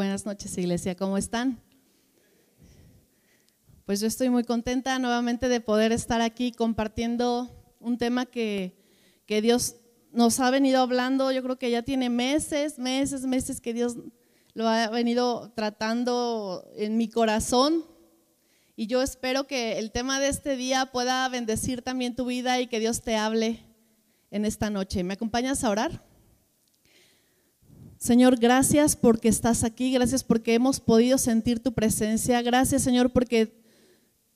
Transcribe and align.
Buenas 0.00 0.24
noches, 0.24 0.56
iglesia, 0.56 0.96
¿cómo 0.96 1.18
están? 1.18 1.60
Pues 3.84 4.00
yo 4.00 4.06
estoy 4.06 4.30
muy 4.30 4.44
contenta 4.44 4.98
nuevamente 4.98 5.46
de 5.50 5.60
poder 5.60 5.92
estar 5.92 6.22
aquí 6.22 6.52
compartiendo 6.52 7.74
un 7.80 7.98
tema 7.98 8.24
que, 8.24 8.74
que 9.26 9.42
Dios 9.42 9.76
nos 10.10 10.40
ha 10.40 10.50
venido 10.50 10.80
hablando, 10.80 11.30
yo 11.32 11.42
creo 11.42 11.58
que 11.58 11.70
ya 11.70 11.82
tiene 11.82 12.08
meses, 12.08 12.78
meses, 12.78 13.26
meses 13.26 13.60
que 13.60 13.74
Dios 13.74 13.98
lo 14.54 14.66
ha 14.68 14.88
venido 14.88 15.52
tratando 15.54 16.66
en 16.76 16.96
mi 16.96 17.10
corazón. 17.10 17.84
Y 18.76 18.86
yo 18.86 19.02
espero 19.02 19.46
que 19.46 19.78
el 19.78 19.92
tema 19.92 20.18
de 20.18 20.28
este 20.28 20.56
día 20.56 20.86
pueda 20.86 21.28
bendecir 21.28 21.82
también 21.82 22.16
tu 22.16 22.24
vida 22.24 22.58
y 22.58 22.68
que 22.68 22.80
Dios 22.80 23.02
te 23.02 23.16
hable 23.18 23.66
en 24.30 24.46
esta 24.46 24.70
noche. 24.70 25.04
¿Me 25.04 25.12
acompañas 25.12 25.62
a 25.62 25.68
orar? 25.68 26.09
Señor, 28.00 28.40
gracias 28.40 28.96
porque 28.96 29.28
estás 29.28 29.62
aquí, 29.62 29.92
gracias 29.92 30.24
porque 30.24 30.54
hemos 30.54 30.80
podido 30.80 31.18
sentir 31.18 31.62
tu 31.62 31.74
presencia, 31.74 32.40
gracias 32.40 32.80
Señor 32.80 33.12
porque 33.12 33.62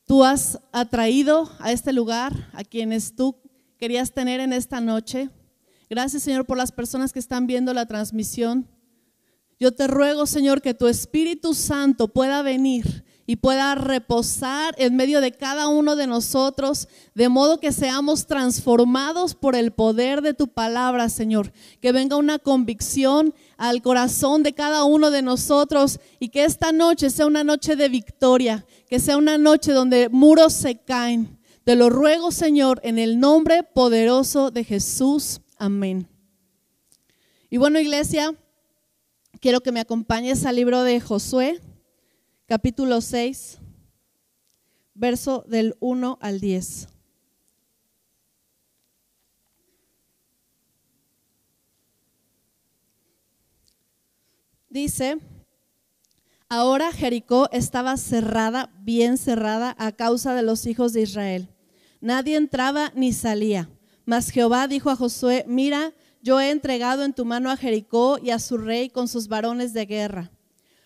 tú 0.05 0.23
has 0.23 0.61
atraído 0.71 1.51
a 1.61 1.73
este 1.73 1.95
lugar 1.95 2.51
a 2.53 2.63
quienes 2.63 3.17
tú 3.17 3.41
querías 3.79 4.13
tener 4.13 4.41
en 4.41 4.53
esta 4.53 4.83
noche. 4.83 5.31
Gracias 5.89 6.25
Señor 6.25 6.45
por 6.45 6.59
las 6.59 6.73
personas 6.73 7.15
que 7.15 7.19
están 7.19 7.47
viendo 7.47 7.73
la 7.73 7.87
transmisión. 7.87 8.69
Yo 9.59 9.73
te 9.75 9.87
ruego 9.87 10.27
Señor 10.27 10.61
que 10.61 10.75
tu 10.75 10.87
Espíritu 10.87 11.55
Santo 11.55 12.09
pueda 12.09 12.43
venir 12.43 13.03
y 13.27 13.37
pueda 13.37 13.75
reposar 13.75 14.75
en 14.79 14.97
medio 14.97 15.21
de 15.21 15.33
cada 15.33 15.69
uno 15.69 15.97
de 15.97 16.07
nosotros, 16.07 16.89
de 17.15 17.29
modo 17.29 17.59
que 17.59 17.73
seamos 17.73 18.27
transformados 18.27 19.35
por 19.35 19.57
el 19.57 19.73
poder 19.73 20.21
de 20.21 20.35
tu 20.35 20.49
palabra, 20.49 21.09
Señor. 21.09 21.53
Que 21.81 21.93
venga 21.93 22.17
una 22.17 22.39
convicción 22.39 23.35
al 23.57 23.81
corazón 23.81 24.43
de 24.43 24.53
cada 24.53 24.85
uno 24.85 25.11
de 25.11 25.23
nosotros 25.23 26.01
y 26.21 26.29
que 26.29 26.45
esta 26.45 26.73
noche 26.73 27.09
sea 27.09 27.27
una 27.27 27.45
noche 27.45 27.77
de 27.77 27.89
victoria, 27.89 28.67
que 28.89 29.01
sea 29.01 29.17
una 29.17 29.39
noche 29.39 29.73
donde 29.73 30.11
muros 30.11 30.53
se 30.53 30.77
caen. 30.77 31.39
Te 31.65 31.77
lo 31.77 31.89
ruego, 31.89 32.31
Señor, 32.31 32.81
en 32.85 32.99
el 32.99 33.19
nombre 33.19 33.63
poderoso 33.63 34.51
de 34.51 34.65
Jesús. 34.65 35.41
Amén. 35.57 36.07
Y 37.49 37.57
bueno, 37.57 37.81
iglesia, 37.81 38.35
quiero 39.41 39.63
que 39.63 39.73
me 39.73 39.81
acompañes 39.81 40.45
al 40.45 40.57
libro 40.57 40.83
de 40.83 41.01
Josué 41.01 41.61
capítulo 42.55 43.01
6, 43.01 43.59
verso 44.95 45.45
del 45.49 45.75
1 45.81 46.19
al 46.21 46.39
10. 46.39 46.87
Dice, 54.69 55.19
ahora 56.49 56.93
Jericó 56.93 57.49
estaba 57.51 57.97
cerrada, 57.97 58.73
bien 58.79 59.19
cerrada, 59.19 59.75
a 59.77 59.91
causa 59.91 60.33
de 60.37 60.43
los 60.43 60.67
hijos 60.67 60.93
de 60.93 61.03
Israel. 61.03 61.49
Nadie 62.01 62.37
entraba 62.37 62.93
ni 62.95 63.13
salía. 63.13 63.69
Mas 64.05 64.31
Jehová 64.31 64.69
dijo 64.69 64.91
a 64.91 64.97
Josué, 64.97 65.45
mira, 65.49 65.93
yo 66.23 66.41
he 66.41 66.53
entregado 66.53 67.03
en 67.03 67.15
tu 67.15 67.25
mano 67.25 67.51
a 67.51 67.57
Jericó 67.57 68.21
y 68.23 68.31
a 68.31 68.39
su 68.39 68.59
rey 68.59 68.91
con 68.91 69.09
sus 69.09 69.27
varones 69.27 69.73
de 69.73 69.87
guerra. 69.87 70.34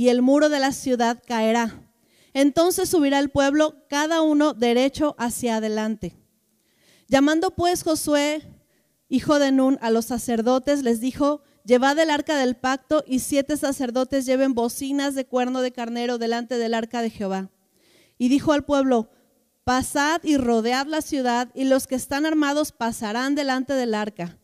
y 0.00 0.08
el 0.08 0.22
muro 0.22 0.48
de 0.48 0.60
la 0.60 0.72
ciudad 0.72 1.22
caerá. 1.26 1.86
Entonces 2.32 2.88
subirá 2.88 3.18
el 3.18 3.28
pueblo, 3.28 3.84
cada 3.90 4.22
uno 4.22 4.54
derecho 4.54 5.14
hacia 5.18 5.56
adelante. 5.56 6.16
Llamando 7.06 7.50
pues 7.50 7.82
Josué, 7.82 8.40
hijo 9.10 9.38
de 9.38 9.52
Nun, 9.52 9.76
a 9.82 9.90
los 9.90 10.06
sacerdotes, 10.06 10.82
les 10.84 11.00
dijo, 11.00 11.42
llevad 11.66 11.98
el 11.98 12.08
arca 12.08 12.38
del 12.38 12.56
pacto 12.56 13.04
y 13.06 13.18
siete 13.18 13.58
sacerdotes 13.58 14.24
lleven 14.24 14.54
bocinas 14.54 15.14
de 15.14 15.26
cuerno 15.26 15.60
de 15.60 15.70
carnero 15.70 16.16
delante 16.16 16.56
del 16.56 16.72
arca 16.72 17.02
de 17.02 17.10
Jehová. 17.10 17.50
Y 18.16 18.30
dijo 18.30 18.54
al 18.54 18.64
pueblo, 18.64 19.10
pasad 19.64 20.22
y 20.24 20.38
rodead 20.38 20.86
la 20.86 21.02
ciudad 21.02 21.50
y 21.52 21.64
los 21.64 21.86
que 21.86 21.96
están 21.96 22.24
armados 22.24 22.72
pasarán 22.72 23.34
delante 23.34 23.74
del 23.74 23.94
arca. 23.94 24.39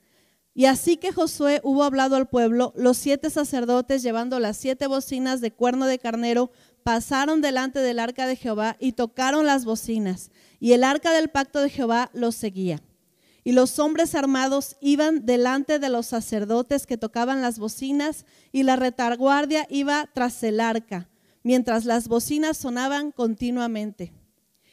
Y 0.58 0.64
así 0.64 0.96
que 0.96 1.12
Josué 1.12 1.60
hubo 1.64 1.84
hablado 1.84 2.16
al 2.16 2.28
pueblo, 2.28 2.72
los 2.76 2.96
siete 2.96 3.28
sacerdotes 3.28 4.02
llevando 4.02 4.40
las 4.40 4.56
siete 4.56 4.86
bocinas 4.86 5.42
de 5.42 5.52
cuerno 5.52 5.84
de 5.84 5.98
carnero 5.98 6.50
pasaron 6.82 7.42
delante 7.42 7.80
del 7.80 7.98
arca 7.98 8.26
de 8.26 8.36
Jehová 8.36 8.78
y 8.80 8.92
tocaron 8.92 9.44
las 9.44 9.66
bocinas, 9.66 10.30
y 10.58 10.72
el 10.72 10.82
arca 10.82 11.12
del 11.12 11.28
pacto 11.28 11.60
de 11.60 11.68
Jehová 11.68 12.08
los 12.14 12.36
seguía. 12.36 12.82
Y 13.44 13.52
los 13.52 13.78
hombres 13.78 14.14
armados 14.14 14.78
iban 14.80 15.26
delante 15.26 15.78
de 15.78 15.90
los 15.90 16.06
sacerdotes 16.06 16.86
que 16.86 16.96
tocaban 16.96 17.42
las 17.42 17.58
bocinas, 17.58 18.24
y 18.50 18.62
la 18.62 18.76
retaguardia 18.76 19.66
iba 19.68 20.08
tras 20.14 20.42
el 20.42 20.60
arca, 20.60 21.10
mientras 21.42 21.84
las 21.84 22.08
bocinas 22.08 22.56
sonaban 22.56 23.12
continuamente. 23.12 24.14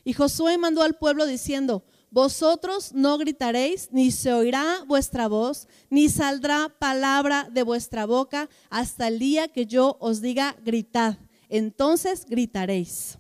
Y 0.06 0.14
Josué 0.14 0.58
mandó 0.58 0.82
al 0.82 0.96
pueblo 0.96 1.26
diciendo, 1.26 1.84
vosotros 2.14 2.94
no 2.94 3.18
gritaréis, 3.18 3.90
ni 3.92 4.12
se 4.12 4.32
oirá 4.32 4.84
vuestra 4.86 5.28
voz, 5.28 5.68
ni 5.90 6.10
saldrá 6.10 6.70
palabra 6.70 7.50
de 7.52 7.64
vuestra 7.64 8.06
boca 8.06 8.50
hasta 8.70 9.08
el 9.08 9.18
día 9.18 9.48
que 9.48 9.66
yo 9.66 9.98
os 10.00 10.22
diga 10.22 10.56
gritad. 10.64 11.18
Entonces 11.50 12.28
gritaréis. 12.28 13.18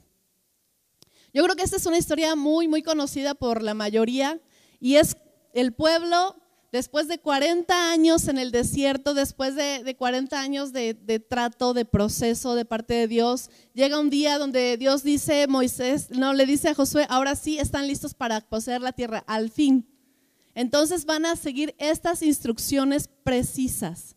Yo 1.33 1.43
creo 1.43 1.55
que 1.55 1.63
esta 1.63 1.77
es 1.77 1.87
una 1.87 1.97
historia 1.97 2.35
muy, 2.35 2.67
muy 2.67 2.83
conocida 2.83 3.33
por 3.33 3.63
la 3.63 3.73
mayoría 3.73 4.39
y 4.79 4.97
es 4.97 5.17
el 5.55 5.73
pueblo 5.73 6.35
después 6.73 7.07
de 7.07 7.19
40 7.19 7.91
años 7.91 8.27
en 8.27 8.39
el 8.39 8.51
desierto, 8.51 9.13
después 9.13 9.55
de, 9.55 9.95
40 9.95 10.41
años 10.41 10.73
de, 10.73 10.95
trato, 11.29 11.75
de 11.75 11.85
proceso 11.85 12.55
de 12.55 12.65
parte 12.65 12.95
de 12.95 13.07
Dios, 13.07 13.51
llega 13.73 13.99
un 13.99 14.09
día 14.09 14.39
donde 14.39 14.75
Dios 14.77 15.03
dice, 15.03 15.45
Moisés, 15.47 16.09
no, 16.09 16.33
le 16.33 16.47
dice 16.47 16.69
a 16.69 16.73
Josué, 16.73 17.05
ahora 17.09 17.35
sí 17.35 17.59
están 17.59 17.87
listos 17.87 18.15
para 18.15 18.41
poseer 18.41 18.81
la 18.81 18.91
tierra, 18.91 19.23
al 19.27 19.51
fin. 19.51 19.87
Entonces 20.55 21.05
van 21.05 21.27
a 21.27 21.35
seguir 21.35 21.75
estas 21.77 22.23
instrucciones 22.23 23.07
precisas. 23.23 24.15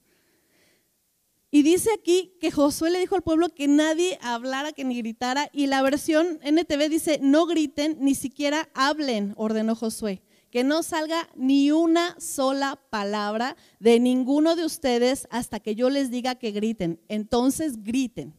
Y 1.51 1.63
dice 1.63 1.91
aquí 1.93 2.39
que 2.41 2.51
Josué 2.51 2.91
le 2.91 3.01
dijo 3.01 3.17
al 3.17 3.23
pueblo 3.23 3.51
que 3.51 3.69
nadie 3.69 4.19
hablara, 4.23 4.73
que 4.73 4.85
ni 4.85 4.97
gritara, 4.97 5.51
y 5.53 5.67
la 5.67 5.83
versión 5.83 6.41
NTV 6.43 6.89
dice, 6.89 7.19
no 7.21 7.45
griten, 7.45 7.99
ni 8.01 8.15
siquiera 8.15 8.71
hablen, 8.73 9.35
ordenó 9.37 9.75
Josué 9.75 10.23
que 10.57 10.65
no 10.65 10.83
salga 10.83 11.29
ni 11.35 11.71
una 11.71 12.19
sola 12.19 12.81
palabra 12.89 13.59
de 13.79 14.01
ninguno 14.01 14.57
de 14.57 14.65
ustedes 14.65 15.29
hasta 15.29 15.61
que 15.61 15.75
yo 15.75 15.91
les 15.91 16.11
diga 16.11 16.37
que 16.37 16.51
griten. 16.51 16.99
Entonces 17.09 17.83
griten. 17.85 18.33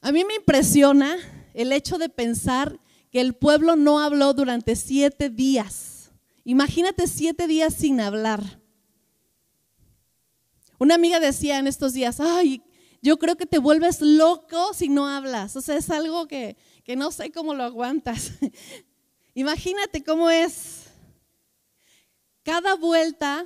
A 0.00 0.12
mí 0.12 0.24
me 0.24 0.36
impresiona 0.36 1.18
el 1.52 1.70
hecho 1.70 1.98
de 1.98 2.08
pensar 2.08 2.80
que 3.10 3.20
el 3.20 3.34
pueblo 3.34 3.76
no 3.76 4.00
habló 4.00 4.32
durante 4.32 4.74
siete 4.74 5.28
días. 5.28 6.12
Imagínate 6.44 7.08
siete 7.08 7.46
días 7.46 7.74
sin 7.74 8.00
hablar. 8.00 8.62
Una 10.78 10.94
amiga 10.94 11.20
decía 11.20 11.58
en 11.58 11.66
estos 11.66 11.92
días, 11.92 12.20
ay, 12.20 12.62
yo 13.02 13.18
creo 13.18 13.36
que 13.36 13.44
te 13.44 13.58
vuelves 13.58 14.00
loco 14.00 14.72
si 14.72 14.88
no 14.88 15.06
hablas. 15.06 15.56
O 15.56 15.60
sea, 15.60 15.76
es 15.76 15.90
algo 15.90 16.26
que, 16.26 16.56
que 16.84 16.96
no 16.96 17.12
sé 17.12 17.30
cómo 17.30 17.52
lo 17.52 17.64
aguantas. 17.64 18.32
Imagínate 19.36 20.02
cómo 20.02 20.30
es. 20.30 20.84
Cada 22.42 22.74
vuelta 22.74 23.44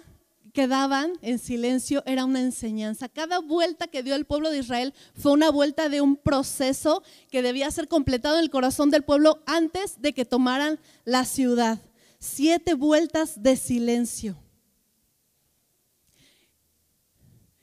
que 0.54 0.68
daban 0.68 1.14
en 1.20 1.40
silencio 1.40 2.04
era 2.06 2.24
una 2.24 2.40
enseñanza. 2.40 3.08
Cada 3.08 3.40
vuelta 3.40 3.88
que 3.88 4.04
dio 4.04 4.14
el 4.14 4.24
pueblo 4.24 4.50
de 4.50 4.58
Israel 4.58 4.94
fue 5.14 5.32
una 5.32 5.50
vuelta 5.50 5.88
de 5.88 6.00
un 6.00 6.14
proceso 6.14 7.02
que 7.28 7.42
debía 7.42 7.68
ser 7.72 7.88
completado 7.88 8.36
en 8.36 8.44
el 8.44 8.50
corazón 8.50 8.90
del 8.90 9.02
pueblo 9.02 9.42
antes 9.46 10.00
de 10.00 10.12
que 10.12 10.24
tomaran 10.24 10.78
la 11.04 11.24
ciudad. 11.24 11.80
Siete 12.20 12.74
vueltas 12.74 13.42
de 13.42 13.56
silencio. 13.56 14.40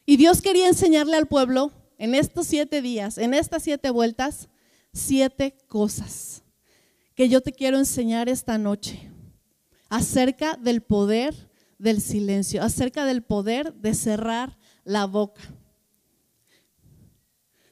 Y 0.05 0.17
Dios 0.17 0.41
quería 0.41 0.67
enseñarle 0.67 1.15
al 1.15 1.29
pueblo 1.29 1.71
en 1.97 2.13
estos 2.13 2.47
siete 2.47 2.81
días, 2.81 3.17
en 3.19 3.33
estas 3.33 3.63
siete 3.63 3.89
vueltas, 3.89 4.49
siete 4.91 5.57
cosas 5.69 6.43
que 7.17 7.29
yo 7.29 7.41
te 7.41 7.51
quiero 7.51 7.79
enseñar 7.79 8.29
esta 8.29 8.59
noche 8.59 9.09
acerca 9.89 10.55
del 10.55 10.83
poder 10.83 11.33
del 11.79 11.99
silencio, 11.99 12.61
acerca 12.61 13.05
del 13.05 13.23
poder 13.23 13.73
de 13.73 13.95
cerrar 13.95 14.55
la 14.83 15.05
boca. 15.05 15.41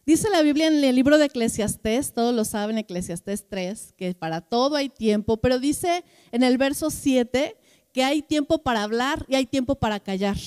Dice 0.04 0.32
la 0.32 0.42
Biblia 0.42 0.66
en 0.66 0.84
el 0.84 0.96
libro 0.96 1.20
de 1.20 1.26
Eclesiastés, 1.26 2.12
todos 2.12 2.34
lo 2.34 2.44
saben, 2.44 2.80
Eclesiastés 2.80 3.48
3, 3.48 3.94
que 3.96 4.16
para 4.16 4.42
todo 4.42 4.78
hay 4.78 4.90
tiempo, 4.90 5.38
pero 5.38 5.60
dice 5.60 6.04
en 6.32 6.42
el 6.42 6.58
verso 6.58 6.90
7 6.90 7.56
que 7.94 8.04
hay 8.04 8.24
tiempo 8.24 8.64
para 8.64 8.82
hablar 8.82 9.28
y 9.30 9.36
hay 9.36 9.46
tiempo 9.46 9.76
para 9.76 10.00
callar. 10.00 10.38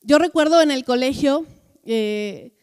Yo 0.00 0.18
recuerdo 0.18 0.62
en 0.62 0.70
el 0.70 0.86
colegio, 0.86 1.44
eh, 1.84 2.54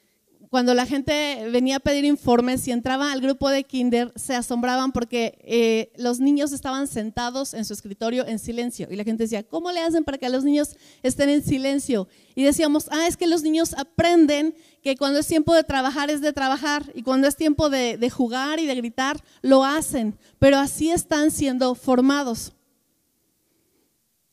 cuando 0.49 0.73
la 0.73 0.85
gente 0.85 1.49
venía 1.51 1.77
a 1.77 1.79
pedir 1.79 2.05
informes 2.05 2.67
y 2.67 2.71
entraba 2.71 3.11
al 3.11 3.19
grupo 3.19 3.49
de 3.49 3.63
kinder, 3.63 4.13
se 4.15 4.33
asombraban 4.33 4.91
porque 4.91 5.37
eh, 5.43 5.91
los 5.97 6.19
niños 6.19 6.53
estaban 6.53 6.87
sentados 6.87 7.53
en 7.53 7.65
su 7.65 7.73
escritorio 7.73 8.25
en 8.25 8.39
silencio. 8.39 8.87
Y 8.89 8.95
la 8.95 9.03
gente 9.03 9.23
decía, 9.23 9.43
¿cómo 9.43 9.71
le 9.71 9.81
hacen 9.81 10.03
para 10.03 10.17
que 10.17 10.29
los 10.29 10.43
niños 10.43 10.77
estén 11.03 11.29
en 11.29 11.43
silencio? 11.43 12.07
Y 12.33 12.43
decíamos, 12.43 12.87
ah, 12.91 13.07
es 13.07 13.17
que 13.17 13.27
los 13.27 13.43
niños 13.43 13.73
aprenden 13.77 14.55
que 14.81 14.95
cuando 14.95 15.19
es 15.19 15.27
tiempo 15.27 15.53
de 15.53 15.63
trabajar 15.63 16.09
es 16.09 16.21
de 16.21 16.31
trabajar 16.31 16.91
y 16.95 17.03
cuando 17.03 17.27
es 17.27 17.35
tiempo 17.35 17.69
de, 17.69 17.97
de 17.97 18.09
jugar 18.09 18.59
y 18.59 18.67
de 18.67 18.75
gritar, 18.75 19.21
lo 19.41 19.65
hacen. 19.65 20.17
Pero 20.39 20.57
así 20.57 20.91
están 20.91 21.29
siendo 21.31 21.75
formados. 21.75 22.53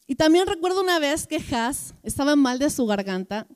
Y 0.07 0.15
también 0.15 0.47
recuerdo 0.47 0.83
una 0.83 0.99
vez 0.99 1.27
que 1.27 1.43
Has 1.51 1.95
estaba 2.03 2.37
mal 2.37 2.59
de 2.59 2.71
su 2.71 2.87
garganta 2.87 3.49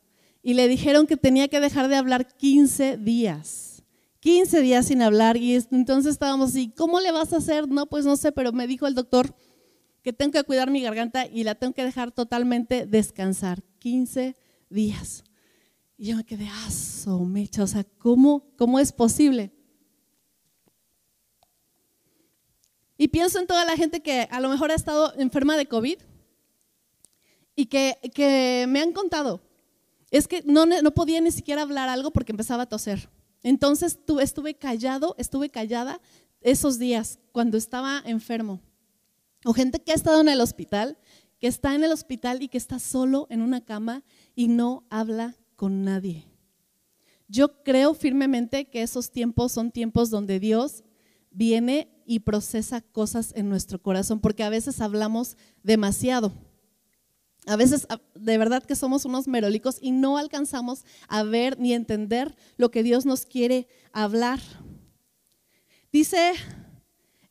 y 0.48 0.54
le 0.54 0.66
dijeron 0.66 1.06
que 1.06 1.18
tenía 1.18 1.48
que 1.48 1.60
dejar 1.60 1.88
de 1.88 1.96
hablar 1.96 2.26
15 2.26 2.96
días. 2.96 3.82
15 4.20 4.62
días 4.62 4.86
sin 4.86 5.02
hablar 5.02 5.36
y 5.36 5.54
entonces 5.70 6.12
estábamos 6.12 6.52
así, 6.52 6.70
¿cómo 6.74 7.00
le 7.00 7.12
vas 7.12 7.34
a 7.34 7.36
hacer? 7.36 7.68
No, 7.68 7.84
pues 7.84 8.06
no 8.06 8.16
sé, 8.16 8.32
pero 8.32 8.50
me 8.50 8.66
dijo 8.66 8.86
el 8.86 8.94
doctor 8.94 9.34
que 10.00 10.14
tengo 10.14 10.32
que 10.32 10.44
cuidar 10.44 10.70
mi 10.70 10.80
garganta 10.80 11.26
y 11.26 11.44
la 11.44 11.54
tengo 11.54 11.74
que 11.74 11.84
dejar 11.84 12.12
totalmente 12.12 12.86
descansar. 12.86 13.62
15 13.80 14.36
días. 14.70 15.22
Y 15.98 16.06
yo 16.06 16.16
me 16.16 16.24
quedé, 16.24 16.48
aso, 16.64 17.18
mecha, 17.26 17.62
o 17.62 17.66
sea, 17.66 17.84
¿cómo, 17.98 18.46
¿cómo 18.56 18.78
es 18.78 18.90
posible? 18.90 19.52
Y 22.96 23.08
pienso 23.08 23.38
en 23.38 23.46
toda 23.46 23.66
la 23.66 23.76
gente 23.76 24.00
que 24.00 24.26
a 24.30 24.40
lo 24.40 24.48
mejor 24.48 24.70
ha 24.70 24.76
estado 24.76 25.12
enferma 25.18 25.58
de 25.58 25.66
COVID 25.66 25.98
y 27.54 27.66
que, 27.66 27.98
que 28.14 28.64
me 28.66 28.80
han 28.80 28.92
contado 28.92 29.42
es 30.10 30.28
que 30.28 30.42
no, 30.44 30.66
podía 30.94 31.20
ni 31.20 31.30
siquiera 31.30 31.62
hablar 31.62 31.88
algo 31.88 32.10
porque 32.10 32.32
empezaba 32.32 32.64
a 32.64 32.68
toser. 32.68 33.10
Entonces 33.42 33.98
estuve 34.20 34.54
callado, 34.54 35.14
estuve 35.18 35.50
callada 35.50 36.00
esos 36.40 36.78
días 36.78 37.18
cuando 37.32 37.56
estaba 37.56 38.02
enfermo. 38.04 38.60
O 39.44 39.52
gente 39.52 39.80
que 39.80 39.92
ha 39.92 39.94
estado 39.94 40.20
en 40.20 40.28
el 40.28 40.40
hospital, 40.40 40.98
que 41.38 41.46
está 41.46 41.74
en 41.74 41.84
el 41.84 41.92
hospital 41.92 42.42
y 42.42 42.48
que 42.48 42.58
está 42.58 42.78
solo 42.78 43.26
en 43.30 43.42
una 43.42 43.64
cama 43.64 44.02
y 44.34 44.48
no 44.48 44.84
habla 44.90 45.36
con 45.56 45.84
nadie. 45.84 46.24
Yo 47.28 47.62
creo 47.62 47.94
firmemente 47.94 48.68
que 48.70 48.82
esos 48.82 49.10
tiempos 49.10 49.52
son 49.52 49.70
tiempos 49.70 50.10
donde 50.10 50.40
Dios 50.40 50.82
viene 51.30 51.92
y 52.06 52.20
procesa 52.20 52.80
cosas 52.80 53.32
en 53.36 53.50
nuestro 53.50 53.80
corazón, 53.80 54.18
porque 54.18 54.42
a 54.42 54.48
veces 54.48 54.80
hablamos 54.80 55.36
demasiado. 55.62 56.32
A 57.46 57.56
veces 57.56 57.86
de 58.14 58.38
verdad 58.38 58.62
que 58.62 58.76
somos 58.76 59.04
unos 59.04 59.26
merolicos 59.26 59.78
y 59.80 59.90
no 59.90 60.18
alcanzamos 60.18 60.84
a 61.08 61.22
ver 61.22 61.58
ni 61.58 61.72
entender 61.72 62.36
lo 62.56 62.70
que 62.70 62.82
Dios 62.82 63.06
nos 63.06 63.24
quiere 63.24 63.68
hablar. 63.92 64.40
Dice 65.90 66.32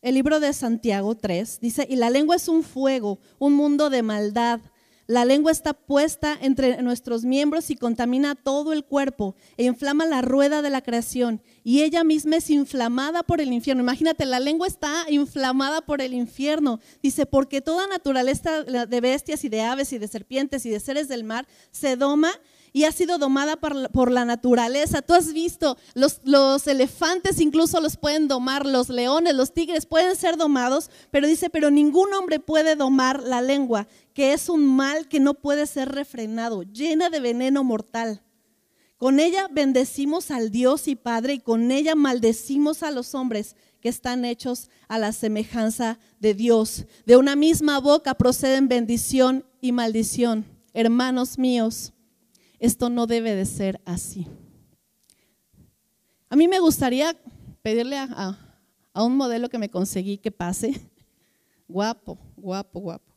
el 0.01 0.15
libro 0.15 0.39
de 0.39 0.53
Santiago 0.53 1.15
3, 1.15 1.59
dice, 1.59 1.85
y 1.89 1.95
la 1.95 2.09
lengua 2.09 2.35
es 2.35 2.47
un 2.47 2.63
fuego, 2.63 3.19
un 3.39 3.53
mundo 3.53 3.89
de 3.89 4.01
maldad. 4.01 4.61
La 5.07 5.23
lengua 5.23 5.53
está 5.53 5.73
puesta 5.73 6.37
entre 6.41 6.81
nuestros 6.81 7.23
miembros 7.23 7.69
y 7.69 7.77
contamina 7.77 8.35
todo 8.35 8.73
el 8.73 8.83
cuerpo 8.83 9.35
e 9.55 9.63
inflama 9.63 10.05
la 10.05 10.21
rueda 10.21 10.61
de 10.61 10.69
la 10.69 10.81
creación. 10.81 11.41
Y 11.63 11.83
ella 11.83 12.03
misma 12.03 12.35
es 12.35 12.49
inflamada 12.49 13.23
por 13.23 13.39
el 13.39 13.53
infierno. 13.53 13.81
Imagínate, 13.81 14.25
la 14.25 14.41
lengua 14.41 14.67
está 14.67 15.05
inflamada 15.09 15.79
por 15.79 16.01
el 16.01 16.13
infierno. 16.13 16.81
Dice, 17.01 17.25
porque 17.25 17.61
toda 17.61 17.87
naturaleza 17.87 18.63
de 18.63 19.01
bestias 19.01 19.45
y 19.45 19.49
de 19.49 19.61
aves 19.61 19.93
y 19.93 19.97
de 19.97 20.09
serpientes 20.09 20.65
y 20.65 20.69
de 20.69 20.81
seres 20.81 21.07
del 21.07 21.23
mar 21.23 21.47
se 21.71 21.95
doma 21.95 22.33
y 22.77 22.85
ha 22.85 22.91
sido 22.91 23.17
domada 23.17 23.55
por, 23.55 24.11
la 24.11 24.23
naturaleza. 24.23 25.01
Tú 25.01 25.15
has 25.15 25.33
visto, 25.33 25.79
los, 25.95 26.67
elefantes 26.67 27.41
incluso 27.41 27.81
los 27.81 27.97
pueden 27.97 28.27
domar, 28.27 28.67
los 28.67 28.89
leones, 28.89 29.33
los 29.33 29.51
tigres 29.51 29.87
pueden 29.87 30.15
ser 30.15 30.37
domados, 30.37 30.91
pero 31.09 31.25
dice, 31.25 31.49
pero 31.49 31.71
ningún 31.71 32.13
hombre 32.13 32.39
puede 32.39 32.75
domar 32.75 33.23
la 33.23 33.41
lengua, 33.41 33.87
que 34.13 34.31
es 34.33 34.47
un 34.47 34.63
mal 34.63 35.07
que 35.07 35.19
no 35.19 35.33
puede 35.33 35.65
ser 35.65 35.89
refrenado, 35.89 36.61
llena 36.61 37.09
de 37.09 37.19
veneno 37.19 37.63
mortal. 37.63 38.21
Con 38.97 39.19
ella 39.19 39.47
bendecimos 39.51 40.29
al 40.29 40.51
Dios 40.51 40.87
y 40.87 40.95
Padre 40.95 41.33
y 41.33 41.39
con 41.39 41.71
ella 41.71 41.95
maldecimos 41.95 42.83
a 42.83 42.91
los 42.91 43.15
hombres 43.15 43.55
que 43.81 43.89
están 43.89 44.23
hechos 44.23 44.69
a 44.87 44.99
la 44.99 45.13
semejanza 45.13 45.97
de 46.19 46.35
Dios. 46.35 46.85
De 47.07 47.17
una 47.17 47.35
misma 47.35 47.79
boca 47.79 48.13
proceden 48.13 48.67
bendición 48.67 49.45
y 49.61 49.71
maldición. 49.71 50.45
Hermanos 50.75 51.39
míos, 51.39 51.93
esto 52.59 52.89
no 52.89 53.07
debe 53.07 53.35
de 53.35 53.45
ser 53.45 53.81
así. 53.85 54.27
A 56.29 56.35
mí 56.35 56.47
me 56.47 56.59
gustaría 56.59 57.15
pedirle 57.61 57.97
a, 57.97 58.37
un 58.95 59.15
modelo 59.15 59.49
que 59.49 59.57
me 59.57 59.69
conseguí 59.69 60.17
que 60.17 60.31
pase. 60.31 60.81
Guapo, 61.67 62.17
guapo, 62.35 62.79
guapo. 62.79 63.13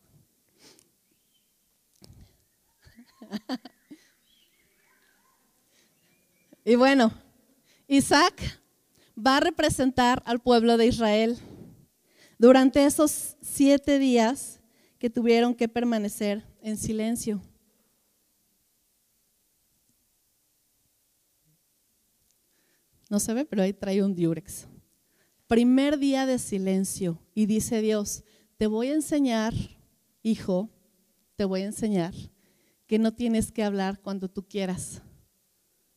Y 6.63 6.75
bueno, 6.75 7.11
Isaac 7.89 8.61
va 9.17 9.39
a 9.39 9.41
representar 9.41 10.23
al 10.27 10.41
pueblo 10.41 10.77
de 10.77 10.87
Israel 10.87 11.39
durante 12.39 12.85
esos 12.85 13.37
siete 13.41 13.99
días 13.99 14.61
que 14.99 15.11
tuvieron 15.11 15.55
que 15.55 15.69
permanecer 15.69 16.45
en 16.63 16.77
silencio. 16.77 17.41
No 23.11 23.19
se 23.21 23.35
ve, 23.35 23.45
pero 23.45 23.63
ahí 23.63 23.75
trae 23.75 24.03
un 24.03 24.15
diurex. 24.15 24.69
Primer 25.49 25.99
día 25.99 26.27
de 26.27 26.39
silencio 26.39 27.21
y 27.35 27.47
dice 27.47 27.83
Dios, 27.83 28.23
te 28.57 28.69
voy 28.69 28.89
a 28.89 28.95
enseñar, 28.95 29.53
hijo, 30.23 30.71
te 31.35 31.45
voy 31.45 31.63
a 31.63 31.67
enseñar 31.67 32.15
que 32.87 33.01
no 33.01 33.13
tienes 33.13 33.51
que 33.51 33.65
hablar 33.65 34.01
cuando 34.01 34.29
tú 34.29 34.47
quieras, 34.47 35.03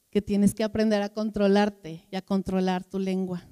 que 0.09 0.23
tienes 0.23 0.55
que 0.55 0.63
aprender 0.63 1.03
a 1.03 1.13
controlarte 1.13 2.07
y 2.09 2.15
a 2.15 2.23
controlar 2.23 2.83
tu 2.83 2.97
lengua. 2.97 3.47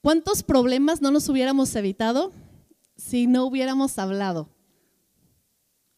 ¿Cuántos 0.00 0.42
problemas 0.42 1.02
no 1.02 1.10
nos 1.10 1.28
hubiéramos 1.28 1.74
evitado 1.76 2.32
si 2.96 3.26
no 3.26 3.44
hubiéramos 3.44 3.98
hablado 3.98 4.48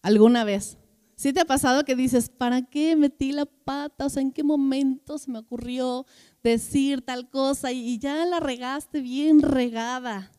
alguna 0.03 0.43
vez? 0.43 0.80
¿Sí 1.21 1.35
te 1.35 1.41
ha 1.41 1.45
pasado 1.45 1.85
que 1.85 1.97
dices, 1.97 2.31
¿para 2.31 2.63
qué 2.63 2.97
metí 2.97 3.33
la 3.33 3.45
pata? 3.45 4.07
O 4.07 4.09
sea, 4.09 4.23
¿en 4.23 4.33
qué 4.33 4.43
momento 4.43 5.19
se 5.19 5.31
me 5.31 5.39
ocurrió 5.39 6.07
decir 6.43 7.03
tal 7.03 7.29
cosa? 7.29 7.73
Y 7.73 7.99
ya 7.99 8.25
la 8.25 8.41
regaste 8.41 9.03
bien 9.03 9.43
regada. 9.43 10.33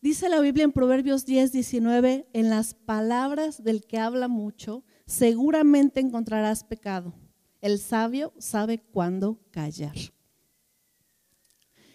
Dice 0.00 0.28
la 0.28 0.38
Biblia 0.38 0.62
en 0.62 0.70
Proverbios 0.70 1.26
10, 1.26 1.50
19, 1.50 2.28
en 2.32 2.48
las 2.48 2.74
palabras 2.74 3.64
del 3.64 3.84
que 3.84 3.98
habla 3.98 4.28
mucho, 4.28 4.84
seguramente 5.04 5.98
encontrarás 5.98 6.62
pecado. 6.62 7.12
El 7.60 7.80
sabio 7.80 8.32
sabe 8.38 8.78
cuándo 8.78 9.40
callar. 9.50 9.96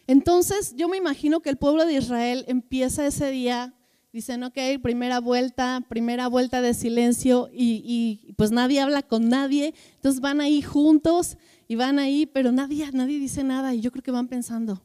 Entonces, 0.08 0.74
yo 0.75 0.89
me 0.89 0.98
imagino 0.98 1.39
que 1.39 1.51
el 1.51 1.58
pueblo 1.58 1.86
de 1.86 1.94
Israel 1.94 2.44
empieza 2.50 3.08
ese 3.08 3.32
día 3.32 3.77
dicen, 4.12 4.44
ok, 4.44 4.58
primera 4.82 5.20
vuelta, 5.20 5.86
primera 5.88 6.28
vuelta 6.28 6.62
de 6.62 6.74
silencio 6.74 7.50
y, 7.52 8.34
pues 8.38 8.52
nadie 8.52 8.80
habla 8.80 9.04
con 9.04 9.30
nadie, 9.30 9.74
entonces 9.96 10.22
van 10.22 10.42
ahí 10.42 10.62
juntos 10.62 11.38
y 11.68 11.76
van 11.76 12.00
ahí, 12.00 12.26
pero 12.26 12.52
nadie, 12.52 12.90
nadie 12.94 13.20
dice 13.20 13.44
nada 13.44 13.74
y 13.76 13.82
yo 13.82 13.92
creo 13.92 14.04
que 14.04 14.12
van 14.12 14.28
pensando. 14.28 14.84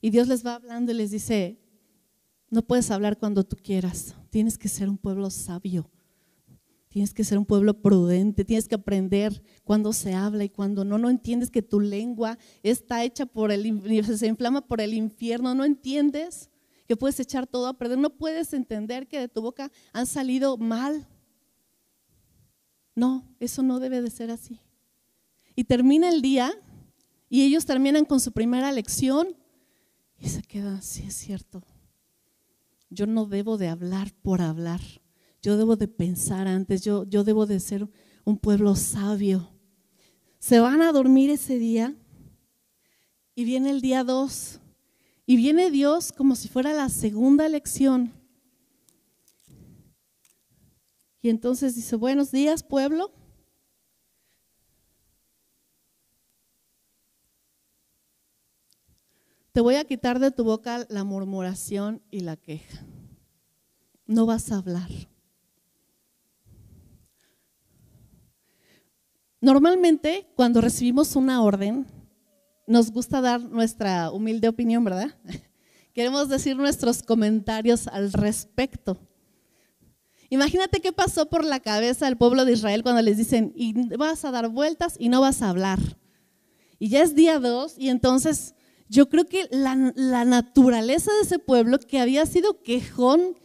Y 0.00 0.10
Dios 0.10 0.28
les 0.28 0.44
va 0.44 0.54
hablando 0.54 0.92
y 0.92 0.94
les 0.94 1.10
dice, 1.10 1.58
no 2.50 2.62
puedes 2.62 2.90
hablar 2.90 3.18
cuando 3.18 3.44
tú 3.44 3.56
quieras, 3.56 4.14
tienes 4.30 4.58
que 4.58 4.68
ser 4.68 4.88
un 4.88 4.98
pueblo 4.98 5.30
sabio, 5.30 5.90
tienes 6.88 7.14
que 7.14 7.24
ser 7.24 7.38
un 7.38 7.46
pueblo 7.46 7.80
prudente, 7.80 8.44
tienes 8.44 8.68
que 8.68 8.74
aprender 8.74 9.42
cuando 9.64 9.92
se 9.92 10.14
habla 10.14 10.44
y 10.44 10.48
cuando 10.48 10.84
no, 10.84 10.98
no 10.98 11.08
entiendes 11.08 11.50
que 11.50 11.62
tu 11.62 11.80
lengua 11.80 12.38
está 12.62 13.04
hecha 13.04 13.26
por 13.26 13.52
el, 13.52 14.06
se 14.18 14.26
inflama 14.26 14.66
por 14.66 14.80
el 14.80 14.94
infierno, 14.94 15.54
no 15.54 15.64
entiendes 15.64 16.49
que 16.90 16.96
puedes 16.96 17.20
echar 17.20 17.46
todo 17.46 17.68
a 17.68 17.78
perder. 17.78 17.98
No 17.98 18.10
puedes 18.10 18.52
entender 18.52 19.06
que 19.06 19.20
de 19.20 19.28
tu 19.28 19.40
boca 19.40 19.70
han 19.92 20.06
salido 20.06 20.56
mal. 20.56 21.06
No, 22.96 23.32
eso 23.38 23.62
no 23.62 23.78
debe 23.78 24.02
de 24.02 24.10
ser 24.10 24.32
así. 24.32 24.58
Y 25.54 25.62
termina 25.62 26.08
el 26.08 26.20
día 26.20 26.50
y 27.28 27.42
ellos 27.42 27.64
terminan 27.64 28.04
con 28.04 28.18
su 28.18 28.32
primera 28.32 28.72
lección 28.72 29.36
y 30.18 30.30
se 30.30 30.42
queda, 30.42 30.82
sí 30.82 31.04
es 31.04 31.14
cierto. 31.14 31.62
Yo 32.88 33.06
no 33.06 33.24
debo 33.24 33.56
de 33.56 33.68
hablar 33.68 34.12
por 34.20 34.42
hablar. 34.42 34.80
Yo 35.42 35.56
debo 35.56 35.76
de 35.76 35.86
pensar 35.86 36.48
antes. 36.48 36.82
Yo, 36.82 37.04
yo 37.04 37.22
debo 37.22 37.46
de 37.46 37.60
ser 37.60 37.88
un 38.24 38.36
pueblo 38.36 38.74
sabio. 38.74 39.48
Se 40.40 40.58
van 40.58 40.82
a 40.82 40.90
dormir 40.90 41.30
ese 41.30 41.56
día 41.56 41.94
y 43.36 43.44
viene 43.44 43.70
el 43.70 43.80
día 43.80 44.02
2 44.02 44.59
y 45.30 45.36
viene 45.36 45.70
Dios 45.70 46.10
como 46.10 46.34
si 46.34 46.48
fuera 46.48 46.72
la 46.72 46.88
segunda 46.88 47.48
lección. 47.48 48.12
Y 51.22 51.28
entonces 51.28 51.76
dice, 51.76 51.94
buenos 51.94 52.32
días 52.32 52.64
pueblo. 52.64 53.12
Te 59.52 59.60
voy 59.60 59.76
a 59.76 59.84
quitar 59.84 60.18
de 60.18 60.32
tu 60.32 60.42
boca 60.42 60.84
la 60.88 61.04
murmuración 61.04 62.02
y 62.10 62.22
la 62.22 62.36
queja. 62.36 62.84
No 64.06 64.26
vas 64.26 64.50
a 64.50 64.56
hablar. 64.56 64.90
Normalmente, 69.40 70.26
cuando 70.34 70.60
recibimos 70.60 71.14
una 71.14 71.40
orden, 71.40 71.99
nos 72.70 72.92
gusta 72.92 73.20
dar 73.20 73.40
nuestra 73.40 74.12
humilde 74.12 74.46
opinión, 74.46 74.84
¿verdad? 74.84 75.12
Queremos 75.92 76.28
decir 76.28 76.56
nuestros 76.56 77.02
comentarios 77.02 77.88
al 77.88 78.12
respecto. 78.12 78.96
Imagínate 80.28 80.80
qué 80.80 80.92
pasó 80.92 81.28
por 81.28 81.44
la 81.44 81.58
cabeza 81.58 82.04
del 82.04 82.16
pueblo 82.16 82.44
de 82.44 82.52
Israel 82.52 82.84
cuando 82.84 83.02
les 83.02 83.16
dicen, 83.16 83.52
y 83.56 83.72
vas 83.96 84.24
a 84.24 84.30
dar 84.30 84.48
vueltas 84.50 84.94
y 85.00 85.08
no 85.08 85.20
vas 85.20 85.42
a 85.42 85.48
hablar. 85.48 85.80
Y 86.78 86.90
ya 86.90 87.02
es 87.02 87.16
día 87.16 87.40
dos 87.40 87.74
y 87.76 87.88
entonces 87.88 88.54
yo 88.88 89.08
creo 89.08 89.26
que 89.26 89.48
la, 89.50 89.74
naturaleza 90.24 91.10
de 91.12 91.22
ese 91.22 91.40
pueblo 91.40 91.80
que 91.80 91.98
había 91.98 92.24
sido 92.24 92.62
quejón 92.62 93.36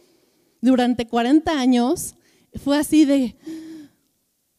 durante 0.60 1.08
40 1.08 1.50
años 1.50 2.14
fue 2.54 2.78
así 2.78 3.04
de, 3.04 3.36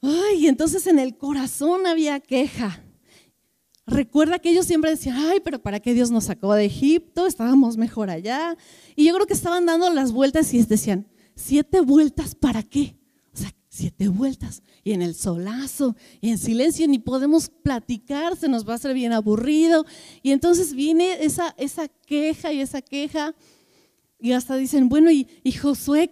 Ay, 0.02 0.48
entonces 0.48 0.88
en 0.88 1.00
el 1.00 1.18
corazón 1.18 1.88
había 1.88 2.20
queja. 2.20 2.84
Recuerda 3.88 4.40
que 4.40 4.50
ellos 4.50 4.66
siempre 4.66 4.92
decían, 4.92 5.16
ay, 5.18 5.40
pero 5.40 5.60
¿para 5.60 5.80
qué 5.80 5.94
Dios 5.94 6.12
nos 6.12 6.26
sacó 6.26 6.54
de 6.54 6.66
Egipto? 6.66 7.26
Estábamos 7.26 7.78
mejor 7.78 8.10
allá. 8.10 8.58
Y 8.98 9.06
yo 9.06 9.16
creo 9.16 9.26
que 9.26 9.34
estaban 9.34 9.66
dando 9.66 9.90
las 9.90 10.12
vueltas 10.12 10.54
y 10.54 10.62
decían, 10.62 11.08
¿siete 11.36 11.80
vueltas 11.80 12.36
para 12.36 12.64
qué? 12.64 12.98
O 13.34 13.38
sea, 13.38 13.50
siete 13.70 14.10
vueltas. 14.10 14.62
Y 14.84 14.92
en 14.92 15.02
el 15.02 15.16
solazo, 15.16 15.96
y 16.20 16.32
en 16.32 16.38
silencio, 16.38 16.86
ni 16.90 17.00
podemos 17.00 17.50
platicar, 17.50 18.36
se 18.36 18.50
nos 18.50 18.68
va 18.68 18.74
a 18.74 18.76
hacer 18.76 18.94
bien 18.94 19.14
aburrido. 19.14 19.86
Y 20.22 20.32
entonces 20.32 20.74
viene 20.74 21.24
esa, 21.24 21.56
esa 21.58 21.88
queja 21.88 22.52
y 22.52 22.60
esa 22.60 22.82
queja. 22.82 23.36
Y 24.20 24.34
hasta 24.34 24.58
dicen, 24.58 24.90
bueno, 24.90 25.12
¿y, 25.12 25.30
y 25.44 25.54
Josué 25.54 26.12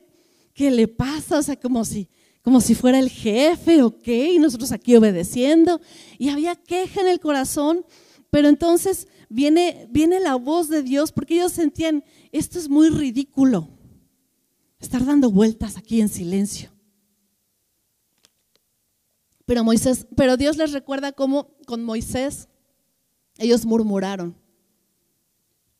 qué 0.53 0.71
le 0.71 0.87
pasa? 0.87 1.39
O 1.39 1.43
sea, 1.43 1.59
como 1.59 1.83
si 1.83 2.07
como 2.45 2.61
si 2.61 2.75
fuera 2.75 2.99
el 2.99 3.09
jefe, 3.09 3.81
ok, 3.81 4.07
y 4.07 4.37
nosotros 4.37 4.71
aquí 4.71 4.95
obedeciendo. 4.95 5.81
Y 6.19 6.29
había 6.29 6.55
queja 6.55 7.01
en 7.01 7.07
el 7.07 7.19
corazón, 7.19 7.83
pero 8.29 8.49
entonces 8.49 9.07
viene, 9.29 9.87
viene 9.89 10.19
la 10.19 10.35
voz 10.35 10.69
de 10.69 10.83
Dios 10.83 11.11
porque 11.11 11.33
ellos 11.33 11.53
sentían, 11.53 12.03
esto 12.31 12.59
es 12.59 12.69
muy 12.69 12.89
ridículo, 12.89 13.67
estar 14.79 15.03
dando 15.03 15.31
vueltas 15.31 15.75
aquí 15.75 15.99
en 15.99 16.07
silencio. 16.07 16.69
Pero 19.47 19.63
Moisés, 19.63 20.05
pero 20.15 20.37
Dios 20.37 20.55
les 20.55 20.71
recuerda 20.71 21.13
cómo 21.13 21.47
con 21.65 21.83
Moisés 21.83 22.47
ellos 23.39 23.65
murmuraron 23.65 24.35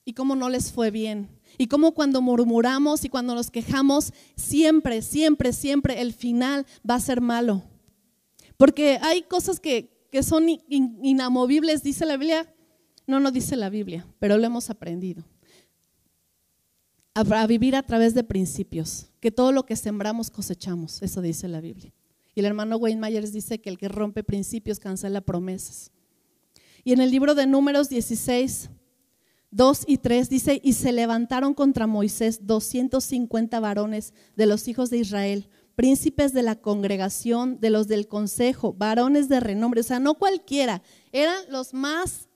y 0.04 0.14
cómo 0.14 0.36
no 0.36 0.50
les 0.50 0.72
fue 0.72 0.90
bien. 0.90 1.30
Y 1.58 1.68
como 1.68 1.94
cuando 1.94 2.22
murmuramos 2.22 3.06
y 3.06 3.10
cuando 3.10 3.36
nos 3.36 3.52
quejamos, 3.52 4.14
siempre, 4.36 5.02
siempre, 5.02 5.54
siempre 5.54 6.02
el 6.02 6.14
final 6.14 6.66
va 6.90 6.96
a 6.96 7.00
ser 7.00 7.22
malo. 7.22 7.64
Porque 8.58 9.00
hay 9.02 9.24
cosas 9.24 9.60
que, 9.60 9.94
son 10.22 10.48
inamovibles, 10.70 11.84
dice 11.84 12.06
la 12.06 12.18
Biblia. 12.18 12.52
No, 13.08 13.20
no 13.20 13.32
dice 13.32 13.56
la 13.56 13.70
Biblia, 13.70 14.08
pero 14.20 14.38
lo 14.38 14.46
hemos 14.46 14.70
aprendido. 14.70 15.24
A, 17.14 17.48
vivir 17.48 17.76
a 17.76 17.84
través 17.84 18.14
de 18.14 18.24
principios, 18.24 19.08
que 19.20 19.32
todo 19.32 19.52
lo 19.52 19.66
que 19.66 19.76
sembramos 19.76 20.30
cosechamos, 20.30 21.02
eso 21.02 21.22
dice 21.22 21.48
la 21.48 21.62
Biblia. 21.62 21.94
Y 22.34 22.42
el 22.42 22.46
hermano 22.46 22.76
Wayne 22.78 23.00
Myers 23.00 23.32
dice 23.32 23.62
que 23.62 23.70
el 23.70 23.78
que 23.78 23.88
rompe 23.88 24.24
principios 24.24 24.80
cancela 24.80 25.22
promesas. 25.22 25.92
Y 26.84 26.92
en 26.92 27.00
el 27.00 27.12
libro 27.12 27.34
de 27.34 27.48
Números 27.48 27.88
16, 27.90 28.70
2 29.56 29.86
y 29.88 30.00
3 30.00 30.30
dice, 30.30 30.60
y 30.62 30.74
se 30.74 30.92
levantaron 30.92 31.54
contra 31.54 31.88
Moisés 31.88 32.46
250 32.46 33.58
varones 33.62 34.14
de 34.36 34.48
los 34.48 34.68
hijos 34.68 34.90
de 34.90 34.98
Israel, 34.98 35.48
príncipes 35.76 36.34
de 36.34 36.44
la 36.44 36.56
congregación, 36.56 37.62
de 37.62 37.70
los 37.70 37.88
del 37.88 38.10
consejo, 38.10 38.74
varones 38.74 39.30
de 39.30 39.40
renombre, 39.40 39.80
o 39.80 39.84
sea, 39.84 40.00
no 40.00 40.16
cualquiera, 40.16 40.82
eran 41.14 41.38
los 41.50 41.74
más 41.74 42.28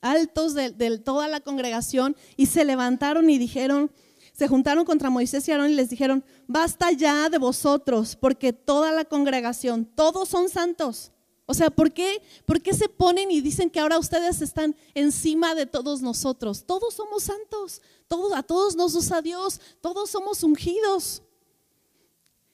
altos 0.00 0.54
de, 0.54 0.70
de 0.70 0.98
toda 0.98 1.28
la 1.28 1.40
congregación 1.40 2.16
y 2.38 2.46
se 2.46 2.64
levantaron 2.64 3.28
y 3.28 3.36
dijeron, 3.36 3.92
se 4.32 4.48
juntaron 4.48 4.86
contra 4.86 5.10
Moisés 5.10 5.46
y 5.46 5.52
Aarón 5.52 5.70
y 5.70 5.74
les 5.74 5.90
dijeron, 5.90 6.24
basta 6.46 6.90
ya 6.90 7.28
de 7.28 7.36
vosotros, 7.36 8.16
porque 8.16 8.54
toda 8.54 8.92
la 8.92 9.04
congregación, 9.04 9.84
todos 9.84 10.26
son 10.30 10.48
santos. 10.48 11.12
O 11.52 11.54
sea, 11.54 11.68
¿por 11.68 11.92
qué, 11.92 12.22
¿por 12.46 12.62
qué 12.62 12.72
se 12.72 12.88
ponen 12.88 13.30
y 13.30 13.42
dicen 13.42 13.68
que 13.68 13.78
ahora 13.78 13.98
ustedes 13.98 14.40
están 14.40 14.74
encima 14.94 15.54
de 15.54 15.66
todos 15.66 16.00
nosotros? 16.00 16.64
Todos 16.64 16.94
somos 16.94 17.24
santos, 17.24 17.82
todos, 18.08 18.32
a 18.32 18.42
todos 18.42 18.74
nos 18.74 18.94
usa 18.94 19.20
Dios, 19.20 19.60
todos 19.82 20.08
somos 20.08 20.42
ungidos. 20.44 21.22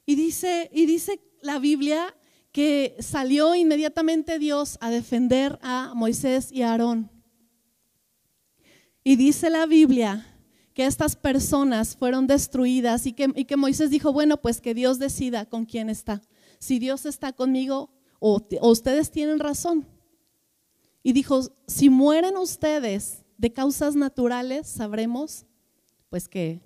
Y 0.04 0.16
dice, 0.16 0.68
y 0.74 0.86
dice 0.86 1.20
la 1.42 1.60
Biblia 1.60 2.12
que 2.50 2.96
salió 2.98 3.54
inmediatamente 3.54 4.40
Dios 4.40 4.78
a 4.80 4.90
defender 4.90 5.60
a 5.62 5.92
Moisés 5.94 6.50
y 6.50 6.62
a 6.62 6.72
Aarón. 6.72 7.08
Y 9.04 9.14
dice 9.14 9.48
la 9.48 9.66
Biblia 9.66 10.26
que 10.74 10.86
estas 10.86 11.14
personas 11.14 11.94
fueron 11.94 12.26
destruidas 12.26 13.06
y 13.06 13.12
que, 13.12 13.30
y 13.36 13.44
que 13.44 13.56
Moisés 13.56 13.90
dijo, 13.90 14.12
bueno, 14.12 14.38
pues 14.38 14.60
que 14.60 14.74
Dios 14.74 14.98
decida 14.98 15.46
con 15.46 15.66
quién 15.66 15.88
está. 15.88 16.20
Si 16.58 16.80
Dios 16.80 17.06
está 17.06 17.32
conmigo, 17.32 17.92
o, 18.18 18.40
ustedes 18.62 19.10
tienen 19.10 19.38
razón. 19.38 19.86
Y 21.02 21.12
dijo, 21.12 21.40
si 21.66 21.90
mueren 21.90 22.36
ustedes 22.36 23.24
de 23.36 23.52
causas 23.52 23.94
naturales, 23.94 24.66
sabremos 24.66 25.46
pues 26.08 26.28
que, 26.28 26.60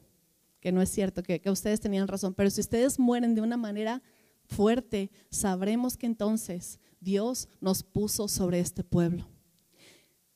no 0.73 0.81
es 0.81 0.91
cierto, 0.91 1.23
que, 1.23 1.41
que 1.41 1.51
ustedes 1.51 1.81
tenían 1.81 2.09
razón. 2.09 2.35
Pero 2.35 2.51
si 2.51 2.61
ustedes 2.61 2.99
mueren 2.99 3.35
de 3.35 3.41
una 3.41 3.57
manera 3.57 4.03
fuerte, 4.45 5.11
sabremos 5.31 5.97
que 5.97 6.07
entonces 6.07 6.81
Dios 7.01 7.49
nos 7.61 7.83
puso 7.83 8.29
sobre 8.29 8.61
este 8.61 8.85
pueblo. 8.85 9.29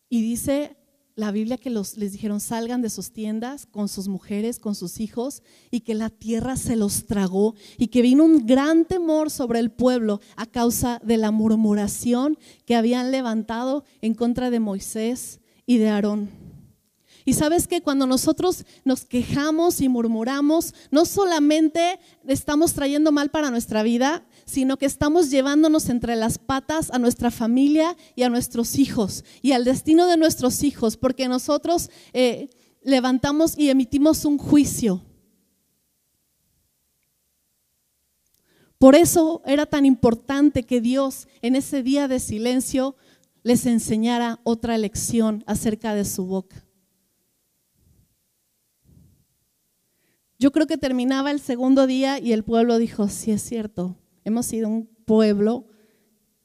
Y 0.08 0.23
dice 0.23 0.76
la 1.16 1.32
Biblia 1.32 1.56
que 1.56 1.70
les 1.70 2.12
dijeron 2.12 2.40
salgan 2.40 2.82
de 2.82 2.90
sus 2.90 3.11
tiendas 3.11 3.64
con 3.64 3.88
sus 3.88 4.06
mujeres, 4.06 4.58
con 4.58 4.75
sus 4.75 5.00
hijos, 5.00 5.42
y 5.70 5.80
que 5.80 5.94
la 5.94 6.11
tierra 6.11 6.56
se 6.56 6.76
los 6.76 7.06
tragó 7.06 7.54
y 7.78 7.88
que 7.88 8.02
vino 8.02 8.23
un 8.23 8.46
gran 8.46 8.85
temor 8.85 9.30
sobre 9.30 9.58
el 9.58 9.70
pueblo 9.70 10.20
a 10.37 10.44
causa 10.44 11.00
de 11.02 11.16
la 11.16 11.30
murmuración 11.30 12.38
que 12.66 12.76
habían 12.76 13.11
levantado 13.11 13.85
en 14.02 14.14
contra 14.14 14.50
de 14.50 14.61
Moisés 14.61 15.40
y 15.64 15.78
de 15.78 15.88
Aarón. 15.88 16.28
Y 17.25 17.32
sabes 17.32 17.66
que 17.66 17.82
cuando 17.82 18.06
nosotros 18.06 18.64
nos 18.85 19.04
quejamos 19.04 19.80
y 19.80 19.88
murmuramos, 19.88 20.75
no 20.92 21.04
solamente 21.06 21.99
estamos 22.28 22.75
trayendo 22.75 23.11
mal 23.11 23.30
para 23.30 23.50
nuestra 23.50 23.82
vida, 23.82 24.25
sino 24.47 24.79
que 24.79 24.87
estamos 24.87 25.31
llevándonos 25.31 25.88
entre 25.88 26.15
las 26.15 26.38
patas 26.38 26.91
a 26.93 26.99
nuestra 26.99 27.33
familia 27.33 27.97
y 28.15 28.23
a 28.23 28.29
nuestros 28.29 28.79
hijos 28.79 29.25
y 29.43 29.53
al 29.53 29.65
destino 29.65 30.07
de 30.07 30.17
nuestros 30.17 30.62
hijos, 30.62 30.97
porque 30.97 31.26
nosotros 31.29 31.91
eh, 32.12 32.49
levantamos 32.83 33.59
y 33.59 33.71
emitimos 33.71 34.25
un 34.25 34.38
juicio. 34.38 35.03
Por 38.79 38.95
eso 38.95 39.43
era 39.47 39.67
tan 39.67 39.85
importante 39.85 40.62
que 40.62 40.81
Dios 40.81 41.26
en 41.43 41.57
ese 41.57 41.83
día 41.83 42.09
de 42.09 42.21
silencio 42.21 42.95
les 43.43 43.67
enseñara 43.67 44.38
otra 44.45 44.79
lección 44.79 45.43
acerca 45.47 45.95
de 45.95 46.05
su 46.05 46.26
boca. 46.26 46.65
Yo 50.38 50.53
creo 50.53 50.67
que 50.67 50.76
terminaba 50.76 51.31
el 51.31 51.41
segundo 51.41 51.87
día 51.87 52.19
y 52.21 52.33
el 52.33 52.45
pueblo 52.45 52.79
dijo, 52.79 53.09
sí 53.09 53.33
es 53.33 53.43
cierto, 53.43 53.97
hemos 54.26 54.47
sido 54.47 54.68
un 54.68 54.87
pueblo 55.04 55.68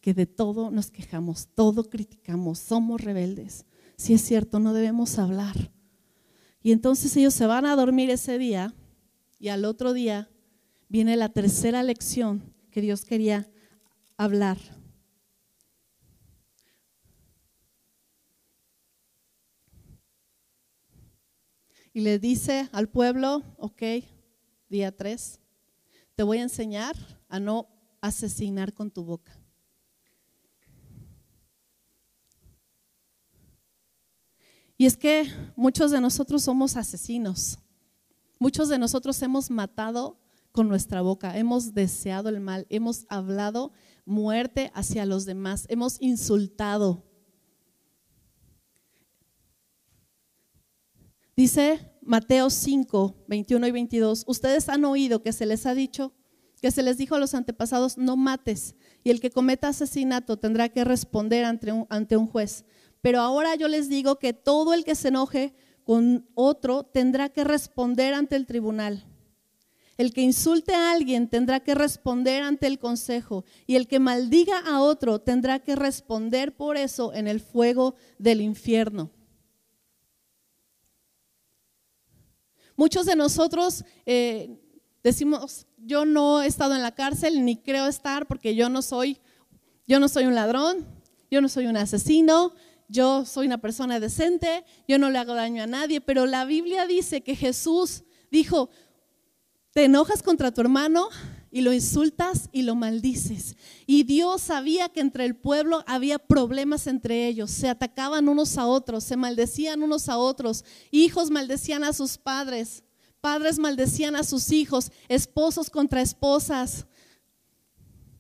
que 0.02 0.14
de 0.14 0.28
todo 0.28 0.70
nos 0.70 0.92
quejamos, 0.92 1.48
todo 1.56 1.90
criticamos, 1.90 2.60
somos 2.60 3.02
rebeldes. 3.02 3.66
Sí 3.98 4.14
es 4.14 4.22
cierto, 4.22 4.60
no 4.60 4.74
debemos 4.74 5.18
hablar. 5.18 5.72
Y 6.62 6.74
entonces 6.74 7.18
ellos 7.18 7.34
se 7.34 7.48
van 7.48 7.66
a 7.66 7.76
dormir 7.76 8.12
ese 8.12 8.38
día 8.38 8.76
y 9.40 9.48
al 9.48 9.66
otro 9.66 9.94
día 9.94 10.30
viene 10.90 11.18
la 11.18 11.30
tercera 11.30 11.82
lección 11.82 12.54
que 12.70 12.82
Dios 12.82 13.04
quería 13.04 13.50
hablar. 14.16 14.60
Y 21.94 22.02
le 22.02 22.20
dice 22.20 22.70
al 22.74 22.90
pueblo, 22.90 23.42
ok, 23.58 23.82
día 24.70 24.96
3, 24.96 25.40
te 26.14 26.22
voy 26.22 26.38
a 26.38 26.44
enseñar 26.44 26.96
a 27.32 27.40
no 27.40 27.68
asesinar 28.02 28.74
con 28.74 28.92
tu 28.92 29.04
boca. 29.04 29.42
Y 34.78 34.86
es 34.86 34.98
que 34.98 35.28
muchos 35.56 35.92
de 35.92 36.02
nosotros 36.02 36.44
somos 36.44 36.76
asesinos. 36.76 37.60
Muchos 38.40 38.68
de 38.68 38.80
nosotros 38.80 39.22
hemos 39.22 39.52
matado 39.52 40.20
con 40.52 40.68
nuestra 40.68 41.02
boca, 41.02 41.38
hemos 41.38 41.74
deseado 41.74 42.30
el 42.30 42.40
mal, 42.40 42.66
hemos 42.70 43.06
hablado 43.08 43.72
muerte 44.06 44.72
hacia 44.74 45.06
los 45.06 45.26
demás, 45.26 45.66
hemos 45.70 46.02
insultado. 46.02 47.06
Dice 51.36 51.92
Mateo 52.02 52.50
5, 52.50 53.26
21 53.28 53.68
y 53.68 53.72
22, 53.72 54.24
ustedes 54.28 54.68
han 54.68 54.84
oído 54.86 55.22
que 55.22 55.32
se 55.32 55.46
les 55.46 55.66
ha 55.66 55.74
dicho, 55.74 56.14
que 56.62 56.72
se 56.72 56.84
les 56.84 56.98
dijo 56.98 57.16
a 57.16 57.20
los 57.20 57.34
antepasados, 57.34 57.98
no 57.98 58.16
mates, 58.16 58.76
y 59.04 59.10
el 59.10 59.20
que 59.20 59.32
cometa 59.32 59.70
asesinato 59.70 60.38
tendrá 60.38 60.70
que 60.70 60.84
responder 60.84 61.44
ante 61.44 61.72
un, 61.72 61.88
ante 61.90 62.16
un 62.16 62.28
juez. 62.28 62.66
Pero 63.02 63.20
ahora 63.20 63.56
yo 63.56 63.68
les 63.68 63.90
digo 63.90 64.20
que 64.20 64.34
todo 64.34 64.74
el 64.74 64.86
que 64.86 64.94
se 64.94 65.08
enoje 65.08 65.56
con 65.84 66.30
otro 66.36 66.84
tendrá 66.84 67.30
que 67.30 67.44
responder 67.44 68.14
ante 68.14 68.36
el 68.36 68.46
tribunal. 68.46 69.04
El 69.98 70.14
que 70.14 70.22
insulte 70.22 70.74
a 70.74 70.92
alguien 70.92 71.28
tendrá 71.28 71.60
que 71.60 71.76
responder 71.76 72.44
ante 72.44 72.68
el 72.68 72.80
consejo 72.80 73.44
y 73.66 73.76
el 73.76 73.88
que 73.88 74.00
maldiga 74.00 74.60
a 74.60 74.82
otro 74.82 75.20
tendrá 75.20 75.60
que 75.60 75.76
responder 75.76 76.56
por 76.56 76.78
eso 76.78 77.14
en 77.14 77.28
el 77.28 77.40
fuego 77.40 77.96
del 78.20 78.42
infierno. 78.42 79.12
Muchos 82.76 83.06
de 83.06 83.16
nosotros 83.16 83.84
eh, 84.06 84.60
decimos, 85.04 85.68
yo 85.78 86.06
no 86.06 86.42
he 86.42 86.48
estado 86.48 86.76
en 86.76 86.82
la 86.82 86.94
cárcel 86.94 87.44
ni 87.46 87.58
creo 87.58 87.88
estar 87.88 88.28
porque 88.28 88.56
yo 88.56 88.70
no 88.70 88.82
soy, 88.82 89.18
yo 89.88 90.00
no 90.00 90.08
soy 90.08 90.26
un 90.26 90.36
ladrón, 90.36 90.86
yo 91.30 91.42
no 91.42 91.50
soy 91.50 91.68
un 91.68 91.78
asesino, 91.78 92.54
yo 92.88 93.26
soy 93.26 93.48
una 93.48 93.60
persona 93.60 94.00
decente, 94.00 94.66
yo 94.88 95.00
no 95.00 95.10
le 95.10 95.18
hago 95.18 95.34
daño 95.34 95.64
a 95.64 95.68
nadie, 95.68 96.02
pero 96.02 96.26
la 96.26 96.46
Biblia 96.46 96.86
dice 96.86 97.22
que 97.22 97.36
Jesús 97.36 98.04
dijo, 98.30 98.70
te 99.72 99.86
enojas 99.86 100.22
contra 100.22 100.52
tu 100.52 100.60
hermano 100.60 101.08
y 101.52 101.62
lo 101.62 101.72
insultas 101.72 102.50
y 102.52 102.64
lo 102.64 102.76
maldices. 102.76 103.56
Y 103.86 104.04
Dios 104.04 104.42
sabía 104.42 104.90
que 104.90 105.00
entre 105.00 105.26
el 105.26 105.36
pueblo 105.36 105.84
había 105.88 106.20
problemas 106.20 106.88
entre 106.88 107.28
ellos, 107.28 107.52
se 107.52 107.70
atacaban 107.70 108.28
unos 108.28 108.58
a 108.58 108.66
otros, 108.66 109.06
se 109.06 109.16
maldecían 109.16 109.84
unos 109.84 110.10
a 110.10 110.18
otros, 110.18 110.66
hijos 110.92 111.32
maldecían 111.32 111.84
a 111.84 111.94
sus 111.94 112.18
padres, 112.18 112.84
padres 113.22 113.60
maldecían 113.60 114.16
a 114.16 114.24
sus 114.24 114.52
hijos, 114.52 114.92
esposos 115.08 115.70
contra 115.70 116.02
esposas, 116.02 116.88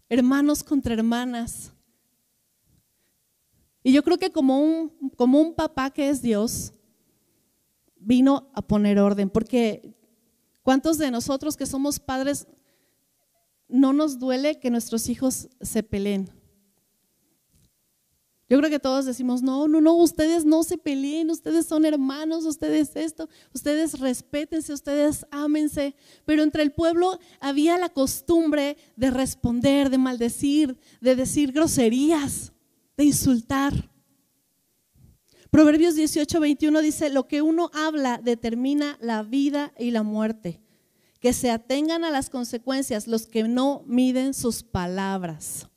hermanos 0.07 0.63
contra 0.63 0.93
hermanas. 0.93 1.73
Y 3.83 3.91
yo 3.91 4.03
creo 4.03 4.17
que 4.17 4.31
como 4.31 4.61
un, 4.61 4.89
como 5.17 5.41
un 5.41 5.55
papá 5.55 5.89
que 5.89 6.09
es 6.09 6.21
Dios, 6.21 6.73
vino 7.95 8.51
a 8.53 8.61
poner 8.61 8.99
orden, 8.99 9.29
porque 9.29 9.95
¿cuántos 10.61 10.97
de 10.97 11.11
nosotros 11.11 11.57
que 11.57 11.65
somos 11.65 11.99
padres 11.99 12.47
no 13.67 13.93
nos 13.93 14.19
duele 14.19 14.59
que 14.59 14.69
nuestros 14.69 15.09
hijos 15.09 15.49
se 15.61 15.83
peleen? 15.83 16.40
Yo 18.51 18.57
creo 18.57 18.69
que 18.69 18.79
todos 18.79 19.05
decimos, 19.05 19.41
no, 19.41 19.69
no, 19.69 19.79
no, 19.79 19.93
ustedes 19.93 20.43
no 20.43 20.63
se 20.63 20.77
peleen, 20.77 21.29
ustedes 21.29 21.65
son 21.67 21.85
hermanos, 21.85 22.43
ustedes 22.43 22.97
esto, 22.97 23.29
ustedes 23.53 23.97
respétense, 23.97 24.73
ustedes 24.73 25.25
ámense. 25.31 25.95
Pero 26.25 26.43
entre 26.43 26.61
el 26.61 26.73
pueblo 26.73 27.17
había 27.39 27.77
la 27.77 27.87
costumbre 27.87 28.75
de 28.97 29.09
responder, 29.09 29.89
de 29.89 29.97
maldecir, 29.97 30.77
de 30.99 31.15
decir 31.15 31.53
groserías 31.53 32.51
de 32.97 33.05
insultar. 33.05 33.89
Proverbios 35.49 35.95
18, 35.95 36.37
21 36.41 36.81
dice, 36.81 37.09
lo 37.09 37.29
que 37.29 37.41
uno 37.41 37.71
habla 37.73 38.19
determina 38.21 38.97
la 38.99 39.23
vida 39.23 39.71
y 39.79 39.91
la 39.91 40.03
muerte. 40.03 40.59
Que 41.21 41.31
se 41.31 41.51
atengan 41.51 42.03
a 42.03 42.11
las 42.11 42.29
consecuencias 42.29 43.07
los 43.07 43.27
que 43.27 43.43
no 43.43 43.85
miden 43.87 44.33
sus 44.33 44.61
palabras. 44.61 45.70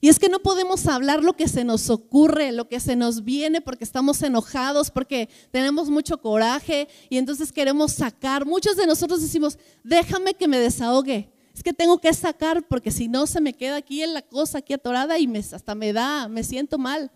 Y 0.00 0.08
es 0.08 0.18
que 0.18 0.28
no 0.28 0.40
podemos 0.40 0.86
hablar 0.86 1.22
lo 1.22 1.34
que 1.34 1.46
se 1.46 1.62
nos 1.62 1.90
ocurre, 1.90 2.52
lo 2.52 2.68
que 2.68 2.80
se 2.80 2.96
nos 2.96 3.24
viene 3.24 3.60
porque 3.60 3.84
estamos 3.84 4.22
enojados, 4.22 4.90
porque 4.90 5.28
tenemos 5.50 5.90
mucho 5.90 6.20
coraje 6.22 6.88
y 7.10 7.18
entonces 7.18 7.52
queremos 7.52 7.92
sacar. 7.92 8.46
Muchos 8.46 8.76
de 8.76 8.86
nosotros 8.86 9.20
decimos, 9.20 9.58
déjame 9.84 10.34
que 10.34 10.48
me 10.48 10.58
desahogue 10.58 11.30
es 11.60 11.62
que 11.62 11.74
tengo 11.74 12.00
que 12.00 12.14
sacar 12.14 12.66
porque 12.66 12.90
si 12.90 13.06
no 13.06 13.26
se 13.26 13.38
me 13.38 13.52
queda 13.52 13.76
aquí 13.76 14.02
en 14.02 14.14
la 14.14 14.22
cosa, 14.22 14.58
aquí 14.58 14.72
atorada 14.72 15.18
y 15.18 15.30
hasta 15.36 15.74
me 15.74 15.92
da, 15.92 16.26
me 16.26 16.42
siento 16.42 16.78
mal. 16.78 17.10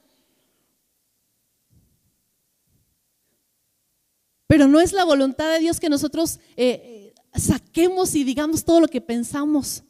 Pero 4.47 4.69
no 4.69 4.81
es 4.81 4.93
la 4.93 5.05
voluntad 5.05 5.51
de 5.51 5.61
Dios 5.61 5.81
que 5.81 5.89
nosotros 5.89 6.41
eh, 6.57 7.15
eh, 7.35 7.41
saquemos 7.41 8.15
y 8.15 8.25
digamos 8.25 8.67
todo 8.67 8.81
lo 8.81 8.89
que 8.89 9.01
pensamos 9.01 9.83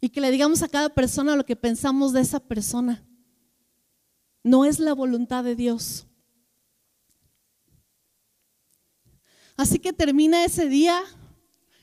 y 0.00 0.10
que 0.10 0.20
le 0.20 0.30
digamos 0.30 0.62
a 0.62 0.68
cada 0.68 0.90
persona 0.90 1.36
lo 1.36 1.44
que 1.44 1.56
pensamos 1.56 2.12
de 2.12 2.20
esa 2.20 2.40
persona. 2.40 3.04
No 4.42 4.64
es 4.64 4.78
la 4.78 4.94
voluntad 4.94 5.42
de 5.42 5.56
Dios. 5.56 6.06
Así 9.56 9.78
que 9.78 9.92
termina 9.92 10.44
ese 10.44 10.68
día 10.68 11.02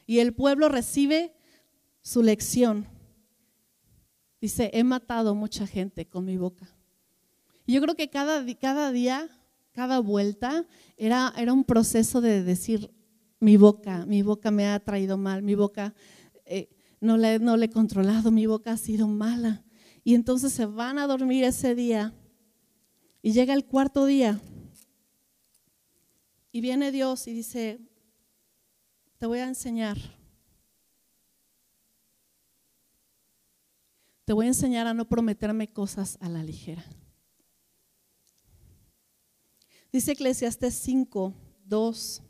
y 0.05 0.19
el 0.19 0.33
pueblo 0.33 0.69
recibe 0.69 1.33
su 2.01 2.21
lección. 2.21 2.87
Dice, 4.39 4.69
he 4.73 4.83
matado 4.83 5.35
mucha 5.35 5.65
gente 5.65 6.07
con 6.07 6.25
mi 6.25 6.37
boca. 6.37 6.67
Y 7.65 7.73
yo 7.73 7.81
creo 7.81 7.95
que 7.95 8.09
cada, 8.09 8.41
día, 8.41 9.29
cada 9.71 9.99
vuelta, 9.99 10.65
era, 10.97 11.33
un 11.51 11.63
proceso 11.63 12.21
de 12.21 12.43
decir, 12.43 12.91
mi 13.39 13.57
boca, 13.57 14.05
mi 14.05 14.21
boca 14.21 14.51
me 14.51 14.67
ha 14.67 14.79
traído 14.79 15.17
mal, 15.17 15.41
mi 15.43 15.55
boca 15.55 15.93
no, 17.03 17.17
le, 17.17 17.35
he 17.35 17.69
controlado, 17.69 18.31
mi 18.31 18.45
boca 18.45 18.71
ha 18.71 18.77
sido 18.77 19.07
mala. 19.07 19.63
Y 20.03 20.15
entonces 20.15 20.53
se 20.53 20.65
van 20.65 20.97
a 20.97 21.07
dormir 21.07 21.43
ese 21.43 21.75
día 21.75 22.13
y 23.21 23.31
llega 23.31 23.53
el 23.53 23.65
cuarto 23.65 24.05
día 24.05 24.39
y 26.51 26.61
viene 26.61 26.91
Dios 26.91 27.27
y 27.27 27.33
dice, 27.33 27.79
te 29.17 29.25
voy 29.25 29.39
a 29.39 29.47
enseñar 29.47 29.97
Te 34.25 34.31
voy 34.31 34.45
a 34.45 34.49
enseñar 34.49 34.87
a 34.87 34.93
no 34.93 35.07
prometerme 35.07 35.71
cosas 35.71 36.17
a 36.21 36.29
la 36.29 36.43
ligera. 36.43 36.83
Dice 39.91 40.13
Eclesiastes 40.13 40.75
5, 40.75 41.33
2, 41.65 42.23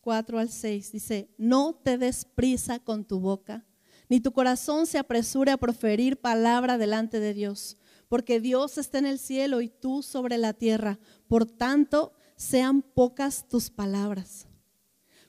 4 0.00 0.38
al 0.38 0.48
6. 0.50 0.92
Dice, 0.92 1.32
no 1.38 1.74
te 1.74 1.96
des 1.96 2.24
prisa 2.24 2.80
con 2.80 3.04
tu 3.04 3.20
boca, 3.20 3.64
ni 4.08 4.20
tu 4.20 4.32
corazón 4.32 4.86
se 4.86 4.98
apresure 4.98 5.52
a 5.52 5.56
proferir 5.56 6.20
palabra 6.20 6.78
delante 6.78 7.20
de 7.20 7.34
Dios, 7.34 7.76
porque 8.08 8.40
Dios 8.40 8.78
está 8.78 8.98
en 8.98 9.06
el 9.06 9.18
cielo 9.18 9.60
y 9.60 9.68
tú 9.68 10.02
sobre 10.02 10.38
la 10.38 10.52
tierra. 10.52 10.98
Por 11.28 11.46
tanto, 11.46 12.12
sean 12.36 12.82
pocas 12.82 13.48
tus 13.48 13.70
palabras. 13.70 14.46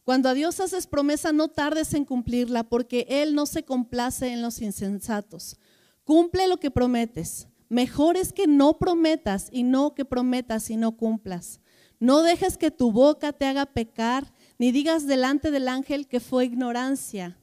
Cuando 0.03 0.27
a 0.27 0.33
Dios 0.33 0.59
haces 0.59 0.85
promesa, 0.85 1.31
no 1.31 1.47
tardes 1.47 1.93
en 1.93 2.03
cumplirla, 2.03 2.65
porque 2.65 3.05
Él 3.07 3.35
no 3.35 3.45
se 3.45 3.63
complace 3.63 4.33
en 4.33 4.41
los 4.41 4.61
insensatos. 4.61 5.57
Cumple 6.03 6.47
lo 6.49 6.57
que 6.57 6.71
prometes. 6.71 7.47
Mejor 7.69 8.17
es 8.17 8.33
que 8.33 8.45
no 8.45 8.77
prometas 8.77 9.47
y 9.51 9.63
no 9.63 9.95
que 9.95 10.03
prometas 10.03 10.69
y 10.69 10.75
no 10.75 10.97
cumplas. 10.97 11.61
No 11.99 12.21
dejes 12.21 12.57
que 12.57 12.69
tu 12.69 12.91
boca 12.91 13.31
te 13.31 13.45
haga 13.45 13.65
pecar, 13.65 14.33
ni 14.59 14.73
digas 14.73 15.07
delante 15.07 15.51
del 15.51 15.69
ángel 15.69 16.07
que 16.07 16.19
fue 16.19 16.43
ignorancia. 16.43 17.39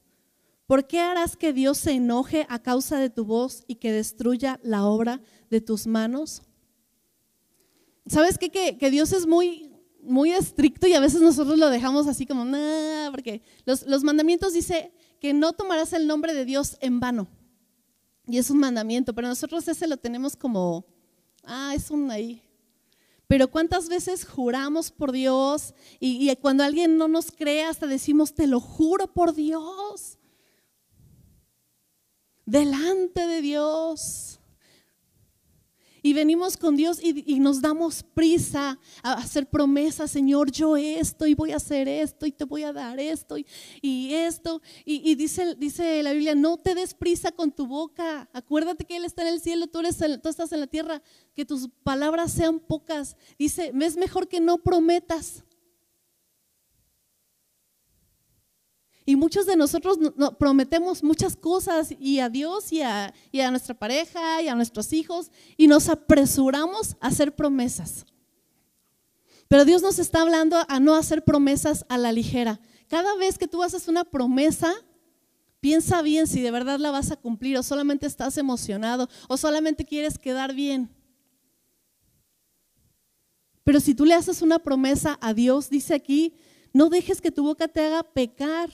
¿Por 0.71 0.87
qué 0.87 1.01
harás 1.01 1.35
que 1.35 1.51
Dios 1.51 1.79
se 1.79 1.91
enoje 1.91 2.45
a 2.47 2.59
causa 2.59 2.97
de 2.97 3.09
tu 3.09 3.25
voz 3.25 3.65
y 3.67 3.75
que 3.75 3.91
destruya 3.91 4.57
la 4.63 4.85
obra 4.85 5.19
de 5.49 5.59
tus 5.59 5.85
manos? 5.85 6.43
¿Sabes 8.05 8.37
qué? 8.37 8.49
Que, 8.49 8.89
Dios 8.89 9.11
es 9.11 9.27
muy, 9.27 9.69
muy 10.01 10.31
estricto 10.31 10.87
y 10.87 10.93
a 10.93 11.01
veces 11.01 11.19
nosotros 11.19 11.59
lo 11.59 11.69
dejamos 11.69 12.07
así 12.07 12.25
como, 12.25 12.45
nada, 12.45 13.11
porque 13.11 13.41
los, 13.65 13.85
los 13.85 14.05
mandamientos 14.05 14.53
dice 14.53 14.93
que 15.19 15.33
no 15.33 15.51
tomarás 15.51 15.91
el 15.91 16.07
nombre 16.07 16.33
de 16.33 16.45
Dios 16.45 16.77
en 16.79 17.01
vano. 17.01 17.27
Y 18.25 18.37
es 18.37 18.49
un 18.49 18.59
mandamiento, 18.59 19.13
pero 19.13 19.27
nosotros 19.27 19.67
ese 19.67 19.89
lo 19.89 19.97
tenemos 19.97 20.37
como, 20.37 20.85
ah, 21.43 21.73
es 21.75 21.91
un 21.91 22.09
ahí. 22.09 22.41
Pero 23.27 23.51
cuántas 23.51 23.89
veces 23.89 24.23
juramos 24.23 24.89
por 24.89 25.11
Dios 25.11 25.73
y, 25.99 26.31
y 26.31 26.35
cuando 26.37 26.63
alguien 26.63 26.95
no 26.95 27.09
nos 27.09 27.29
cree 27.29 27.65
hasta 27.65 27.87
decimos, 27.87 28.33
te 28.33 28.47
lo 28.47 28.61
juro 28.61 29.11
por 29.11 29.35
Dios. 29.35 30.17
Delante 32.51 33.25
de 33.27 33.41
Dios. 33.41 34.37
Y 36.03 36.11
venimos 36.11 36.57
con 36.57 36.75
Dios 36.75 36.99
y, 37.01 37.39
nos 37.39 37.61
damos 37.61 38.03
prisa 38.03 38.77
a 39.01 39.13
hacer 39.13 39.49
promesas, 39.49 40.11
Señor, 40.11 40.51
yo 40.51 40.75
esto 40.75 41.25
y 41.27 41.33
voy 41.33 41.53
a 41.53 41.57
hacer 41.57 41.87
esto 41.87 42.25
y 42.25 42.33
te 42.33 42.43
voy 42.43 42.63
a 42.63 42.73
dar 42.73 42.99
esto 42.99 43.37
y, 43.37 44.13
esto. 44.13 44.61
Y, 44.83 45.15
dice, 45.15 45.55
dice 45.55 46.03
la 46.03 46.11
Biblia, 46.11 46.35
no 46.35 46.57
te 46.57 46.75
des 46.75 46.93
prisa 46.93 47.31
con 47.31 47.53
tu 47.53 47.67
boca. 47.67 48.27
Acuérdate 48.33 48.83
que 48.83 48.97
Él 48.97 49.05
está 49.05 49.21
en 49.21 49.29
el 49.29 49.39
cielo, 49.39 49.67
tú, 49.67 49.79
tú 50.21 50.29
estás 50.29 50.51
en 50.51 50.59
la 50.59 50.67
tierra, 50.67 51.01
que 51.33 51.45
tus 51.45 51.69
palabras 51.83 52.33
sean 52.33 52.59
pocas. 52.59 53.15
Dice, 53.39 53.71
es 53.79 53.95
mejor 53.95 54.27
que 54.27 54.41
no 54.41 54.57
prometas. 54.57 55.45
Y 59.11 59.17
muchos 59.17 59.45
de 59.45 59.57
nosotros 59.57 59.99
prometemos 60.39 61.03
muchas 61.03 61.35
cosas 61.35 61.93
y 61.99 62.19
a 62.19 62.29
Dios 62.29 62.71
y 62.71 62.81
a, 62.81 63.13
y 63.29 63.41
a 63.41 63.51
nuestra 63.51 63.77
pareja 63.77 64.41
y 64.41 64.47
a 64.47 64.55
nuestros 64.55 64.93
hijos 64.93 65.31
y 65.57 65.67
nos 65.67 65.89
apresuramos 65.89 66.95
a 67.01 67.07
hacer 67.07 67.35
promesas. 67.35 68.05
Pero 69.49 69.65
Dios 69.65 69.81
nos 69.81 69.99
está 69.99 70.21
hablando 70.21 70.55
a 70.65 70.79
no 70.79 70.95
hacer 70.95 71.25
promesas 71.25 71.85
a 71.89 71.97
la 71.97 72.13
ligera. 72.13 72.61
Cada 72.87 73.17
vez 73.17 73.37
que 73.37 73.49
tú 73.49 73.61
haces 73.63 73.89
una 73.89 74.05
promesa, 74.05 74.73
piensa 75.59 76.01
bien 76.01 76.25
si 76.25 76.39
de 76.39 76.51
verdad 76.51 76.79
la 76.79 76.91
vas 76.91 77.11
a 77.11 77.17
cumplir 77.17 77.57
o 77.57 77.63
solamente 77.63 78.07
estás 78.07 78.37
emocionado 78.37 79.09
o 79.27 79.35
solamente 79.35 79.83
quieres 79.83 80.17
quedar 80.17 80.55
bien. 80.55 80.89
Pero 83.65 83.81
si 83.81 83.93
tú 83.93 84.05
le 84.05 84.13
haces 84.13 84.41
una 84.41 84.59
promesa 84.59 85.17
a 85.19 85.33
Dios, 85.33 85.69
dice 85.69 85.95
aquí, 85.95 86.33
no 86.71 86.87
dejes 86.87 87.19
que 87.19 87.29
tu 87.29 87.43
boca 87.43 87.67
te 87.67 87.81
haga 87.81 88.03
pecar. 88.03 88.69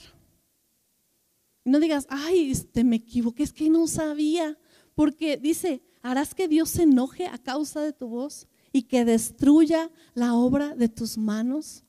No 1.68 1.80
digas, 1.80 2.06
ay, 2.08 2.50
este, 2.50 2.84
me 2.84 2.96
equivoqué, 2.96 3.42
es 3.42 3.52
que 3.52 3.70
no 3.70 3.86
sabía. 3.86 4.58
Porque 4.94 5.36
dice, 5.36 5.82
harás 6.02 6.34
que 6.34 6.48
Dios 6.48 6.70
se 6.70 6.82
enoje 6.82 7.26
a 7.26 7.38
causa 7.38 7.80
de 7.80 7.92
tu 7.92 8.08
voz 8.08 8.48
y 8.72 8.82
que 8.82 9.04
destruya 9.04 9.90
la 10.14 10.34
obra 10.34 10.74
de 10.74 10.88
tus 10.88 11.16
manos. 11.18 11.84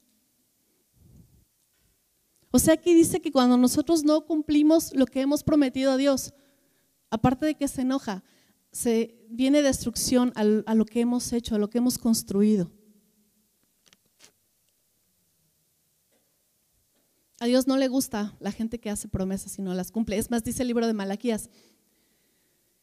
O 2.52 2.60
sea, 2.60 2.74
aquí 2.76 2.94
dice 2.94 3.22
que 3.22 3.32
cuando 3.32 3.58
nosotros 3.58 4.04
no 4.04 4.26
cumplimos 4.26 4.94
lo 4.96 5.06
que 5.06 5.22
hemos 5.22 5.44
prometido 5.44 5.92
a 5.92 5.98
Dios, 5.98 6.34
aparte 7.10 7.46
de 7.46 7.56
que 7.56 7.68
se 7.68 7.82
enoja, 7.82 8.24
se 8.72 9.26
viene 9.30 9.62
destrucción 9.62 10.32
a, 10.36 10.42
a 10.42 10.76
lo 10.76 10.86
que 10.86 11.02
hemos 11.02 11.32
hecho, 11.34 11.56
a 11.56 11.60
lo 11.60 11.70
que 11.70 11.78
hemos 11.78 11.98
construido. 11.98 12.72
A 17.40 17.46
Dios 17.46 17.68
no 17.68 17.78
le 17.78 17.88
gusta 17.88 18.36
la 18.40 18.52
gente 18.52 18.80
que 18.80 18.90
hace 18.90 19.08
promesas 19.08 19.58
y 19.58 19.62
no 19.62 19.74
las 19.74 19.92
cumple. 19.92 20.18
Es 20.18 20.30
más, 20.30 20.44
dice 20.44 20.64
el 20.64 20.68
libro 20.68 20.88
de 20.88 20.94
Malaquías, 20.94 21.50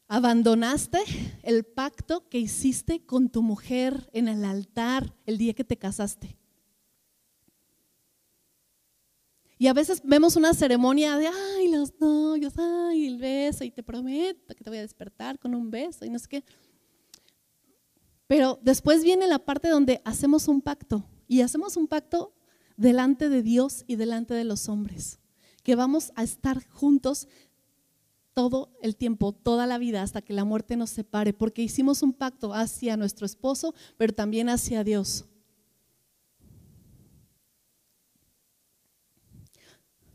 abandonaste 0.09 0.99
el 1.43 1.65
pacto 1.65 2.29
que 2.29 2.39
hiciste 2.39 3.05
con 3.05 3.29
tu 3.29 3.43
mujer 3.43 4.09
en 4.13 4.29
el 4.29 4.45
altar 4.45 5.15
el 5.27 5.37
día 5.37 5.53
que 5.53 5.65
te 5.65 5.77
casaste. 5.77 6.39
Y 9.59 9.69
a 9.69 9.73
veces 9.73 10.03
vemos 10.05 10.37
una 10.37 10.53
ceremonia 10.53 11.17
de, 11.17 11.29
ay, 11.29 11.69
los 11.69 11.99
novios, 11.99 12.55
ay, 12.59 13.07
el 13.07 13.19
beso, 13.19 13.65
y 13.65 13.71
te 13.71 13.83
prometo 13.83 14.55
que 14.55 14.63
te 14.63 14.71
voy 14.71 14.79
a 14.79 14.83
despertar 14.83 15.39
con 15.39 15.55
un 15.55 15.71
beso 15.71 16.05
y 16.05 16.11
no 16.11 16.19
sé 16.19 16.29
qué. 16.29 16.45
Pero 18.27 18.59
después 18.63 19.03
viene 19.03 19.27
la 19.27 19.39
parte 19.39 19.69
donde 19.69 20.03
hacemos 20.05 20.49
un 20.49 20.61
pacto. 20.61 21.09
Y 21.29 21.41
hacemos 21.41 21.77
un 21.77 21.89
pacto 21.89 22.36
delante 22.77 23.29
de 23.29 23.43
Dios 23.43 23.85
y 23.87 23.97
delante 23.97 24.35
de 24.35 24.45
los 24.45 24.69
hombres, 24.69 25.19
que 25.63 25.75
vamos 25.75 26.13
a 26.15 26.23
estar 26.23 26.67
juntos 26.69 27.29
todo 28.35 28.71
el 28.83 28.97
tiempo, 28.97 29.33
toda 29.33 29.67
la 29.67 29.79
vida, 29.79 30.03
hasta 30.03 30.21
que 30.21 30.35
la 30.35 30.45
muerte 30.45 30.77
nos 30.77 30.91
separe, 30.91 31.33
porque 31.33 31.63
hicimos 31.63 32.03
un 32.03 32.13
pacto 32.13 32.53
hacia 32.53 32.97
nuestro 32.97 33.25
esposo, 33.25 33.75
pero 33.97 34.13
también 34.13 34.51
hacia 34.51 34.85
Dios. 34.85 35.25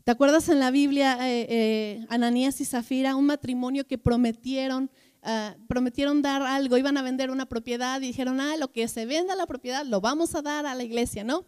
¿Te 0.04 0.10
acuerdas 0.10 0.48
en 0.48 0.58
la 0.58 0.70
Biblia, 0.70 1.16
eh, 1.28 1.46
eh, 1.48 2.06
Ananías 2.08 2.60
y 2.60 2.64
Zafira, 2.64 3.14
un 3.14 3.26
matrimonio 3.26 3.86
que 3.86 3.98
prometieron, 3.98 4.90
ah, 5.22 5.54
prometieron 5.68 6.22
dar 6.22 6.42
algo, 6.42 6.76
iban 6.76 6.96
a 6.96 7.02
vender 7.02 7.30
una 7.30 7.46
propiedad 7.46 8.00
y 8.00 8.06
dijeron, 8.06 8.40
ah, 8.40 8.56
lo 8.56 8.72
que 8.72 8.86
se 8.88 9.06
venda 9.06 9.36
la 9.36 9.46
propiedad 9.46 9.84
lo 9.84 10.00
vamos 10.00 10.34
a 10.34 10.42
dar 10.42 10.66
a 10.66 10.74
la 10.74 10.82
iglesia, 10.82 11.22
¿no? 11.22 11.44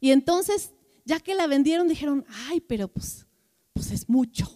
Y 0.00 0.10
entonces, 0.10 0.72
ya 1.04 1.20
que 1.20 1.34
la 1.34 1.46
vendieron, 1.46 1.88
dijeron, 1.88 2.24
ay, 2.48 2.60
pero 2.60 2.88
pues, 2.88 3.26
pues 3.72 3.90
es 3.90 4.08
mucho. 4.08 4.46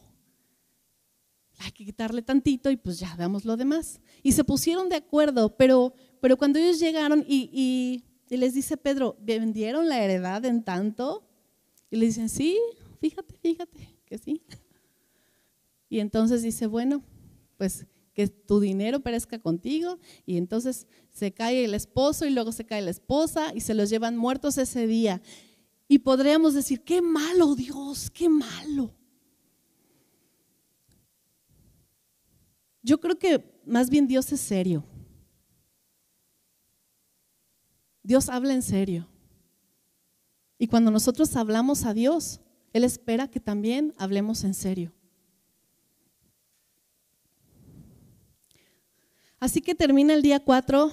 Hay 1.58 1.72
que 1.72 1.84
quitarle 1.84 2.22
tantito 2.22 2.70
y 2.70 2.76
pues 2.76 2.98
ya 2.98 3.14
damos 3.16 3.44
lo 3.44 3.56
demás. 3.56 4.00
Y 4.22 4.32
se 4.32 4.44
pusieron 4.44 4.88
de 4.88 4.96
acuerdo, 4.96 5.56
pero, 5.56 5.94
pero 6.20 6.36
cuando 6.36 6.58
ellos 6.58 6.80
llegaron 6.80 7.24
y, 7.26 7.50
y, 7.52 8.36
les 8.36 8.54
dice 8.54 8.76
Pedro, 8.76 9.16
¿vendieron 9.20 9.88
la 9.88 10.02
heredad 10.02 10.44
en 10.44 10.62
tanto? 10.62 11.26
Y 11.90 11.96
le 11.96 12.06
dicen, 12.06 12.28
sí, 12.28 12.58
fíjate, 13.00 13.34
fíjate, 13.42 13.98
que 14.06 14.18
sí. 14.18 14.42
Y 15.88 15.98
entonces 15.98 16.42
dice, 16.42 16.66
bueno, 16.66 17.02
pues 17.58 17.86
que 18.20 18.28
tu 18.28 18.60
dinero 18.60 19.00
perezca 19.00 19.38
contigo. 19.38 19.98
Y 20.26 20.36
entonces 20.36 20.86
se 21.10 21.32
cae 21.32 21.64
el 21.64 21.74
esposo 21.74 22.26
y 22.26 22.30
luego 22.30 22.52
se 22.52 22.66
cae 22.66 22.82
la 22.82 22.90
esposa 22.90 23.52
y 23.54 23.60
se 23.60 23.74
los 23.74 23.90
llevan 23.90 24.16
muertos 24.16 24.58
ese 24.58 24.86
día. 24.86 25.22
Y 25.88 26.00
podríamos 26.00 26.54
decir, 26.54 26.82
qué 26.82 27.02
malo 27.02 27.54
Dios, 27.54 28.10
qué 28.10 28.28
malo. 28.28 28.94
Yo 32.82 33.00
creo 33.00 33.18
que 33.18 33.60
más 33.66 33.90
bien 33.90 34.06
Dios 34.06 34.32
es 34.32 34.40
serio. 34.40 34.84
Dios 38.02 38.28
habla 38.28 38.54
en 38.54 38.62
serio. 38.62 39.08
Y 40.58 40.66
cuando 40.66 40.90
nosotros 40.90 41.36
hablamos 41.36 41.84
a 41.84 41.94
Dios, 41.94 42.40
Él 42.72 42.84
espera 42.84 43.28
que 43.28 43.40
también 43.40 43.94
hablemos 43.98 44.44
en 44.44 44.54
serio. 44.54 44.92
Así 49.40 49.62
que 49.62 49.74
termina 49.74 50.12
el 50.12 50.20
día 50.20 50.38
4 50.38 50.92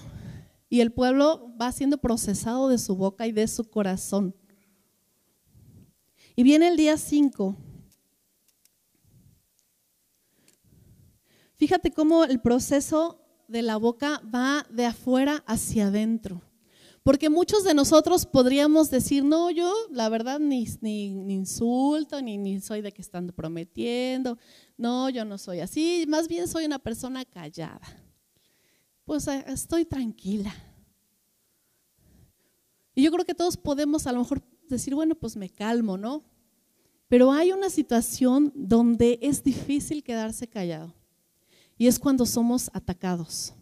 y 0.69 0.79
el 0.79 0.93
pueblo 0.93 1.53
va 1.62 1.73
siendo 1.73 1.97
procesado 1.97 2.69
de 2.69 2.77
su 2.77 2.95
boca 2.95 3.27
y 3.27 3.33
de 3.33 3.45
su 3.45 3.69
corazón. 3.69 4.33
Y 6.33 6.43
viene 6.43 6.69
el 6.69 6.77
día 6.77 6.97
5. 6.97 7.57
Fíjate 11.55 11.91
cómo 11.91 12.23
el 12.23 12.39
proceso 12.39 13.21
de 13.49 13.63
la 13.63 13.75
boca 13.75 14.21
va 14.33 14.65
de 14.69 14.86
afuera 14.86 15.43
hacia 15.45 15.88
adentro. 15.88 16.41
Porque 17.03 17.29
muchos 17.29 17.65
de 17.65 17.73
nosotros 17.73 18.25
podríamos 18.25 18.89
decir, 18.89 19.25
no, 19.25 19.51
yo 19.51 19.73
la 19.91 20.07
verdad 20.07 20.39
ni, 20.39 20.67
insulto, 20.83 22.21
ni, 22.21 22.38
ni, 22.38 22.62
soy 22.62 22.81
de 22.81 22.93
que 22.93 23.01
están 23.01 23.27
prometiendo, 23.27 24.38
no, 24.77 25.10
yo 25.10 25.25
no 25.25 25.38
soy 25.38 25.62
así, 25.62 26.05
más 26.07 26.27
bien 26.27 26.47
soy 26.47 26.65
una 26.65 26.79
persona 26.79 27.25
callada 27.25 28.07
pues 29.08 29.26
eh, 29.30 29.46
estoy 29.48 29.86
tranquila. 29.86 30.54
Y 32.93 33.04
yo 33.04 33.12
creo 33.12 33.24
que 33.24 33.34
todos 33.34 33.56
podemos 33.56 34.06
a 34.06 34.12
lo 34.12 34.20
mejor 34.20 34.43
decir, 34.67 34.93
bueno, 34.93 35.15
pues 35.15 35.38
me 35.38 35.50
calmo, 35.50 35.98
¿no? 35.98 36.26
Pero 37.08 37.32
hay 37.32 37.54
una 37.54 37.70
situación 37.70 38.52
donde 38.54 39.17
es 39.22 39.41
difícil 39.41 40.04
quedarse 40.04 40.50
callado. 40.50 40.93
Y 41.78 41.88
es 41.88 42.00
cuando 42.00 42.26
somos 42.26 42.70
atacados, 42.74 43.54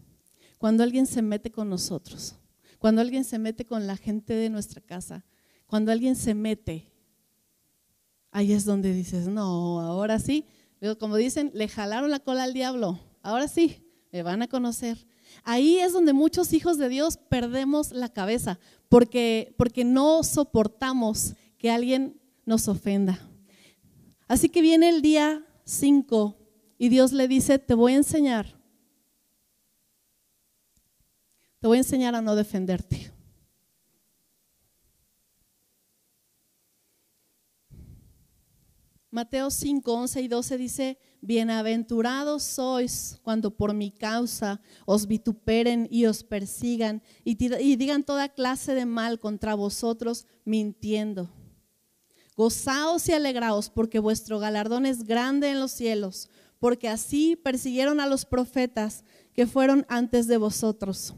cuando 0.57 0.81
alguien 0.81 1.05
se 1.05 1.21
mete 1.21 1.51
con 1.51 1.69
nosotros, 1.69 2.35
cuando 2.79 3.01
alguien 3.01 3.23
se 3.23 3.37
mete 3.37 3.65
con 3.65 3.85
la 3.85 3.97
gente 3.97 4.33
de 4.33 4.49
nuestra 4.49 4.81
casa, 4.81 5.23
cuando 5.67 5.91
alguien 5.91 6.15
se 6.15 6.33
mete. 6.33 6.91
Ahí 8.31 8.51
es 8.51 8.65
donde 8.65 8.91
dices, 8.93 9.27
no, 9.27 9.79
ahora 9.79 10.17
sí. 10.17 10.47
Como 10.99 11.17
dicen, 11.17 11.51
le 11.53 11.67
jalaron 11.67 12.09
la 12.09 12.19
cola 12.19 12.45
al 12.45 12.53
diablo. 12.53 12.99
Ahora 13.21 13.47
sí, 13.47 13.85
me 14.11 14.23
van 14.23 14.41
a 14.41 14.47
conocer. 14.47 15.05
Ahí 15.47 15.77
es 15.77 15.93
donde 15.93 16.11
muchos 16.11 16.53
hijos 16.53 16.79
de 16.79 16.89
Dios 16.89 17.17
perdemos 17.17 17.91
la 17.91 18.09
cabeza, 18.09 18.59
porque, 18.89 19.53
porque 19.59 19.85
no 19.85 20.23
soportamos 20.23 21.35
que 21.59 21.69
alguien 21.69 22.19
nos 22.45 22.67
ofenda. 22.67 23.19
Así 24.27 24.49
que 24.49 24.61
viene 24.61 24.89
el 24.89 25.03
día 25.03 25.45
5 25.65 26.35
y 26.79 26.89
Dios 26.89 27.11
le 27.13 27.27
dice, 27.27 27.59
te 27.59 27.75
voy 27.75 27.93
a 27.93 27.97
enseñar, 27.97 28.59
te 31.59 31.67
voy 31.67 31.77
a 31.77 31.81
enseñar 31.81 32.15
a 32.15 32.23
no 32.23 32.35
defenderte. 32.35 33.11
Mateo 39.11 39.51
5, 39.51 39.93
11 39.93 40.21
y 40.23 40.27
12 40.27 40.57
dice, 40.57 40.99
bienaventurados 41.25 42.43
sois 42.43 43.19
cuando 43.23 43.49
por 43.49 43.73
mi 43.73 43.89
causa 43.89 44.61
os 44.85 45.07
vituperen 45.07 45.87
y 45.89 46.05
os 46.05 46.23
persigan 46.23 47.01
y, 47.23 47.35
digan 47.35 48.03
toda 48.03 48.29
clase 48.29 48.75
de 48.75 48.85
mal 48.85 49.19
contra 49.19 49.55
vosotros 49.55 50.27
mintiendo. 50.43 51.29
Gozaos 52.37 53.09
y 53.09 53.13
alegraos 53.13 53.69
porque 53.69 53.99
vuestro 53.99 54.39
galardón 54.39 54.85
es 54.85 55.03
grande 55.03 55.49
en 55.49 55.59
los 55.59 55.71
cielos, 55.71 56.29
porque 56.59 56.89
así 56.89 57.35
persiguieron 57.35 57.99
a 57.99 58.07
los 58.07 58.25
profetas 58.25 59.03
que 59.33 59.47
fueron 59.47 59.85
antes 59.89 60.27
de 60.27 60.37
vosotros. 60.37 61.15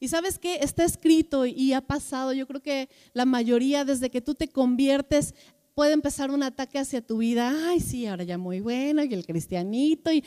Y 0.00 0.08
sabes 0.08 0.38
que 0.38 0.56
está 0.56 0.84
escrito 0.84 1.46
y 1.46 1.72
ha 1.72 1.82
pasado, 1.82 2.32
yo 2.32 2.46
creo 2.46 2.62
que 2.62 2.88
la 3.12 3.26
mayoría 3.26 3.84
desde 3.84 4.10
que 4.10 4.20
tú 4.20 4.34
te 4.34 4.48
conviertes 4.48 5.34
puede 5.80 5.94
empezar 5.94 6.30
un 6.30 6.42
ataque 6.42 6.78
hacia 6.78 7.00
tu 7.00 7.16
vida, 7.16 7.54
ay, 7.70 7.80
sí, 7.80 8.04
ahora 8.04 8.22
ya 8.22 8.36
muy 8.36 8.60
bueno, 8.60 9.02
y 9.02 9.14
el 9.14 9.24
cristianito, 9.24 10.12
y 10.12 10.22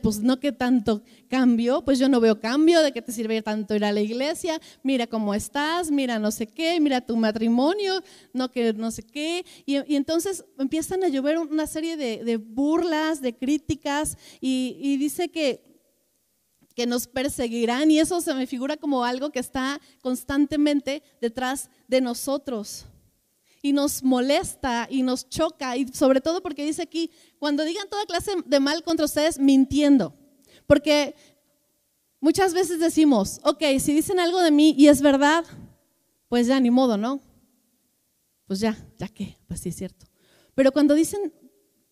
pues 0.00 0.20
no 0.20 0.38
que 0.38 0.52
tanto 0.52 1.02
cambio, 1.26 1.84
pues 1.84 1.98
yo 1.98 2.08
no 2.08 2.20
veo 2.20 2.38
cambio, 2.38 2.80
de 2.82 2.92
que 2.92 3.02
te 3.02 3.10
sirve 3.10 3.42
tanto 3.42 3.74
ir 3.74 3.84
a 3.84 3.90
la 3.90 4.00
iglesia, 4.00 4.60
mira 4.84 5.08
cómo 5.08 5.34
estás, 5.34 5.90
mira 5.90 6.20
no 6.20 6.30
sé 6.30 6.46
qué, 6.46 6.78
mira 6.78 7.00
tu 7.00 7.16
matrimonio, 7.16 8.00
no 8.32 8.52
que 8.52 8.74
no 8.74 8.92
sé 8.92 9.02
qué, 9.02 9.44
y, 9.66 9.74
entonces 9.96 10.44
empiezan 10.56 11.02
a 11.02 11.08
llover 11.08 11.36
una 11.36 11.66
serie 11.66 11.96
de, 11.96 12.36
burlas, 12.36 13.20
de 13.20 13.34
críticas, 13.36 14.16
y, 14.40 14.76
y 14.80 14.98
dice 14.98 15.30
que 15.30 15.64
que 16.76 16.86
nos 16.86 17.08
perseguirán 17.08 17.90
y 17.90 17.98
eso 17.98 18.20
se 18.20 18.32
me 18.34 18.46
figura 18.46 18.78
como 18.78 19.04
algo 19.04 19.30
que 19.30 19.40
está 19.40 19.80
constantemente 20.00 21.02
detrás 21.20 21.70
de 21.88 22.00
nosotros 22.00 22.86
y 23.62 23.72
nos 23.72 24.02
molesta 24.02 24.88
y 24.90 25.02
nos 25.04 25.28
choca, 25.28 25.76
y 25.76 25.86
sobre 25.88 26.20
todo 26.20 26.42
porque 26.42 26.64
dice 26.64 26.82
aquí, 26.82 27.12
cuando 27.38 27.64
digan 27.64 27.88
toda 27.88 28.04
clase 28.04 28.32
de 28.44 28.60
mal 28.60 28.82
contra 28.82 29.06
ustedes, 29.06 29.38
mintiendo. 29.38 30.14
Porque 30.66 31.14
muchas 32.20 32.52
veces 32.52 32.80
decimos, 32.80 33.40
ok, 33.44 33.62
si 33.78 33.94
dicen 33.94 34.18
algo 34.18 34.42
de 34.42 34.50
mí 34.50 34.74
y 34.76 34.88
es 34.88 35.00
verdad, 35.00 35.44
pues 36.28 36.48
ya 36.48 36.58
ni 36.58 36.70
modo, 36.70 36.96
¿no? 36.96 37.20
Pues 38.46 38.58
ya, 38.58 38.76
ya 38.98 39.06
qué, 39.06 39.38
pues 39.46 39.60
sí 39.60 39.68
es 39.68 39.76
cierto. 39.76 40.06
Pero 40.54 40.72
cuando 40.72 40.94
dicen 40.94 41.32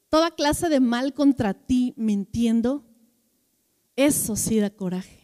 toda 0.09 0.33
clase 0.33 0.68
de 0.68 0.80
mal 0.80 1.14
contra 1.14 1.54
ti 1.54 1.94
mintiendo, 1.96 2.85
eso 3.94 4.35
sí 4.35 4.59
da 4.59 4.70
coraje, 4.70 5.20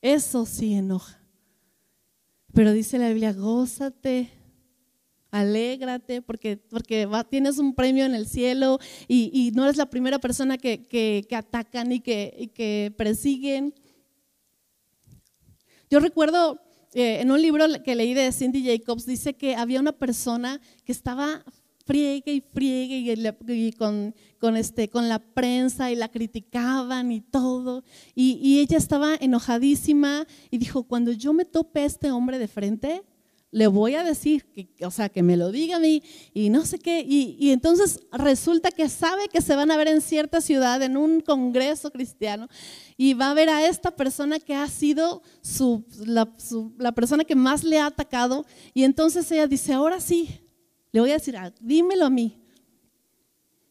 eso 0.00 0.46
sí 0.46 0.72
enoja. 0.72 1.22
Pero 2.54 2.72
dice 2.72 2.98
la 2.98 3.08
Biblia, 3.08 3.34
gózate 3.34 4.37
Alégrate 5.30 6.22
porque, 6.22 6.58
tienes 7.28 7.58
un 7.58 7.74
premio 7.74 8.06
en 8.06 8.14
el 8.14 8.26
cielo 8.26 8.78
y, 9.06 9.52
no 9.54 9.64
eres 9.64 9.76
la 9.76 9.90
primera 9.90 10.18
persona 10.18 10.56
que, 10.56 11.26
atacan 11.32 11.92
y 11.92 12.00
que, 12.00 12.50
que, 12.54 12.94
persiguen. 12.96 13.74
Yo 15.90 16.00
recuerdo 16.00 16.60
eh, 16.94 17.20
en 17.20 17.30
un 17.30 17.40
libro 17.40 17.66
que 17.84 17.94
leí 17.94 18.14
de 18.14 18.32
Cindy 18.32 18.64
Jacobs, 18.64 19.04
dice 19.06 19.34
que 19.34 19.54
había 19.54 19.80
una 19.80 19.92
persona 19.92 20.60
que 20.84 20.92
estaba 20.92 21.44
friegue 21.84 22.32
y 22.34 22.40
friegue 22.40 23.14
y, 23.48 23.72
con, 23.72 24.14
con, 24.38 24.56
este, 24.58 24.90
con 24.90 25.08
la 25.08 25.18
prensa 25.18 25.90
y 25.90 25.96
la 25.96 26.08
criticaban 26.08 27.10
y 27.10 27.22
todo. 27.22 27.82
Y, 28.14 28.38
y 28.42 28.60
ella 28.60 28.76
estaba 28.76 29.14
enojadísima 29.14 30.26
y 30.50 30.58
dijo, 30.58 30.84
cuando 30.84 31.12
yo 31.12 31.32
me 31.32 31.46
tope 31.46 31.80
a 31.80 31.84
este 31.86 32.10
hombre 32.10 32.38
de 32.38 32.48
frente, 32.48 33.02
le 33.50 33.66
voy 33.66 33.94
a 33.94 34.04
decir, 34.04 34.44
que, 34.52 34.68
o 34.84 34.90
sea, 34.90 35.08
que 35.08 35.22
me 35.22 35.36
lo 35.36 35.50
diga 35.50 35.76
a 35.76 35.80
mí 35.80 36.02
y 36.34 36.50
no 36.50 36.66
sé 36.66 36.78
qué. 36.78 37.00
Y, 37.06 37.50
entonces 37.50 38.00
resulta 38.12 38.70
que 38.70 38.88
sabe 38.88 39.28
que 39.28 39.40
se 39.40 39.56
van 39.56 39.70
a 39.70 39.76
ver 39.76 39.88
en 39.88 40.02
cierta 40.02 40.40
ciudad, 40.40 40.82
en 40.82 40.96
un 40.96 41.20
congreso 41.20 41.90
cristiano, 41.90 42.48
y 42.96 43.14
va 43.14 43.30
a 43.30 43.34
ver 43.34 43.48
a 43.48 43.66
esta 43.66 43.90
persona 43.90 44.38
que 44.38 44.54
ha 44.54 44.68
sido 44.68 45.22
la, 46.04 46.26
persona 46.94 47.24
que 47.24 47.36
más 47.36 47.64
le 47.64 47.78
ha 47.78 47.86
atacado. 47.86 48.44
Y 48.74 48.84
entonces 48.84 49.30
ella 49.32 49.46
dice, 49.46 49.72
ahora 49.72 50.00
sí, 50.00 50.40
le 50.92 51.00
voy 51.00 51.10
a 51.10 51.14
decir, 51.14 51.36
ah, 51.36 51.52
dímelo 51.60 52.04
a 52.04 52.10
mí. 52.10 52.42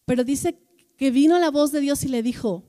Pero 0.05 0.23
dice 0.23 0.57
que 0.97 1.11
vino 1.11 1.37
la 1.37 1.51
voz 1.51 1.71
de 1.71 1.81
Dios 1.81 2.03
y 2.03 2.07
le 2.07 2.23
dijo, 2.23 2.63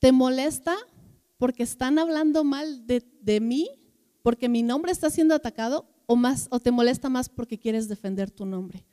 ¿te 0.00 0.12
molesta 0.12 0.76
porque 1.38 1.62
están 1.62 1.98
hablando 1.98 2.44
mal 2.44 2.86
de 2.86 3.40
mí? 3.40 3.70
Porque 4.24 4.48
mi 4.48 4.62
nombre 4.62 4.90
está 4.90 5.10
siendo 5.10 5.34
atacado 5.34 5.86
o, 6.06 6.16
más, 6.16 6.48
o 6.50 6.58
te 6.58 6.70
molesta 6.70 7.10
más 7.10 7.28
porque 7.28 7.58
quieres 7.58 7.88
defender 7.88 8.30
tu 8.30 8.46
nombre? 8.46 8.86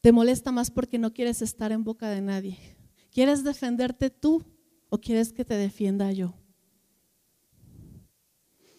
¿Te 0.00 0.12
molesta 0.12 0.52
más 0.52 0.70
porque 0.70 0.96
no 0.96 1.12
quieres 1.12 1.42
estar 1.42 1.72
en 1.72 1.82
boca 1.82 2.08
de 2.08 2.20
nadie? 2.20 2.56
¿Quieres 3.10 3.42
defenderte 3.42 4.10
tú 4.10 4.44
o 4.90 4.98
quieres 4.98 5.32
que 5.32 5.44
te 5.44 5.54
defienda 5.54 6.12
yo? 6.12 6.34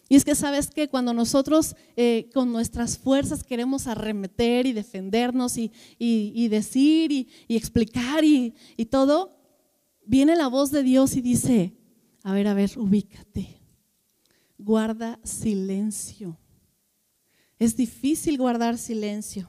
Y 0.08 0.16
es 0.16 0.24
que 0.24 0.34
sabes 0.34 0.70
que 0.70 0.88
cuando 0.88 1.12
nosotros 1.12 1.76
eh, 1.96 2.30
con 2.32 2.52
nuestras 2.52 2.96
fuerzas 2.96 3.44
queremos 3.44 3.86
arremeter 3.86 4.64
y 4.64 4.72
defendernos 4.72 5.58
y, 5.58 6.48
decir 6.48 7.12
y, 7.12 7.28
explicar 7.48 8.24
y 8.24 8.54
todo, 8.90 9.36
viene 10.06 10.36
la 10.36 10.48
voz 10.48 10.70
de 10.70 10.82
Dios 10.82 11.16
y 11.16 11.20
dice, 11.20 11.83
a 12.24 12.32
ver, 12.32 12.48
a 12.48 12.54
ver, 12.54 12.70
ubícate. 12.76 13.60
Guarda 14.56 15.20
silencio. 15.22 16.38
Es 17.58 17.76
difícil 17.76 18.38
guardar 18.38 18.78
silencio. 18.78 19.46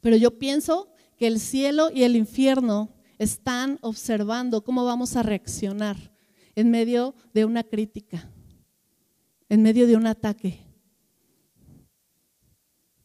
Pero 0.00 0.16
yo 0.16 0.38
pienso 0.38 0.92
que 1.16 1.28
el 1.28 1.38
cielo 1.38 1.90
y 1.94 2.02
el 2.02 2.16
infierno 2.16 2.92
están 3.16 3.78
observando 3.80 4.64
cómo 4.64 4.84
vamos 4.84 5.14
a 5.14 5.22
reaccionar 5.22 5.96
en 6.56 6.70
medio 6.70 7.14
de 7.32 7.44
una 7.44 7.62
crítica, 7.62 8.28
en 9.48 9.62
medio 9.62 9.86
de 9.86 9.96
un 9.96 10.06
ataque. 10.08 10.66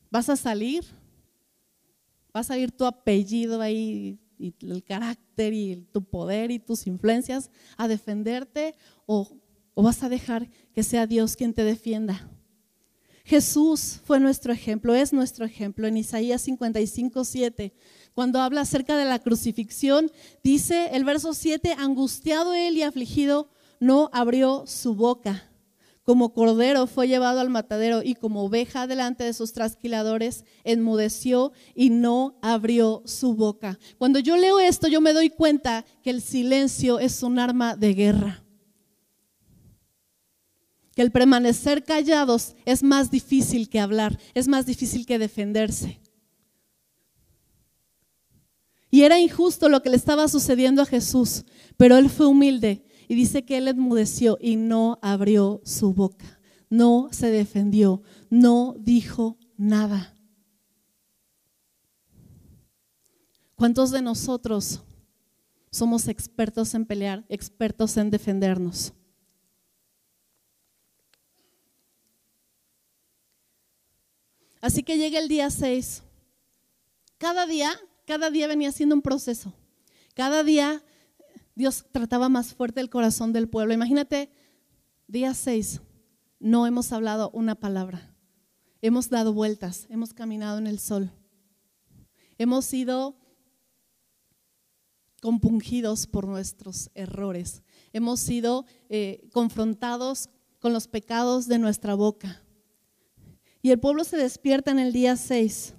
¿Vas 0.10 0.29
a 0.29 0.36
salir? 0.36 0.84
¿Vas 2.34 2.49
a 2.49 2.58
ir 2.58 2.71
tu 2.71 2.86
apellido 2.86 3.62
ahí 3.62 4.19
y 4.43 4.53
el 4.62 4.84
carácter 4.84 5.53
y 5.53 5.88
tu 5.91 6.03
poder 6.03 6.51
y 6.51 6.60
tus 6.60 6.86
influencias 6.86 7.49
a 7.77 7.88
defenderte 7.88 8.75
o, 9.06 9.38
vas 9.75 10.03
a 10.03 10.10
dejar 10.10 10.49
que 10.73 10.84
sea 10.84 11.08
Dios 11.08 11.36
quien 11.36 11.53
te 11.53 11.63
defienda. 11.63 12.29
Jesús 13.25 14.01
fue 14.03 14.19
nuestro 14.19 14.51
ejemplo, 14.51 14.93
es 14.93 15.13
nuestro 15.13 15.45
ejemplo. 15.45 15.88
En 15.88 15.95
Isaías 15.95 16.41
55, 16.41 17.23
7, 17.23 17.73
cuando 18.13 18.41
habla 18.41 18.62
acerca 18.62 18.97
de 18.97 19.06
la 19.06 19.19
crucifixión, 19.19 20.12
dice 20.43 20.89
el 20.91 21.06
verso 21.06 21.34
7, 21.34 21.75
angustiado 21.77 22.53
él 22.53 22.77
y 22.77 22.82
afligido, 22.82 23.49
no 23.79 24.10
abrió 24.12 24.65
su 24.67 24.93
boca. 24.93 25.49
Como 26.03 26.33
cordero 26.33 26.85
fue 26.85 27.07
llevado 27.07 27.39
al 27.39 27.49
matadero 27.49 28.03
y 28.03 28.15
como 28.15 28.43
oveja 28.43 28.87
delante 28.87 29.23
de 29.23 29.33
sus 29.33 29.53
trasquiladores, 29.53 30.43
enmudeció 30.65 31.53
y 31.73 31.91
no 31.91 32.37
abrió 32.41 33.03
su 33.05 33.35
boca. 33.35 33.79
Cuando 33.97 34.19
yo 34.19 34.35
leo 34.35 34.59
esto, 34.59 34.89
yo 34.89 34.99
me 34.99 35.13
doy 35.13 35.29
cuenta 35.29 35.85
que 36.01 36.09
el 36.09 36.21
silencio 36.21 36.99
es 36.99 37.23
un 37.23 37.39
arma 37.39 37.77
de 37.77 37.93
guerra. 37.93 38.43
Que 40.93 41.01
el 41.01 41.11
permanecer 41.11 41.85
callados 41.85 42.55
es 42.65 42.83
más 42.83 43.09
difícil 43.09 43.69
que 43.69 43.79
hablar, 43.79 44.19
es 44.33 44.49
más 44.49 44.65
difícil 44.65 45.05
que 45.05 45.17
defenderse. 45.17 46.01
Y 48.91 49.03
era 49.03 49.19
injusto 49.19 49.69
lo 49.69 49.81
que 49.81 49.89
le 49.89 49.95
estaba 49.95 50.27
sucediendo 50.27 50.81
a 50.81 50.85
Jesús, 50.85 51.45
pero 51.77 51.97
él 51.97 52.09
fue 52.09 52.27
humilde 52.27 52.85
y 53.07 53.15
dice 53.15 53.45
que 53.45 53.57
él 53.57 53.67
enmudeció 53.67 54.37
y 54.39 54.55
no 54.55 54.99
abrió 55.01 55.61
su 55.63 55.93
boca, 55.93 56.39
no 56.69 57.09
se 57.11 57.29
defendió, 57.29 58.01
no 58.29 58.75
dijo 58.79 59.37
nada. 59.57 60.17
¿Cuántos 63.55 63.91
de 63.91 64.01
nosotros 64.01 64.81
somos 65.71 66.07
expertos 66.07 66.73
en 66.73 66.85
pelear, 66.85 67.25
expertos 67.29 67.97
en 67.97 68.09
defendernos? 68.09 68.93
Así 74.63 74.81
que 74.81 74.97
llega 74.97 75.19
el 75.19 75.27
día 75.27 75.49
6. 75.49 76.03
Cada 77.17 77.45
día, 77.45 77.77
cada 78.05 78.29
día 78.29 78.47
venía 78.47 78.71
siendo 78.71 78.95
un 78.95 79.01
proceso. 79.01 79.53
Cada 80.13 80.43
día 80.43 80.83
Dios 81.55 81.85
trataba 81.91 82.29
más 82.29 82.53
fuerte 82.53 82.81
el 82.81 82.89
corazón 82.89 83.33
del 83.33 83.47
pueblo. 83.47 83.73
Imagínate, 83.73 84.31
día 85.07 85.33
6, 85.33 85.81
no 86.39 86.65
hemos 86.65 86.91
hablado 86.91 87.29
una 87.31 87.55
palabra. 87.55 88.15
Hemos 88.81 89.09
dado 89.09 89.33
vueltas, 89.33 89.87
hemos 89.89 90.13
caminado 90.13 90.57
en 90.57 90.67
el 90.67 90.79
sol. 90.79 91.11
Hemos 92.37 92.65
sido 92.65 93.17
compungidos 95.21 96.05
por 96.05 96.27
nuestros 96.27 96.89
errores. 96.95 97.63
Hemos 97.93 98.19
sido 98.19 98.65
eh, 98.89 99.29
confrontados 99.31 100.29
con 100.59 100.73
los 100.73 100.87
pecados 100.87 101.47
de 101.47 101.59
nuestra 101.59 101.93
boca. 101.93 102.41
Y 103.61 103.71
el 103.71 103.79
pueblo 103.79 104.03
se 104.03 104.17
despierta 104.17 104.71
en 104.71 104.79
el 104.79 104.91
día 104.91 105.15
6. 105.15 105.75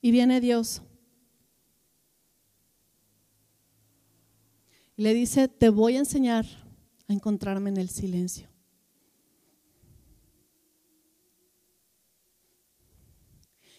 Y 0.00 0.10
viene 0.12 0.40
Dios 0.40 0.82
le 5.02 5.14
dice, 5.14 5.48
te 5.48 5.68
voy 5.68 5.96
a 5.96 6.00
enseñar 6.00 6.46
a 7.08 7.12
encontrarme 7.12 7.70
en 7.70 7.76
el 7.76 7.88
silencio. 7.88 8.48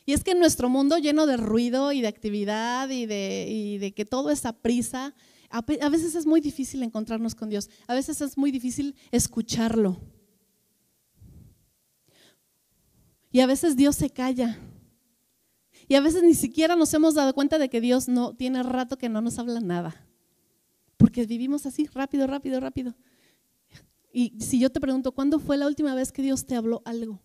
Y 0.05 0.11
es 0.11 0.23
que 0.23 0.31
en 0.31 0.39
nuestro 0.39 0.67
mundo 0.67 0.97
lleno 0.97 1.25
de 1.25 1.37
ruido 1.37 1.93
y 1.93 2.01
de 2.01 2.07
actividad 2.07 2.89
y 2.89 3.05
de, 3.05 3.93
que 3.95 4.05
todo 4.05 4.31
es 4.31 4.45
a 4.45 4.51
prisa, 4.51 5.15
a 5.49 5.89
veces 5.89 6.15
es 6.15 6.25
muy 6.25 6.41
difícil 6.41 6.83
encontrarnos 6.83 7.35
con 7.35 7.49
Dios, 7.49 7.69
a 7.87 7.93
veces 7.93 8.19
es 8.19 8.37
muy 8.37 8.51
difícil 8.51 8.95
escucharlo. 9.11 10.01
Y 13.31 13.39
a 13.39 13.47
veces 13.47 13.75
Dios 13.75 13.95
se 13.95 14.09
calla. 14.09 14.59
Y 15.87 15.95
a 15.95 16.01
veces 16.01 16.23
ni 16.23 16.33
siquiera 16.33 16.75
nos 16.75 16.93
hemos 16.93 17.15
dado 17.15 17.33
cuenta 17.33 17.57
de 17.57 17.69
que 17.69 17.81
Dios 17.81 18.07
no 18.07 18.35
tiene 18.35 18.61
rato 18.61 18.97
que 18.97 19.09
no 19.09 19.21
nos 19.21 19.39
habla 19.39 19.59
nada. 19.59 20.07
Porque 21.03 21.25
vivimos 21.25 21.65
así, 21.65 21.85
rápido, 21.87 22.27
rápido, 22.27 22.61
rápido. 22.61 22.95
Y 24.13 24.39
si 24.39 24.57
yo 24.57 24.69
te 24.69 24.79
pregunto, 24.79 25.11
¿cuándo 25.11 25.37
fue 25.37 25.57
la 25.57 25.67
última 25.67 25.93
vez 25.95 26.13
que 26.13 26.21
Dios 26.21 26.45
te 26.45 26.55
habló 26.55 26.81
algo? 26.85 27.19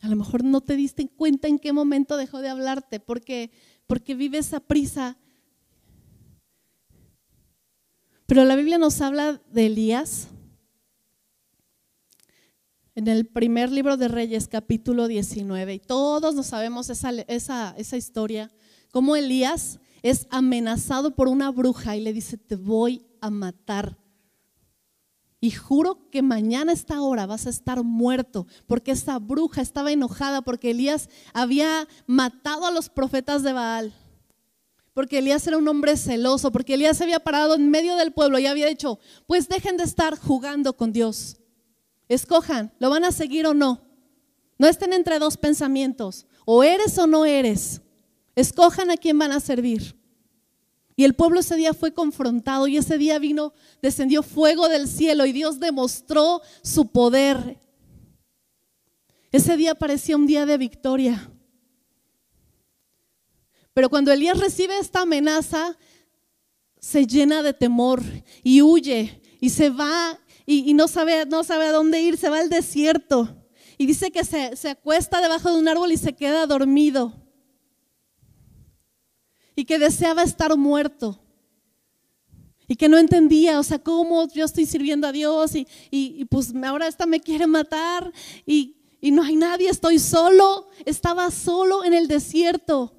A 0.00 0.08
lo 0.08 0.16
mejor 0.16 0.44
no 0.44 0.62
te 0.62 0.76
diste 0.76 1.06
cuenta 1.10 1.46
en 1.46 1.58
qué 1.58 1.74
momento 1.74 2.16
dejó 2.16 2.38
de 2.38 2.48
hablarte, 2.48 2.98
porque, 2.98 3.50
porque 3.86 4.14
vives 4.14 4.54
a 4.54 4.60
prisa. 4.60 5.18
Pero 8.24 8.46
la 8.46 8.56
Biblia 8.56 8.78
nos 8.78 9.02
habla 9.02 9.42
de 9.52 9.66
Elías 9.66 10.28
en 12.94 13.08
el 13.08 13.26
primer 13.26 13.70
libro 13.70 13.98
de 13.98 14.08
Reyes, 14.08 14.48
capítulo 14.48 15.06
19. 15.06 15.74
Y 15.74 15.80
todos 15.80 16.34
nos 16.34 16.46
sabemos 16.46 16.88
esa, 16.88 17.10
esa, 17.10 17.74
esa 17.76 17.98
historia, 17.98 18.50
cómo 18.96 19.14
Elías 19.14 19.78
es 20.00 20.26
amenazado 20.30 21.14
por 21.14 21.28
una 21.28 21.50
bruja 21.50 21.96
y 21.96 22.00
le 22.00 22.14
dice, 22.14 22.38
te 22.38 22.56
voy 22.56 23.04
a 23.20 23.28
matar. 23.28 23.98
Y 25.38 25.50
juro 25.50 26.08
que 26.10 26.22
mañana 26.22 26.72
a 26.72 26.74
esta 26.74 27.02
hora 27.02 27.26
vas 27.26 27.46
a 27.46 27.50
estar 27.50 27.84
muerto, 27.84 28.46
porque 28.66 28.92
esa 28.92 29.18
bruja 29.18 29.60
estaba 29.60 29.92
enojada 29.92 30.40
porque 30.40 30.70
Elías 30.70 31.10
había 31.34 31.86
matado 32.06 32.64
a 32.64 32.70
los 32.70 32.88
profetas 32.88 33.42
de 33.42 33.52
Baal. 33.52 33.92
Porque 34.94 35.18
Elías 35.18 35.46
era 35.46 35.58
un 35.58 35.68
hombre 35.68 35.98
celoso, 35.98 36.50
porque 36.50 36.72
Elías 36.72 36.96
se 36.96 37.04
había 37.04 37.20
parado 37.20 37.54
en 37.54 37.68
medio 37.68 37.96
del 37.96 38.14
pueblo 38.14 38.38
y 38.38 38.46
había 38.46 38.66
dicho, 38.66 38.98
pues 39.26 39.46
dejen 39.46 39.76
de 39.76 39.84
estar 39.84 40.18
jugando 40.18 40.74
con 40.74 40.94
Dios. 40.94 41.36
Escojan, 42.08 42.72
¿lo 42.78 42.88
van 42.88 43.04
a 43.04 43.12
seguir 43.12 43.46
o 43.46 43.52
no? 43.52 43.82
No 44.56 44.66
estén 44.66 44.94
entre 44.94 45.18
dos 45.18 45.36
pensamientos, 45.36 46.24
o 46.46 46.64
eres 46.64 46.96
o 46.96 47.06
no 47.06 47.26
eres. 47.26 47.82
Escojan 48.36 48.90
a 48.90 48.98
quién 48.98 49.18
van 49.18 49.32
a 49.32 49.40
servir. 49.40 49.96
Y 50.94 51.04
el 51.04 51.14
pueblo 51.14 51.40
ese 51.40 51.56
día 51.56 51.74
fue 51.74 51.92
confrontado 51.92 52.66
y 52.68 52.76
ese 52.76 52.98
día 52.98 53.18
vino, 53.18 53.52
descendió 53.82 54.22
fuego 54.22 54.68
del 54.68 54.88
cielo 54.88 55.26
y 55.26 55.32
Dios 55.32 55.58
demostró 55.58 56.42
su 56.62 56.90
poder. 56.92 57.58
Ese 59.32 59.56
día 59.56 59.74
parecía 59.74 60.16
un 60.16 60.26
día 60.26 60.46
de 60.46 60.56
victoria. 60.56 61.30
Pero 63.74 63.90
cuando 63.90 64.12
Elías 64.12 64.38
recibe 64.38 64.78
esta 64.78 65.02
amenaza, 65.02 65.76
se 66.78 67.06
llena 67.06 67.42
de 67.42 67.52
temor 67.52 68.02
y 68.42 68.62
huye 68.62 69.20
y 69.40 69.50
se 69.50 69.70
va 69.70 70.18
y, 70.46 70.72
no, 70.74 70.88
sabe, 70.88 71.26
no 71.26 71.42
sabe 71.42 71.66
a 71.66 71.72
dónde 71.72 72.00
ir, 72.00 72.16
se 72.16 72.30
va 72.30 72.38
al 72.38 72.48
desierto. 72.48 73.44
Y 73.76 73.86
dice 73.86 74.10
que 74.10 74.24
se, 74.24 74.56
se 74.56 74.70
acuesta 74.70 75.20
debajo 75.20 75.50
de 75.50 75.58
un 75.58 75.68
árbol 75.68 75.92
y 75.92 75.96
se 75.96 76.14
queda 76.14 76.46
dormido 76.46 77.25
y 79.56 79.64
que 79.64 79.78
deseaba 79.78 80.22
estar 80.22 80.56
muerto 80.56 81.18
y 82.68 82.76
que 82.76 82.88
no 82.88 82.98
entendía, 82.98 83.58
o 83.58 83.62
sea, 83.62 83.78
cómo 83.78 84.28
yo 84.28 84.44
estoy 84.44 84.66
sirviendo 84.66 85.06
a 85.06 85.12
Dios 85.12 85.54
y, 85.54 85.66
y, 85.90 86.24
pues 86.26 86.52
ahora 86.64 86.88
esta 86.88 87.06
me 87.06 87.20
quiere 87.20 87.46
matar 87.46 88.12
y, 88.44 88.76
y 89.00 89.12
no 89.12 89.22
hay 89.22 89.36
nadie, 89.36 89.70
estoy 89.70 89.98
solo, 89.98 90.68
estaba 90.84 91.30
solo 91.30 91.84
en 91.84 91.94
el 91.94 92.08
desierto. 92.08 92.92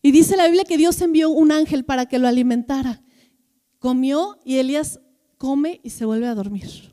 Y 0.00 0.10
dice 0.10 0.36
la 0.36 0.46
Biblia 0.46 0.64
que 0.64 0.78
Dios 0.78 1.00
envió 1.02 1.28
un 1.30 1.52
ángel 1.52 1.84
para 1.84 2.06
que 2.06 2.18
lo 2.18 2.28
alimentara. 2.28 3.02
Comió 3.78 4.38
y 4.44 4.56
Elías 4.56 5.00
come 5.36 5.80
y 5.82 5.90
se 5.90 6.04
vuelve 6.04 6.26
a 6.26 6.34
dormir. 6.34 6.92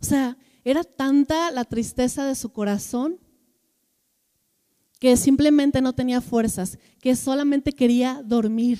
O 0.00 0.04
sea, 0.04 0.38
era 0.64 0.84
tanta 0.84 1.50
la 1.50 1.64
tristeza 1.64 2.24
de 2.24 2.34
su 2.34 2.52
corazón 2.52 3.20
que 4.98 5.16
simplemente 5.16 5.80
no 5.80 5.94
tenía 5.94 6.20
fuerzas, 6.20 6.78
que 7.00 7.14
solamente 7.14 7.72
quería 7.72 8.22
dormir. 8.24 8.78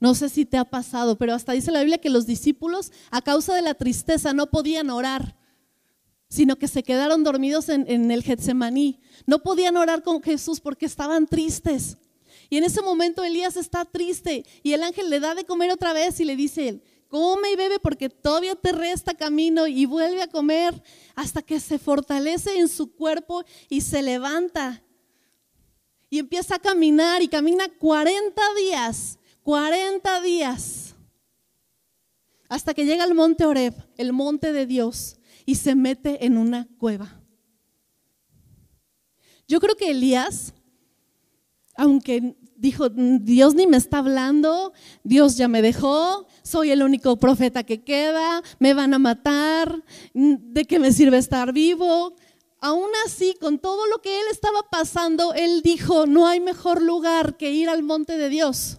No 0.00 0.14
sé 0.14 0.30
si 0.30 0.46
te 0.46 0.56
ha 0.56 0.64
pasado, 0.64 1.18
pero 1.18 1.34
hasta 1.34 1.52
dice 1.52 1.70
la 1.70 1.80
Biblia 1.80 1.98
que 1.98 2.08
los 2.08 2.26
discípulos, 2.26 2.90
a 3.10 3.20
causa 3.20 3.54
de 3.54 3.62
la 3.62 3.74
tristeza, 3.74 4.32
no 4.32 4.50
podían 4.50 4.88
orar, 4.88 5.36
sino 6.28 6.56
que 6.56 6.68
se 6.68 6.82
quedaron 6.82 7.22
dormidos 7.22 7.68
en, 7.68 8.10
el 8.10 8.22
Getsemaní. 8.22 9.00
No 9.26 9.40
podían 9.40 9.76
orar 9.76 10.02
con 10.02 10.22
Jesús 10.22 10.60
porque 10.60 10.86
estaban 10.86 11.26
tristes. 11.26 11.98
Y 12.48 12.56
en 12.56 12.64
ese 12.64 12.80
momento 12.80 13.22
Elías 13.22 13.56
está 13.56 13.84
triste 13.84 14.46
y 14.62 14.72
el 14.72 14.82
ángel 14.82 15.10
le 15.10 15.20
da 15.20 15.34
de 15.34 15.44
comer 15.44 15.70
otra 15.70 15.92
vez 15.92 16.18
y 16.20 16.24
le 16.24 16.34
dice, 16.34 16.82
come 17.08 17.52
y 17.52 17.56
bebe 17.56 17.78
porque 17.78 18.08
todavía 18.08 18.54
te 18.54 18.72
resta 18.72 19.14
camino 19.14 19.66
y 19.66 19.84
vuelve 19.84 20.22
a 20.22 20.28
comer 20.28 20.82
hasta 21.14 21.42
que 21.42 21.60
se 21.60 21.78
fortalece 21.78 22.58
en 22.58 22.68
su 22.68 22.94
cuerpo 22.94 23.44
y 23.68 23.82
se 23.82 24.02
levanta 24.02 24.82
y 26.10 26.18
empieza 26.18 26.56
a 26.56 26.58
caminar 26.58 27.22
y 27.22 27.28
camina 27.28 27.68
40 27.68 28.42
días, 28.58 29.18
40 29.44 30.20
días, 30.20 30.94
hasta 32.48 32.74
que 32.74 32.84
llega 32.84 33.04
al 33.04 33.14
monte 33.14 33.46
Oreb, 33.46 33.74
el 33.96 34.12
monte 34.12 34.52
de 34.52 34.66
Dios, 34.66 35.18
y 35.46 35.54
se 35.54 35.76
mete 35.76 36.26
en 36.26 36.36
una 36.36 36.68
cueva. 36.78 37.20
Yo 39.46 39.60
creo 39.60 39.76
que 39.76 39.90
Elías, 39.90 40.52
aunque 41.76 42.36
dijo, 42.56 42.88
Dios 42.90 43.54
ni 43.54 43.66
me 43.66 43.76
está 43.76 43.98
hablando, 43.98 44.72
Dios 45.02 45.36
ya 45.36 45.48
me 45.48 45.62
dejó, 45.62 46.26
soy 46.42 46.70
el 46.70 46.82
único 46.82 47.18
profeta 47.18 47.64
que 47.64 47.82
queda, 47.82 48.42
me 48.58 48.74
van 48.74 48.94
a 48.94 48.98
matar, 48.98 49.82
¿de 50.12 50.64
qué 50.66 50.78
me 50.78 50.92
sirve 50.92 51.18
estar 51.18 51.52
vivo? 51.52 52.16
Aún 52.60 52.90
así, 53.06 53.34
con 53.40 53.58
todo 53.58 53.86
lo 53.86 54.00
que 54.00 54.20
él 54.20 54.26
estaba 54.30 54.62
pasando, 54.70 55.32
él 55.34 55.62
dijo, 55.62 56.06
no 56.06 56.26
hay 56.26 56.40
mejor 56.40 56.82
lugar 56.82 57.36
que 57.36 57.50
ir 57.50 57.68
al 57.68 57.82
monte 57.82 58.16
de 58.18 58.28
Dios. 58.28 58.78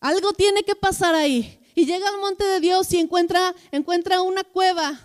Algo 0.00 0.32
tiene 0.32 0.64
que 0.64 0.74
pasar 0.74 1.14
ahí. 1.14 1.60
Y 1.74 1.86
llega 1.86 2.08
al 2.08 2.18
monte 2.18 2.44
de 2.44 2.60
Dios 2.60 2.92
y 2.92 2.98
encuentra, 2.98 3.54
encuentra 3.70 4.20
una 4.22 4.44
cueva, 4.44 5.00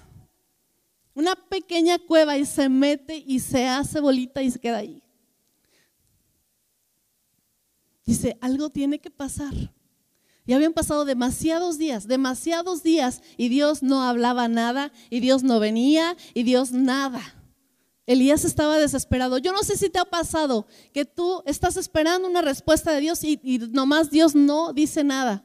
una 1.13 1.35
pequeña 1.35 1.97
cueva 1.99 2.37
y 2.37 2.45
se 2.45 2.67
mete 2.67 3.23
y 3.25 3.39
se 3.39 3.67
hace 3.67 3.99
bolita 3.99 4.41
y 4.41 4.51
se 4.51 4.59
queda 4.59 4.77
ahí. 4.77 5.03
Dice, 8.05 8.37
algo 8.41 8.69
tiene 8.69 8.99
que 8.99 9.11
pasar. 9.11 9.53
Y 10.47 10.53
habían 10.53 10.73
pasado 10.73 11.03
demasiados 11.03 11.77
días, 11.77 12.07
demasiados 12.07 12.81
días, 12.81 13.21
y 13.35 13.49
Dios 13.49 13.83
no 13.83 14.01
hablaba 14.01 14.47
nada, 14.47 14.93
y 15.09 15.19
Dios 15.19 15.43
no 15.43 15.59
venía, 15.59 16.15
y 16.33 16.43
Dios 16.43 16.71
nada. 16.71 17.21
Elías 18.07 18.45
estaba 18.45 18.79
desesperado. 18.79 19.37
Yo 19.37 19.51
no 19.51 19.61
sé 19.63 19.75
si 19.75 19.89
te 19.89 19.99
ha 19.99 20.05
pasado 20.05 20.65
que 20.93 21.03
tú 21.03 21.43
estás 21.45 21.75
esperando 21.75 22.29
una 22.29 22.41
respuesta 22.41 22.93
de 22.93 23.01
Dios 23.01 23.21
y, 23.23 23.59
nomás 23.71 24.09
Dios 24.09 24.33
no 24.33 24.71
dice 24.71 25.03
nada. 25.03 25.43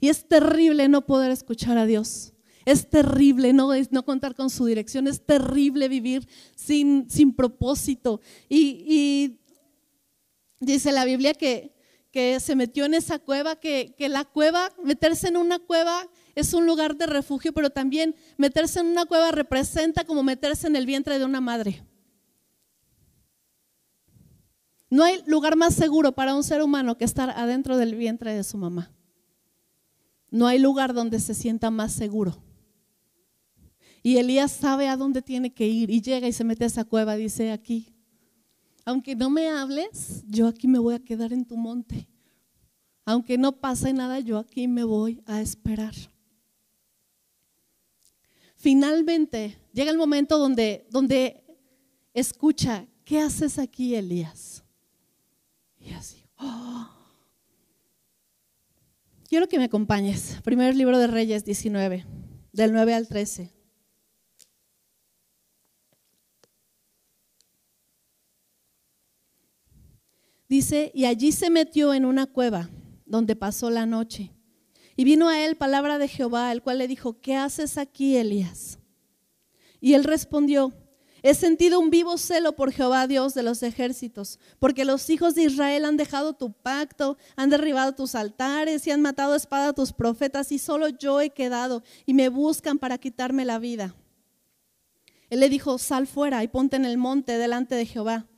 Y 0.00 0.08
es 0.08 0.28
terrible 0.28 0.88
no 0.88 1.06
poder 1.06 1.30
escuchar 1.30 1.78
a 1.78 1.86
Dios. 1.86 2.32
Es 2.64 2.90
terrible 2.90 3.52
no, 3.52 3.70
no 3.90 4.04
contar 4.04 4.34
con 4.34 4.50
su 4.50 4.66
dirección. 4.66 5.06
Es 5.06 5.24
terrible 5.24 5.88
vivir 5.88 6.28
sin, 6.56 7.08
sin 7.08 7.32
propósito. 7.32 8.20
Y, 8.48 8.84
y 8.88 9.43
Dice 10.64 10.92
la 10.92 11.04
Biblia 11.04 11.34
que, 11.34 11.74
que 12.10 12.40
se 12.40 12.56
metió 12.56 12.84
en 12.84 12.94
esa 12.94 13.18
cueva, 13.18 13.56
que, 13.56 13.94
que 13.96 14.08
la 14.08 14.24
cueva, 14.24 14.70
meterse 14.82 15.28
en 15.28 15.36
una 15.36 15.58
cueva 15.58 16.08
es 16.34 16.54
un 16.54 16.66
lugar 16.66 16.96
de 16.96 17.06
refugio, 17.06 17.52
pero 17.52 17.70
también 17.70 18.14
meterse 18.36 18.80
en 18.80 18.86
una 18.86 19.06
cueva 19.06 19.30
representa 19.30 20.04
como 20.04 20.22
meterse 20.22 20.66
en 20.66 20.76
el 20.76 20.86
vientre 20.86 21.18
de 21.18 21.24
una 21.24 21.40
madre. 21.40 21.84
No 24.90 25.02
hay 25.02 25.22
lugar 25.26 25.56
más 25.56 25.74
seguro 25.74 26.12
para 26.12 26.34
un 26.34 26.44
ser 26.44 26.62
humano 26.62 26.96
que 26.96 27.04
estar 27.04 27.30
adentro 27.30 27.76
del 27.76 27.94
vientre 27.96 28.34
de 28.34 28.44
su 28.44 28.56
mamá. 28.56 28.92
No 30.30 30.46
hay 30.46 30.58
lugar 30.58 30.94
donde 30.94 31.20
se 31.20 31.34
sienta 31.34 31.70
más 31.70 31.92
seguro. 31.92 32.42
Y 34.02 34.18
Elías 34.18 34.52
sabe 34.52 34.88
a 34.88 34.96
dónde 34.96 35.22
tiene 35.22 35.54
que 35.54 35.66
ir 35.66 35.90
y 35.90 36.02
llega 36.02 36.28
y 36.28 36.32
se 36.32 36.44
mete 36.44 36.64
a 36.64 36.66
esa 36.66 36.84
cueva, 36.84 37.16
dice 37.16 37.52
aquí, 37.52 37.93
aunque 38.84 39.14
no 39.14 39.30
me 39.30 39.48
hables, 39.48 40.24
yo 40.26 40.46
aquí 40.46 40.68
me 40.68 40.78
voy 40.78 40.94
a 40.94 41.04
quedar 41.04 41.32
en 41.32 41.44
tu 41.44 41.56
monte. 41.56 42.08
Aunque 43.04 43.38
no 43.38 43.52
pase 43.60 43.92
nada, 43.92 44.20
yo 44.20 44.38
aquí 44.38 44.66
me 44.68 44.84
voy 44.84 45.22
a 45.26 45.40
esperar. 45.40 45.94
Finalmente 48.56 49.58
llega 49.72 49.90
el 49.90 49.98
momento 49.98 50.38
donde, 50.38 50.86
donde 50.90 51.44
escucha, 52.14 52.86
¿qué 53.04 53.20
haces 53.20 53.58
aquí, 53.58 53.94
Elías? 53.94 54.64
Y 55.78 55.92
así, 55.92 56.24
oh, 56.38 56.88
Quiero 59.28 59.48
que 59.48 59.58
me 59.58 59.64
acompañes. 59.64 60.38
Primer 60.44 60.76
libro 60.76 60.98
de 60.98 61.06
Reyes 61.06 61.44
19, 61.44 62.04
del 62.52 62.72
9 62.72 62.94
al 62.94 63.08
13. 63.08 63.53
Dice, 70.54 70.92
y 70.94 71.06
allí 71.06 71.32
se 71.32 71.50
metió 71.50 71.94
en 71.94 72.04
una 72.04 72.26
cueva 72.26 72.70
donde 73.06 73.34
pasó 73.34 73.70
la 73.70 73.86
noche. 73.86 74.30
Y 74.94 75.02
vino 75.02 75.28
a 75.28 75.44
él 75.44 75.56
palabra 75.56 75.98
de 75.98 76.06
Jehová, 76.06 76.52
el 76.52 76.62
cual 76.62 76.78
le 76.78 76.86
dijo, 76.86 77.20
¿qué 77.20 77.34
haces 77.34 77.76
aquí, 77.76 78.16
Elías? 78.16 78.78
Y 79.80 79.94
él 79.94 80.04
respondió, 80.04 80.72
he 81.24 81.34
sentido 81.34 81.80
un 81.80 81.90
vivo 81.90 82.18
celo 82.18 82.54
por 82.54 82.70
Jehová, 82.70 83.08
Dios 83.08 83.34
de 83.34 83.42
los 83.42 83.64
ejércitos, 83.64 84.38
porque 84.60 84.84
los 84.84 85.10
hijos 85.10 85.34
de 85.34 85.42
Israel 85.42 85.86
han 85.86 85.96
dejado 85.96 86.34
tu 86.34 86.52
pacto, 86.52 87.18
han 87.34 87.50
derribado 87.50 87.96
tus 87.96 88.14
altares 88.14 88.86
y 88.86 88.92
han 88.92 89.02
matado 89.02 89.32
a 89.32 89.38
espada 89.38 89.70
a 89.70 89.72
tus 89.72 89.92
profetas, 89.92 90.52
y 90.52 90.60
solo 90.60 90.86
yo 90.88 91.20
he 91.20 91.30
quedado, 91.30 91.82
y 92.06 92.14
me 92.14 92.28
buscan 92.28 92.78
para 92.78 92.98
quitarme 92.98 93.44
la 93.44 93.58
vida. 93.58 93.96
Él 95.30 95.40
le 95.40 95.48
dijo, 95.48 95.78
sal 95.78 96.06
fuera 96.06 96.44
y 96.44 96.46
ponte 96.46 96.76
en 96.76 96.84
el 96.84 96.96
monte 96.96 97.38
delante 97.38 97.74
de 97.74 97.86
Jehová. 97.86 98.28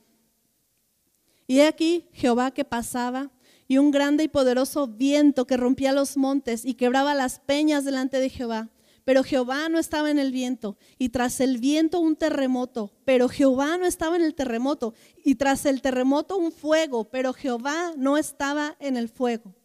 Y 1.47 1.59
he 1.59 1.67
aquí 1.67 2.09
Jehová 2.11 2.51
que 2.51 2.65
pasaba 2.65 3.31
y 3.67 3.77
un 3.77 3.91
grande 3.91 4.25
y 4.25 4.27
poderoso 4.27 4.87
viento 4.87 5.47
que 5.47 5.57
rompía 5.57 5.93
los 5.93 6.17
montes 6.17 6.65
y 6.65 6.75
quebraba 6.75 7.15
las 7.15 7.39
peñas 7.39 7.85
delante 7.85 8.19
de 8.19 8.29
Jehová. 8.29 8.69
Pero 9.05 9.23
Jehová 9.23 9.69
no 9.69 9.79
estaba 9.79 10.11
en 10.11 10.19
el 10.19 10.33
viento 10.33 10.77
y 10.97 11.09
tras 11.09 11.39
el 11.39 11.59
viento 11.59 12.01
un 12.01 12.17
terremoto, 12.17 12.91
pero 13.05 13.29
Jehová 13.29 13.77
no 13.77 13.85
estaba 13.85 14.17
en 14.17 14.21
el 14.21 14.35
terremoto 14.35 14.93
y 15.23 15.35
tras 15.35 15.65
el 15.65 15.81
terremoto 15.81 16.37
un 16.37 16.51
fuego, 16.51 17.09
pero 17.09 17.31
Jehová 17.31 17.93
no 17.95 18.17
estaba 18.17 18.75
en 18.81 18.97
el 18.97 19.07
fuego. 19.07 19.55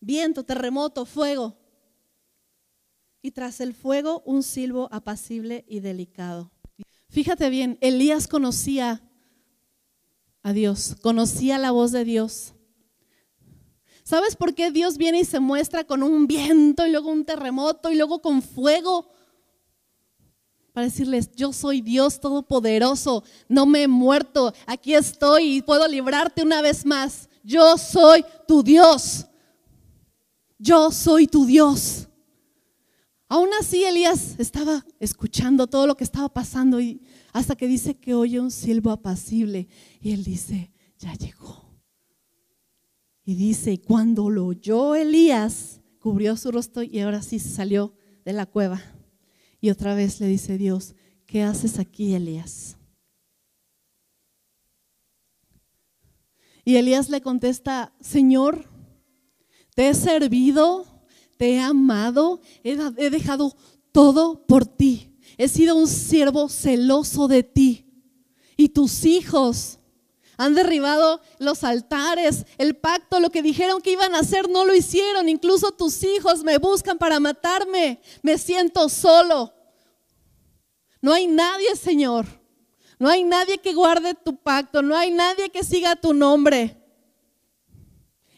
Viento, 0.00 0.44
terremoto, 0.44 1.06
fuego. 1.06 1.56
Y 3.22 3.30
tras 3.30 3.60
el 3.60 3.72
fuego 3.72 4.22
un 4.26 4.42
silbo 4.42 4.88
apacible 4.92 5.64
y 5.66 5.80
delicado. 5.80 6.50
Fíjate 7.08 7.48
bien, 7.48 7.78
Elías 7.80 8.28
conocía 8.28 9.02
a 10.42 10.52
Dios, 10.52 10.96
conocía 11.00 11.58
la 11.58 11.70
voz 11.70 11.92
de 11.92 12.04
Dios. 12.04 12.54
¿Sabes 14.02 14.34
por 14.36 14.54
qué 14.54 14.70
Dios 14.70 14.98
viene 14.98 15.20
y 15.20 15.24
se 15.24 15.40
muestra 15.40 15.84
con 15.84 16.02
un 16.02 16.26
viento 16.26 16.86
y 16.86 16.90
luego 16.90 17.10
un 17.10 17.24
terremoto 17.24 17.90
y 17.90 17.96
luego 17.96 18.20
con 18.20 18.42
fuego? 18.42 19.08
Para 20.72 20.86
decirles, 20.86 21.30
yo 21.36 21.52
soy 21.52 21.80
Dios 21.80 22.18
Todopoderoso, 22.20 23.22
no 23.48 23.66
me 23.66 23.82
he 23.82 23.88
muerto, 23.88 24.52
aquí 24.66 24.94
estoy 24.94 25.56
y 25.56 25.62
puedo 25.62 25.86
librarte 25.86 26.42
una 26.42 26.62
vez 26.62 26.84
más. 26.84 27.28
Yo 27.44 27.76
soy 27.76 28.24
tu 28.48 28.62
Dios. 28.62 29.26
Yo 30.58 30.90
soy 30.90 31.26
tu 31.26 31.44
Dios. 31.44 32.08
Aún 33.32 33.48
así 33.58 33.82
Elías 33.82 34.34
estaba 34.38 34.84
escuchando 35.00 35.66
todo 35.66 35.86
lo 35.86 35.96
que 35.96 36.04
estaba 36.04 36.28
pasando 36.28 36.82
y 36.82 37.00
hasta 37.32 37.56
que 37.56 37.66
dice 37.66 37.96
que 37.98 38.12
oye 38.12 38.38
un 38.38 38.50
silbo 38.50 38.90
apacible 38.90 39.68
y 40.02 40.12
él 40.12 40.22
dice, 40.22 40.70
ya 40.98 41.14
llegó. 41.14 41.64
Y 43.24 43.34
dice, 43.34 43.80
cuando 43.80 44.28
lo 44.28 44.44
oyó 44.44 44.94
Elías, 44.94 45.80
cubrió 45.98 46.36
su 46.36 46.52
rostro 46.52 46.82
y 46.82 47.00
ahora 47.00 47.22
sí 47.22 47.38
salió 47.38 47.94
de 48.22 48.34
la 48.34 48.44
cueva. 48.44 48.82
Y 49.62 49.70
otra 49.70 49.94
vez 49.94 50.20
le 50.20 50.26
dice 50.26 50.58
Dios, 50.58 50.94
¿qué 51.24 51.42
haces 51.42 51.78
aquí, 51.78 52.14
Elías? 52.14 52.76
Y 56.66 56.76
Elías 56.76 57.08
le 57.08 57.22
contesta, 57.22 57.94
Señor, 57.98 58.68
te 59.74 59.88
he 59.88 59.94
servido, 59.94 60.91
te 61.42 61.54
he 61.54 61.60
amado, 61.60 62.40
he, 62.62 62.78
he 62.98 63.10
dejado 63.10 63.56
todo 63.90 64.46
por 64.46 64.64
ti 64.64 65.12
he 65.42 65.48
sido 65.48 65.74
un 65.74 65.88
siervo 65.88 66.48
celoso 66.48 67.26
de 67.26 67.42
ti. 67.42 67.84
Y 68.56 68.68
tus 68.68 69.04
hijos 69.04 69.78
han 70.36 70.54
derribado 70.54 71.20
los 71.38 71.64
altares, 71.64 72.46
el 72.58 72.76
pacto, 72.76 73.18
lo 73.18 73.30
que 73.30 73.42
dijeron 73.42 73.80
que 73.80 73.90
iban 73.92 74.14
a 74.14 74.20
hacer, 74.20 74.48
no 74.48 74.64
lo 74.64 74.72
hicieron. 74.72 75.28
Incluso 75.28 75.72
tus 75.72 76.02
hijos 76.04 76.44
me 76.44 76.58
buscan 76.58 76.98
para 76.98 77.18
matarme. 77.18 78.00
Me 78.22 78.38
siento 78.38 78.88
solo. 78.88 79.52
No 81.00 81.12
hay 81.12 81.26
nadie, 81.26 81.74
Señor. 81.74 82.26
No 82.98 83.08
hay 83.08 83.24
nadie 83.24 83.58
que 83.58 83.74
guarde 83.74 84.14
tu 84.14 84.36
pacto. 84.36 84.80
No 84.80 84.96
hay 84.96 85.10
nadie 85.10 85.50
que 85.50 85.64
siga 85.64 85.96
tu 85.96 86.14
nombre. 86.14 86.81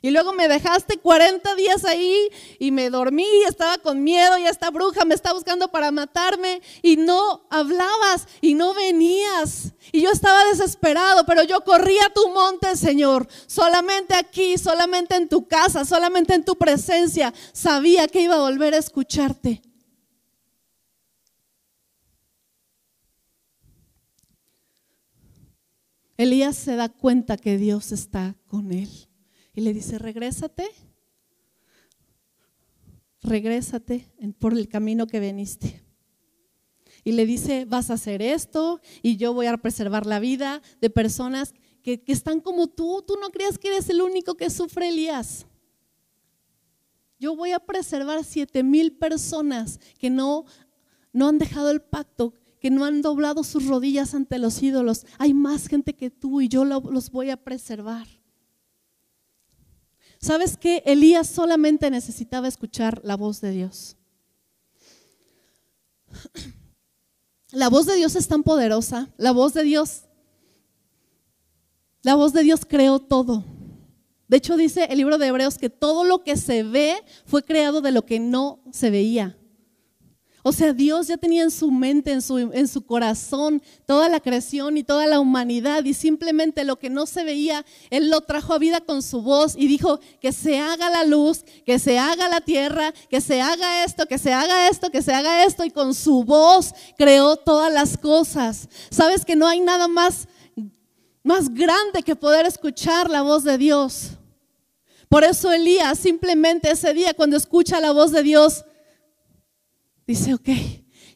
Y 0.05 0.11
luego 0.11 0.35
me 0.35 0.49
dejaste 0.49 0.99
40 0.99 1.55
días 1.55 1.83
ahí 1.87 2.29
y 2.59 2.73
me 2.73 2.91
dormí, 2.91 3.25
estaba 3.49 3.79
con 3.79 4.05
miedo 4.05 4.37
y 4.37 4.45
esta 4.45 4.69
bruja 4.71 5.07
me 5.07 5.15
está 5.15 5.33
buscando 5.33 5.69
para 5.69 5.91
matarme 5.93 6.61
y 6.83 6.99
no 6.99 7.47
hablabas 7.49 8.29
y 8.43 8.53
no 8.53 8.75
venías. 8.75 9.73
Y 9.93 10.03
yo 10.03 10.11
estaba 10.11 10.45
desesperado, 10.45 11.25
pero 11.25 11.43
yo 11.43 11.65
corría 11.65 12.05
a 12.05 12.13
tu 12.13 12.29
monte, 12.29 12.77
Señor. 12.77 13.27
Solamente 13.47 14.15
aquí, 14.15 14.59
solamente 14.59 15.17
en 15.17 15.27
tu 15.27 15.49
casa, 15.49 15.87
solamente 15.87 16.35
en 16.35 16.45
tu 16.45 16.55
presencia, 16.57 17.33
sabía 17.55 18.07
que 18.07 18.21
iba 18.21 18.35
a 18.35 18.41
volver 18.41 18.75
a 18.75 18.79
escucharte. 18.81 19.63
Elías 26.19 26.57
se 26.57 26.77
da 26.77 26.91
cuenta 26.91 27.39
que 27.39 27.57
Dios 27.57 27.91
está 27.91 28.35
con 28.49 28.71
él 28.71 29.04
y 29.55 29.61
le 29.61 29.73
dice, 29.73 29.99
regrésate, 29.99 30.69
regrésate 33.23 34.07
por 34.39 34.53
el 34.53 34.69
camino 34.69 35.07
que 35.07 35.21
veniste. 35.21 35.83
Y 37.05 37.13
le 37.13 37.27
dice, 37.27 37.67
vas 37.67 37.91
a 37.91 37.95
hacer 37.95 38.23
esto 38.23 38.81
y 39.03 39.17
yo 39.17 39.35
voy 39.35 39.47
a 39.47 39.57
preservar 39.59 40.07
la 40.07 40.21
vida 40.21 40.63
de 40.81 40.91
personas 40.91 41.55
que, 41.83 42.03
están 42.07 42.41
como 42.41 42.69
tú. 42.69 43.05
Tú 43.07 43.17
no 43.21 43.31
creas 43.31 43.59
que 43.59 43.69
eres 43.69 43.89
el 43.91 44.01
único 44.01 44.37
que 44.37 44.49
sufre 44.51 44.89
Elías. 44.89 45.47
Yo 47.21 47.37
voy 47.37 47.53
a 47.53 47.61
preservar 47.61 48.25
siete 48.25 48.63
mil 48.63 48.97
personas 48.97 49.79
que 49.99 50.11
no, 50.11 50.47
no 51.13 51.29
han 51.29 51.39
dejado 51.39 51.71
el 51.71 51.83
pacto, 51.83 52.35
que 52.59 52.71
no 52.71 52.85
han 52.85 53.03
doblado 53.03 53.45
sus 53.45 53.67
rodillas 53.67 54.15
ante 54.15 54.39
los 54.39 54.63
ídolos. 54.63 55.07
Hay 55.19 55.35
más 55.35 55.69
gente 55.69 55.95
que 55.95 56.11
tú 56.11 56.41
y 56.41 56.49
yo 56.49 56.65
los 56.65 57.11
voy 57.11 57.31
a 57.31 57.37
preservar. 57.37 58.09
¿Sabes 60.25 60.57
qué? 60.57 60.83
Elías 60.87 61.29
solamente 61.29 61.91
necesitaba 61.91 62.49
escuchar 62.49 62.99
la 63.05 63.15
voz 63.15 63.43
de 63.43 63.51
Dios. 63.51 63.99
La 67.53 67.69
voz 67.69 67.85
de 67.85 67.95
Dios 67.95 68.17
es 68.17 68.27
tan 68.27 68.43
poderosa. 68.43 69.11
La 69.19 69.33
voz 69.33 69.53
de 69.53 69.65
Dios, 69.65 70.05
la 72.01 72.15
voz 72.15 72.33
de 72.33 72.43
Dios 72.43 72.63
creó 72.67 73.01
todo. 73.01 73.45
De 74.27 74.39
hecho, 74.39 74.57
dice 74.57 74.87
el 74.89 74.97
libro 74.97 75.19
de 75.19 75.27
Hebreos 75.27 75.59
que 75.59 75.69
todo 75.69 76.05
lo 76.05 76.25
que 76.25 76.39
se 76.39 76.63
ve 76.63 76.97
fue 77.27 77.43
creado 77.43 77.83
de 77.83 77.93
lo 77.93 78.07
que 78.07 78.19
no 78.19 78.63
se 78.73 78.89
veía. 78.89 79.37
O 80.47 80.53
sea, 80.53 80.75
Dios 80.75 81.07
ya 81.07 81.17
tenía 81.17 81.43
en 81.43 81.51
su 81.51 81.71
mente, 81.71 82.13
en 82.13 82.21
su, 82.21 82.37
en 82.37 82.69
su 82.69 82.85
corazón, 82.85 83.63
toda 83.87 84.11
la 84.11 84.21
creación 84.21 84.77
y 84.77 84.85
toda 84.85 85.07
la 85.07 85.19
humanidad 85.19 85.83
y 85.85 85.95
simplemente 85.95 86.65
lo 86.65 86.79
que 86.79 86.91
no 86.91 87.07
se 87.07 87.25
veía, 87.25 87.65
Él 87.89 88.11
lo 88.11 88.21
trajo 88.21 88.53
a 88.53 88.59
vida 88.59 88.83
con 88.83 89.03
su 89.03 89.23
voz 89.23 89.55
y 89.57 89.69
dijo 89.69 90.01
que 90.21 90.33
se 90.33 90.59
haga 90.59 90.91
la 90.91 91.05
luz, 91.05 91.47
que 91.65 91.79
se 91.79 91.99
haga 91.99 92.29
la 92.29 92.43
tierra, 92.43 92.93
que 93.09 93.23
se 93.23 93.41
haga 93.41 93.85
esto, 93.85 94.05
que 94.05 94.19
se 94.19 94.35
haga 94.35 94.69
esto, 94.69 94.91
que 94.91 95.01
se 95.01 95.15
haga 95.15 95.45
esto 95.45 95.65
y 95.65 95.71
con 95.71 95.95
su 95.95 96.25
voz 96.25 96.75
creó 96.99 97.37
todas 97.37 97.73
las 97.73 97.97
cosas. 97.97 98.69
Sabes 98.91 99.25
que 99.25 99.37
no 99.37 99.47
hay 99.47 99.61
nada 99.61 99.89
más, 99.89 100.29
más 101.23 101.49
grande 101.55 102.03
que 102.03 102.17
poder 102.17 102.45
escuchar 102.45 103.09
la 103.09 103.23
voz 103.23 103.45
de 103.45 103.57
Dios. 103.57 104.11
Por 105.09 105.25
eso 105.25 105.51
Elías 105.51 105.99
simplemente 105.99 106.71
ese 106.71 106.93
día 106.93 107.15
cuando 107.15 107.39
escucha 107.39 107.81
la 107.81 107.93
voz 107.93 108.13
de 108.13 108.23
Dios, 108.23 108.67
dice, 110.07 110.35
ok, 110.35 110.49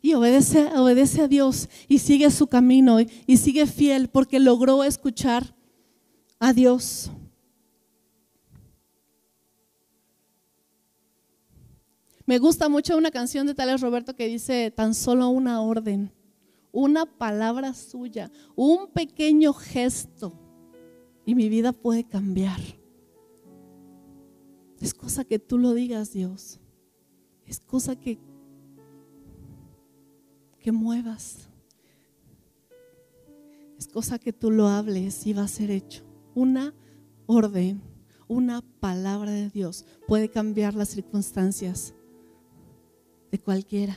y 0.01 0.15
obedece, 0.15 0.67
obedece 0.77 1.23
a 1.23 1.29
Dios 1.29 1.69
y 1.89 1.99
sigue 1.99 2.31
su 2.31 2.47
camino 2.47 2.99
y 3.01 3.37
sigue 3.37 3.67
fiel 3.67 4.09
porque 4.09 4.39
logró 4.39 4.85
escuchar 4.85 5.55
a 6.39 6.53
Dios. 6.53 7.11
Me 12.27 12.39
gusta 12.39 12.69
mucho 12.69 12.97
una 12.97 13.11
canción 13.11 13.47
de 13.47 13.55
Tales 13.55 13.81
Roberto 13.81 14.15
que 14.15 14.29
dice 14.29 14.71
tan 14.71 14.95
solo 14.95 15.31
una 15.31 15.63
orden, 15.63 16.13
una 16.73 17.07
palabra 17.07 17.73
suya, 17.73 18.31
un 18.55 18.89
pequeño 18.89 19.55
gesto 19.55 20.39
y 21.25 21.35
mi 21.35 21.49
vida 21.49 21.73
puede 21.73 22.05
cambiar. 22.05 22.61
Es 24.81 24.95
cosa 24.95 25.25
que 25.25 25.39
tú 25.39 25.59
lo 25.59 25.73
digas, 25.73 26.13
Dios. 26.13 26.61
Es 27.47 27.61
cosa 27.61 27.97
que 27.97 28.19
que 30.61 30.73
muevas. 30.73 31.49
Es 33.79 33.87
cosa 33.87 34.19
que 34.19 34.33
tú 34.33 34.51
lo 34.51 34.69
hables 34.69 35.27
y 35.27 35.33
va 35.33 35.43
a 35.43 35.49
ser 35.49 35.71
hecho. 35.71 36.05
Una 36.35 36.75
orden, 37.27 37.83
Una 38.27 38.61
palabra 38.61 39.31
de 39.31 39.49
Dios 39.49 39.87
puede 40.07 40.29
cambiar 40.29 40.75
las 40.75 40.91
circunstancias 40.91 41.95
de 43.31 43.39
cualquiera. 43.39 43.97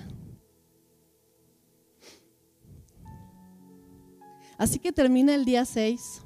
Así 4.57 4.79
que 4.79 4.93
termina 4.93 5.35
el 5.35 5.43
día 5.43 5.65
6 5.65 6.21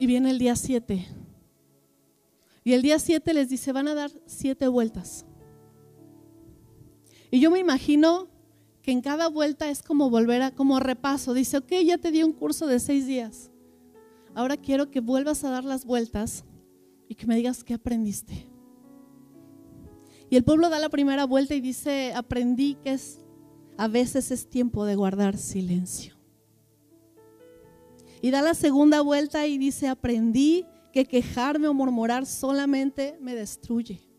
y 0.00 0.06
viene 0.06 0.30
el 0.30 0.38
día 0.38 0.56
7. 0.56 1.06
Y 2.64 2.72
el 2.72 2.82
día 2.82 2.98
7 2.98 3.34
les 3.34 3.50
dice, 3.50 3.70
van 3.70 3.86
a 3.86 3.94
dar 3.94 4.10
siete 4.26 4.66
vueltas. 4.66 5.26
Y 7.30 7.40
yo 7.40 7.50
me 7.50 7.58
imagino 7.58 8.28
que 8.82 8.92
en 8.92 9.00
cada 9.00 9.28
vuelta 9.28 9.70
es 9.70 9.82
como 9.82 10.10
volver 10.10 10.42
a, 10.42 10.50
como 10.54 10.80
repaso. 10.80 11.34
Dice, 11.34 11.58
ok, 11.58 11.72
ya 11.84 11.98
te 11.98 12.10
di 12.10 12.22
un 12.22 12.32
curso 12.32 12.66
de 12.66 12.80
seis 12.80 13.06
días. 13.06 13.50
Ahora 14.34 14.56
quiero 14.56 14.90
que 14.90 15.00
vuelvas 15.00 15.44
a 15.44 15.50
dar 15.50 15.64
las 15.64 15.84
vueltas 15.84 16.44
y 17.08 17.14
que 17.14 17.26
me 17.26 17.36
digas 17.36 17.64
qué 17.64 17.74
aprendiste. 17.74 18.46
Y 20.30 20.36
el 20.36 20.44
pueblo 20.44 20.70
da 20.70 20.78
la 20.78 20.88
primera 20.88 21.24
vuelta 21.24 21.54
y 21.54 21.60
dice, 21.60 22.12
aprendí 22.14 22.76
que 22.76 22.92
es, 22.92 23.20
a 23.76 23.88
veces 23.88 24.30
es 24.30 24.48
tiempo 24.48 24.84
de 24.84 24.94
guardar 24.94 25.36
silencio. 25.36 26.16
Y 28.22 28.30
da 28.30 28.42
la 28.42 28.54
segunda 28.54 29.00
vuelta 29.00 29.46
y 29.46 29.58
dice, 29.58 29.88
aprendí 29.88 30.66
que 30.92 31.04
quejarme 31.04 31.68
o 31.68 31.74
murmurar 31.74 32.26
solamente 32.26 33.18
me 33.20 33.34
destruye. 33.34 34.09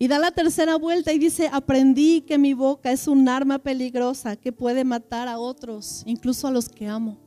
Y 0.00 0.08
da 0.08 0.18
la 0.18 0.32
tercera 0.32 0.74
vuelta 0.74 1.12
y 1.12 1.20
dice, 1.20 1.48
aprendí 1.52 2.22
que 2.22 2.38
mi 2.38 2.54
boca 2.54 2.90
es 2.90 3.06
un 3.06 3.28
arma 3.28 3.60
peligrosa 3.60 4.34
que 4.34 4.50
puede 4.50 4.82
matar 4.82 5.28
a 5.28 5.38
otros, 5.38 6.02
incluso 6.06 6.48
a 6.48 6.50
los 6.50 6.68
que 6.68 6.88
amo. 6.88 7.18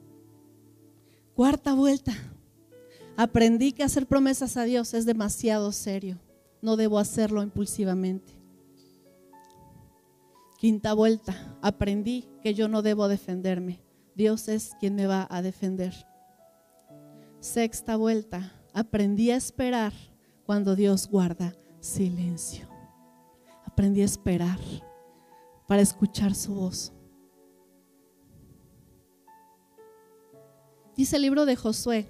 Cuarta 1.34 1.74
vuelta, 1.74 2.14
aprendí 3.16 3.72
que 3.72 3.84
hacer 3.84 4.08
promesas 4.08 4.58
a 4.58 4.66
Dios 4.66 4.94
es 4.94 5.06
demasiado 5.06 5.72
serio 5.72 6.20
no 6.64 6.78
debo 6.78 6.98
hacerlo 6.98 7.44
impulsivamente. 7.44 8.32
Quinta 10.58 10.94
vuelta, 10.94 11.58
aprendí 11.62 12.30
que 12.42 12.54
yo 12.54 12.70
no 12.70 12.82
debo 12.82 13.10
defenderme. 13.10 13.82
Dios 14.16 14.48
es 14.48 14.72
quien 14.80 14.96
me 14.96 15.06
va 15.06 15.28
a 15.30 15.42
defender. 15.42 15.94
Sexta 17.42 17.98
vuelta, 17.98 18.54
aprendí 18.72 19.30
a 19.32 19.36
esperar 19.36 19.92
cuando 20.46 20.78
Dios 20.78 21.10
guarda 21.10 21.54
silencio. 21.84 22.66
Aprendí 23.66 24.02
a 24.02 24.06
esperar 24.06 24.58
para 25.68 25.82
escuchar 25.82 26.34
su 26.34 26.56
voz. 26.56 26.94
Dice 30.96 31.18
el 31.18 31.24
libro 31.24 31.46
de 31.46 31.56
Josué, 31.56 32.08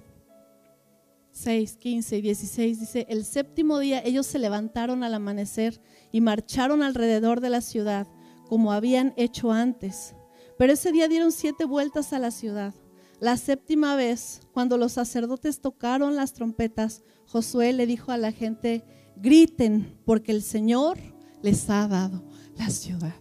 6, 1.32 1.76
15 1.78 2.18
y 2.18 2.22
16 2.22 2.80
dice, 2.80 3.06
el 3.08 3.24
séptimo 3.24 3.80
día 3.80 4.00
ellos 4.04 4.26
se 4.26 4.38
levantaron 4.38 5.02
al 5.02 5.14
amanecer 5.14 5.80
y 6.12 6.20
marcharon 6.20 6.82
alrededor 6.82 7.40
de 7.40 7.50
la 7.50 7.60
ciudad 7.60 8.06
como 8.48 8.72
habían 8.72 9.12
hecho 9.16 9.50
antes. 9.50 10.14
Pero 10.56 10.74
ese 10.74 10.92
día 10.92 11.08
dieron 11.08 11.32
siete 11.32 11.64
vueltas 11.64 12.12
a 12.12 12.20
la 12.20 12.30
ciudad. 12.30 12.74
La 13.18 13.36
séptima 13.36 13.96
vez, 13.96 14.42
cuando 14.52 14.76
los 14.76 14.92
sacerdotes 14.92 15.60
tocaron 15.60 16.14
las 16.14 16.32
trompetas, 16.32 17.02
Josué 17.26 17.72
le 17.72 17.86
dijo 17.86 18.12
a 18.12 18.18
la 18.18 18.30
gente, 18.30 18.84
griten 19.16 19.98
porque 20.04 20.32
el 20.32 20.42
Señor 20.42 20.98
les 21.42 21.68
ha 21.70 21.86
dado 21.88 22.24
la 22.56 22.70
ciudad. 22.70 23.14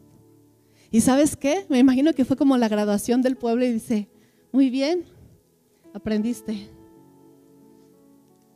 ¿Y 0.91 1.01
sabes 1.01 1.35
qué? 1.35 1.65
Me 1.69 1.79
imagino 1.79 2.13
que 2.13 2.25
fue 2.25 2.37
como 2.37 2.57
la 2.57 2.69
graduación 2.69 3.21
del 3.21 3.35
pueblo 3.35 3.65
y 3.65 3.73
dice, 3.73 4.09
muy 4.51 4.69
bien, 4.69 5.05
aprendiste 5.93 6.69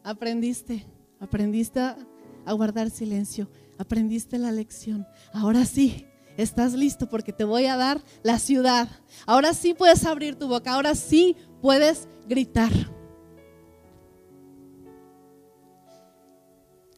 Aprendiste, 0.08 0.86
aprendiste 1.20 1.82
a 1.82 2.54
guardar 2.54 2.90
silencio, 2.90 3.50
aprendiste 3.78 4.38
la 4.38 4.54
lección. 4.54 5.06
Ahora 5.34 5.66
sí, 5.66 6.06
estás 6.38 6.72
listo 6.72 7.10
porque 7.10 7.34
te 7.34 7.44
voy 7.44 7.66
a 7.66 7.76
dar 7.76 8.02
la 8.24 8.40
ciudad. 8.40 8.88
Ahora 9.26 9.54
sí 9.54 9.74
puedes 9.74 10.06
abrir 10.06 10.36
tu 10.36 10.48
boca, 10.48 10.76
ahora 10.76 10.96
sí 10.96 11.36
puedes 11.62 12.08
gritar. 12.26 12.72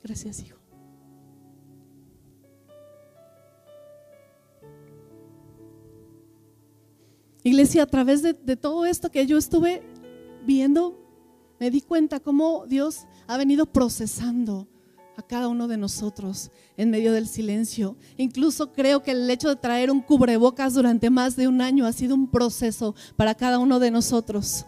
Gracias, 0.10 0.42
hijo. 0.42 0.58
Iglesia, 7.44 7.84
a 7.84 7.86
través 7.86 8.24
de, 8.24 8.34
de, 8.34 8.56
todo 8.56 8.88
esto 8.88 9.12
que 9.12 9.28
yo 9.28 9.38
estuve 9.38 9.84
viendo, 10.48 11.00
me 11.60 11.70
di 11.70 11.82
cuenta 11.82 12.20
cómo 12.20 12.66
Dios 12.66 13.06
ha 13.28 13.38
venido 13.38 13.68
procesando 13.68 14.68
a 15.16 15.22
cada 15.22 15.48
uno 15.48 15.68
de 15.68 15.78
nosotros 15.78 16.50
en 16.76 16.90
medio 16.90 17.14
del 17.14 17.28
silencio. 17.28 17.96
Incluso 18.18 18.74
creo 18.74 19.04
que 19.04 19.12
el 19.12 19.30
hecho 19.30 19.50
de 19.50 19.58
traer 19.58 19.92
un 19.92 20.02
cubrebocas 20.02 20.74
durante 20.74 21.12
más 21.12 21.36
de 21.36 21.48
un 21.48 21.62
año 21.62 21.86
ha 21.86 21.94
sido 21.94 22.16
un 22.16 22.32
proceso 22.32 22.96
para 23.16 23.36
cada 23.36 23.60
uno 23.60 23.80
de 23.80 23.92
nosotros. 23.92 24.66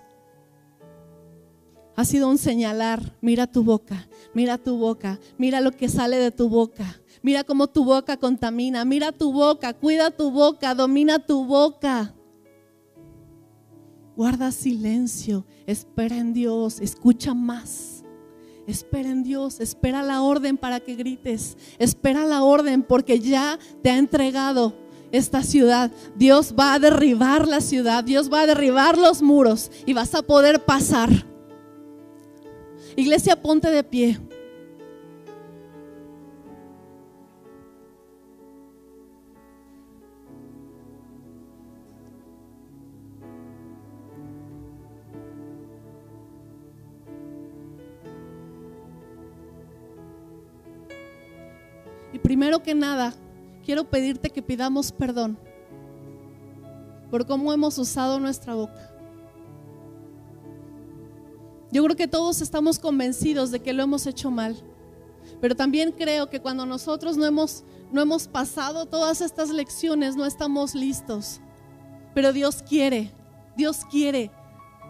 Ha 2.02 2.06
sido 2.06 2.30
un 2.30 2.40
señalar, 2.40 3.16
mira 3.22 3.46
tu 3.46 3.64
boca, 3.64 4.08
mira 4.34 4.58
tu 4.58 4.76
boca, 4.76 5.20
mira 5.38 5.62
lo 5.62 5.72
que 5.72 5.88
sale 5.88 6.18
de 6.18 6.32
tu 6.32 6.50
boca, 6.50 7.00
mira 7.22 7.44
cómo 7.44 7.68
tu 7.68 7.86
boca 7.86 8.18
contamina, 8.18 8.84
mira 8.86 9.12
tu 9.12 9.32
boca, 9.32 9.72
cuida 9.76 10.10
tu 10.10 10.32
boca, 10.32 10.74
domina 10.74 11.20
tu 11.20 11.46
boca. 11.46 12.16
Guarda 14.16 14.52
silencio, 14.52 15.46
espera 15.68 16.18
en 16.18 16.34
Dios, 16.34 16.82
escucha 16.82 17.36
más. 17.36 18.04
Espera 18.66 19.12
en 19.12 19.22
Dios, 19.22 19.60
espera 19.60 20.02
la 20.02 20.24
orden 20.24 20.58
para 20.58 20.80
que 20.80 20.96
grites. 20.96 21.56
Espera 21.78 22.26
la 22.26 22.42
orden 22.42 22.82
porque 22.82 23.20
ya 23.20 23.60
te 23.84 23.92
ha 23.92 23.98
entregado 24.00 24.74
esta 25.12 25.44
ciudad. 25.44 25.92
Dios 26.16 26.56
va 26.60 26.74
a 26.74 26.80
derribar 26.80 27.48
la 27.48 27.62
ciudad, 27.62 28.04
Dios 28.04 28.34
va 28.34 28.42
a 28.42 28.48
derribar 28.48 28.98
los 28.98 29.22
muros 29.22 29.70
y 29.86 29.94
vas 29.94 30.16
a 30.16 30.24
poder 30.24 30.66
pasar. 30.66 31.30
Iglesia, 32.96 33.36
ponte 33.36 33.70
de 33.70 33.84
pie. 33.84 34.20
primero 52.22 52.64
que 52.64 52.74
nada, 52.74 53.14
quiero 53.66 53.90
pedirte 53.90 54.30
que 54.30 54.42
pidamos 54.42 54.92
perdón 54.92 55.38
por 57.10 57.26
cómo 57.26 57.52
hemos 57.52 57.78
usado 57.78 58.20
nuestra 58.20 58.56
boca. 58.56 58.91
Yo 61.72 61.84
creo 61.84 61.96
que 61.96 62.08
todos 62.08 62.42
estamos 62.42 62.80
convencidos 62.80 63.52
de 63.52 63.62
que 63.62 63.74
lo 63.74 63.84
hemos 63.84 64.06
hecho 64.06 64.30
mal, 64.30 64.58
pero 65.40 65.56
también 65.56 65.92
creo 65.92 66.30
que 66.30 66.42
cuando 66.42 66.66
nosotros 66.66 67.16
no 67.16 67.26
hemos, 67.26 67.64
no 67.92 68.02
hemos 68.02 68.28
pasado 68.28 68.86
todas 68.86 69.22
estas 69.22 69.50
lecciones, 69.50 70.16
no 70.16 70.26
estamos 70.26 70.76
listos. 70.76 71.40
Pero 72.14 72.34
Dios 72.34 72.62
quiere, 72.68 73.12
Dios 73.56 73.86
quiere, 73.90 74.32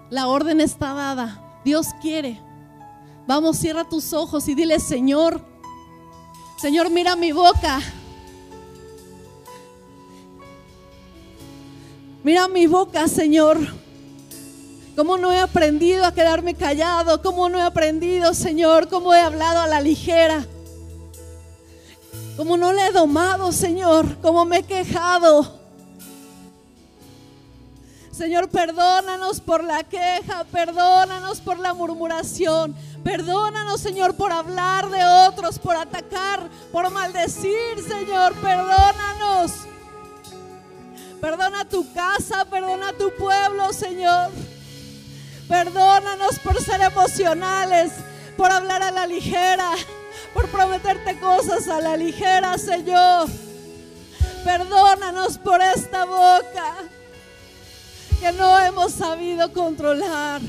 la 0.10 0.28
orden 0.28 0.60
está 0.60 0.94
dada, 0.94 1.62
Dios 1.64 1.88
quiere. 2.02 2.42
Vamos, 3.28 3.58
cierra 3.58 3.88
tus 3.88 4.12
ojos 4.14 4.48
y 4.48 4.56
dile, 4.56 4.80
Señor, 4.80 5.46
Señor, 6.62 6.90
mira 6.92 7.16
mi 7.16 7.32
boca. 7.32 7.80
Mira 12.24 12.48
mi 12.48 12.68
boca, 12.68 13.08
Señor. 13.08 13.81
Cómo 14.96 15.18
no 15.18 15.32
he 15.32 15.40
aprendido 15.40 16.06
a 16.06 16.14
quedarme 16.14 16.54
callado. 16.54 17.22
Cómo 17.22 17.50
no 17.50 17.60
he 17.60 17.64
aprendido, 17.64 18.34
Señor. 18.34 18.90
Cómo 18.90 19.14
he 19.14 19.22
hablado 19.22 19.62
a 19.62 19.68
la 19.68 19.80
ligera. 19.80 20.46
Cómo 22.36 22.58
no 22.58 22.74
le 22.74 22.88
he 22.88 22.92
domado, 22.92 23.52
Señor. 23.52 24.18
Cómo 24.22 24.46
me 24.46 24.58
he 24.58 24.64
quejado. 24.64 25.60
Señor, 28.12 28.50
perdónanos 28.50 29.40
por 29.40 29.64
la 29.64 29.84
queja. 29.84 30.44
Perdónanos 30.52 31.40
por 31.40 31.58
la 31.58 31.74
murmuración. 31.74 32.76
Perdónanos, 33.04 33.80
Señor, 33.80 34.16
por 34.16 34.32
hablar 34.32 34.90
de 34.90 35.04
otros, 35.28 35.58
por 35.58 35.76
atacar, 35.76 36.50
por 36.72 36.90
maldecir, 36.92 37.82
Señor. 37.88 38.34
Perdónanos. 38.36 39.52
Perdona 41.22 41.66
tu 41.66 41.92
casa, 41.94 42.46
perdona 42.46 42.94
tu 42.94 43.12
pueblo, 43.16 43.72
Señor. 43.74 44.32
Perdónanos 45.52 46.40
por 46.40 46.64
ser 46.64 46.80
emocionales, 46.80 47.92
por 48.38 48.50
hablar 48.50 48.82
a 48.82 48.90
la 48.90 49.06
ligera, 49.06 49.72
por 50.34 50.48
prometerte 50.48 51.20
cosas 51.20 51.68
a 51.68 51.82
la 51.82 51.98
ligera, 51.98 52.58
Señor. 52.58 53.28
Perdónanos 54.46 55.38
por 55.38 55.62
esta 55.62 56.06
boca 56.06 56.76
que 58.22 58.32
no 58.32 58.58
hemos 58.60 58.94
sabido 58.94 59.52
controlar. 59.52 60.40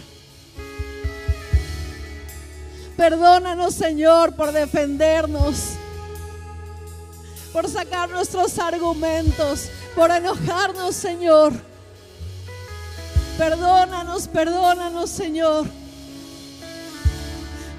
Perdónanos, 2.96 3.74
Señor, 3.74 4.36
por 4.36 4.53
defendernos, 4.53 5.70
por 7.53 7.68
sacar 7.68 8.09
nuestros 8.09 8.57
argumentos, 8.61 9.68
por 9.96 10.12
enojarnos, 10.12 10.94
Señor. 10.94 11.72
Perdónanos, 13.39 14.28
perdónanos, 14.28 15.11
Señor. 15.11 15.66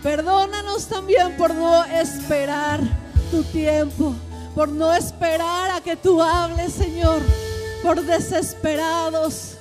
Perdónanos 0.01 0.88
también 0.88 1.38
por 1.38 1.54
no 1.54 1.86
esperar 1.86 2.82
tu 3.32 3.43
tiempo, 3.43 4.14
por 4.54 4.68
no 4.68 4.93
esperar 4.93 5.72
a 5.72 5.82
que 5.82 5.95
tú 5.95 6.22
hables, 6.22 6.74
Señor, 6.74 7.22
por 7.82 8.01
desesperados. 8.01 9.58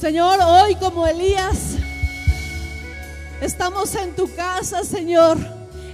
Señor, 0.00 0.40
hoy 0.40 0.76
como 0.76 1.06
Elías, 1.06 1.74
estamos 3.42 3.94
en 3.96 4.16
tu 4.16 4.34
casa, 4.34 4.82
Señor, 4.82 5.36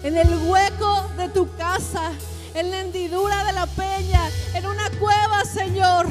en 0.05 0.17
el 0.17 0.33
hueco 0.47 1.09
de 1.17 1.29
tu 1.31 1.53
casa, 1.57 2.13
en 2.55 2.71
la 2.71 2.83
hendidura 2.83 3.43
de 3.45 3.53
la 3.53 3.67
peña, 3.67 4.21
en 4.55 4.67
una 4.67 4.89
cueva, 5.01 5.45
Señor. 5.45 6.07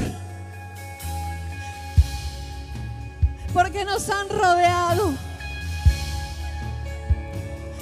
Porque 3.55 3.85
nos 3.85 4.09
han 4.09 4.27
rodeado. 4.27 5.13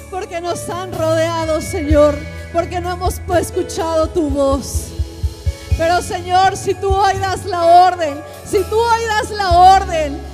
Porque 0.08 0.40
nos 0.40 0.70
han 0.70 0.92
rodeado, 0.92 1.60
Señor. 1.60 2.14
Porque 2.52 2.80
no 2.80 2.92
hemos 2.92 3.20
escuchado 3.40 4.08
tu 4.08 4.30
voz. 4.30 4.90
Pero 5.76 6.00
Señor, 6.00 6.56
si 6.56 6.74
tú 6.74 6.94
hoy 6.94 7.14
la 7.46 7.64
orden, 7.88 8.22
si 8.46 8.62
tú 8.62 8.78
hoy 8.78 9.00
la 9.36 9.58
orden 9.58 10.33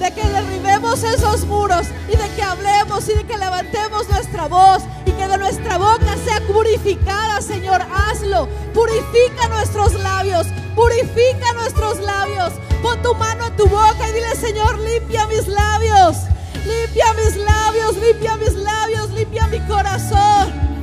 de 0.00 0.10
que 0.12 0.26
derribemos 0.26 1.02
esos 1.02 1.44
muros 1.44 1.86
y 2.08 2.16
de 2.16 2.28
que 2.34 2.42
hablemos 2.42 3.06
y 3.06 3.14
de 3.14 3.24
que 3.24 3.36
levantemos 3.36 4.08
nuestra 4.08 4.48
voz 4.48 4.82
y 5.04 5.12
que 5.12 5.28
de 5.28 5.36
nuestra 5.36 5.76
boca 5.76 6.16
sea 6.24 6.40
purificada, 6.46 7.42
Señor, 7.42 7.82
hazlo. 7.82 8.48
Purifica 8.72 9.46
nuestros 9.48 9.92
labios, 10.00 10.46
purifica 10.74 11.52
nuestros 11.52 12.00
labios. 12.00 12.54
Pon 12.82 13.02
tu 13.02 13.14
mano 13.14 13.44
en 13.44 13.56
tu 13.56 13.66
boca 13.66 14.08
y 14.08 14.12
dile, 14.12 14.34
Señor, 14.36 14.78
limpia 14.78 15.26
mis 15.26 15.46
labios, 15.46 16.16
limpia 16.64 17.12
mis 17.12 17.36
labios, 17.36 17.96
limpia 17.98 18.36
mis 18.36 18.54
labios, 18.54 19.10
limpia 19.10 19.46
mi 19.48 19.60
corazón. 19.66 20.79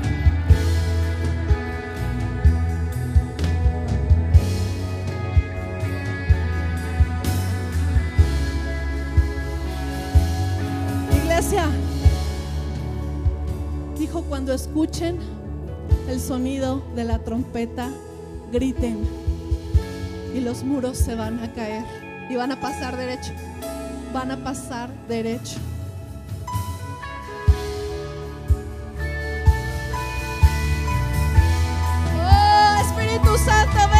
Dijo 13.97 14.23
cuando 14.23 14.53
escuchen 14.53 15.17
el 16.09 16.19
sonido 16.19 16.81
de 16.95 17.03
la 17.03 17.19
trompeta, 17.19 17.89
griten 18.51 18.99
y 20.33 20.39
los 20.39 20.63
muros 20.63 20.97
se 20.97 21.15
van 21.15 21.39
a 21.39 21.51
caer 21.53 21.83
y 22.29 22.35
van 22.35 22.51
a 22.51 22.59
pasar 22.59 22.95
derecho, 22.95 23.33
van 24.13 24.31
a 24.31 24.37
pasar 24.37 24.89
derecho. 25.07 25.57
Oh, 32.19 32.81
Espíritu 32.81 33.37
Santo, 33.37 33.96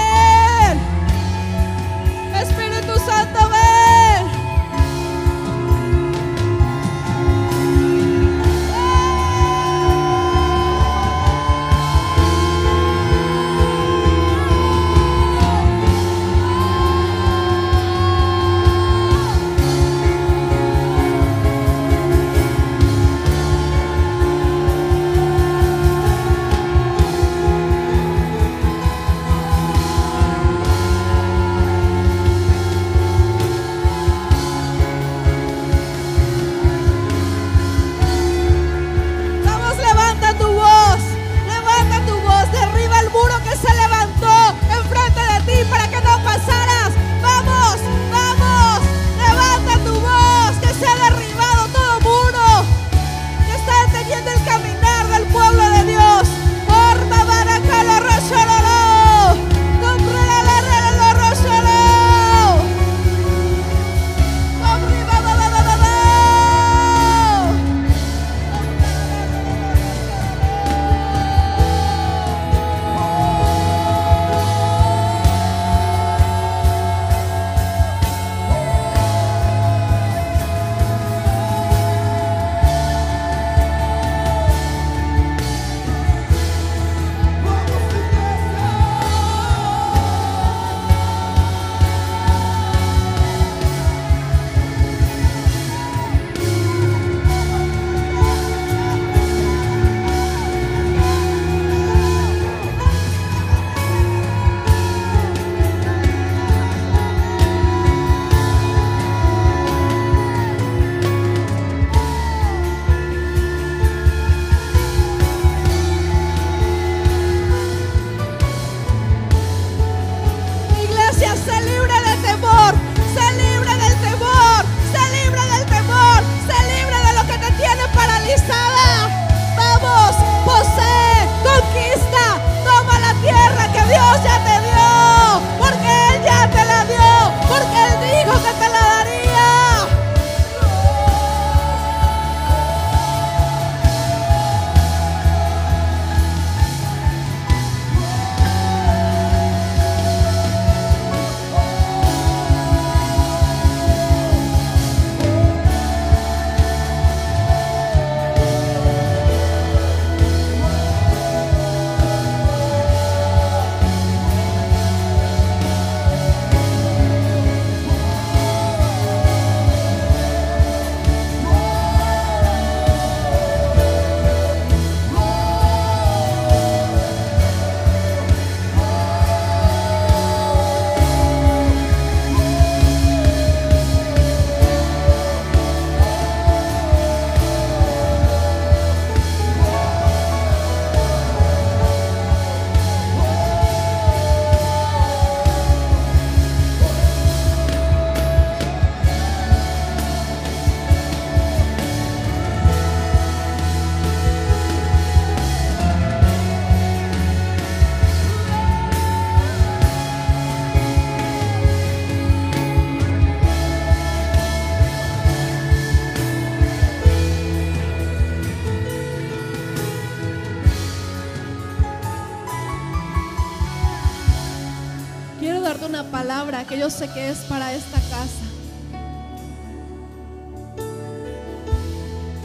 que 226.48 226.80
yo 226.80 226.90
sé 226.90 227.10
que 227.10 227.30
es 227.30 227.40
para 227.40 227.74
esta 227.74 228.00
casa. 228.10 228.46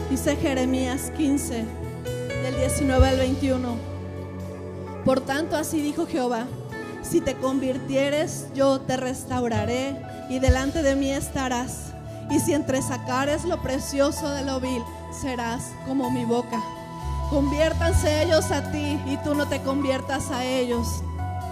Dice 0.09 0.35
Jeremías 0.35 1.09
15, 1.15 1.65
del 2.43 2.55
19 2.57 3.07
al 3.07 3.17
21. 3.17 3.77
Por 5.05 5.21
tanto, 5.21 5.55
así 5.55 5.81
dijo 5.81 6.05
Jehová, 6.05 6.47
si 7.01 7.21
te 7.21 7.35
convirtieres, 7.35 8.47
yo 8.53 8.81
te 8.81 8.97
restauraré 8.97 9.95
y 10.29 10.39
delante 10.39 10.83
de 10.83 10.95
mí 10.95 11.09
estarás. 11.09 11.93
Y 12.29 12.39
si 12.39 12.53
entresacares 12.53 13.45
lo 13.45 13.61
precioso 13.61 14.29
de 14.31 14.43
lo 14.43 14.59
vil, 14.59 14.83
serás 15.21 15.71
como 15.87 16.11
mi 16.11 16.25
boca. 16.25 16.61
Conviértanse 17.29 18.23
ellos 18.23 18.51
a 18.51 18.69
ti 18.69 18.99
y 19.05 19.17
tú 19.23 19.33
no 19.33 19.47
te 19.47 19.61
conviertas 19.61 20.29
a 20.29 20.43
ellos. 20.43 20.87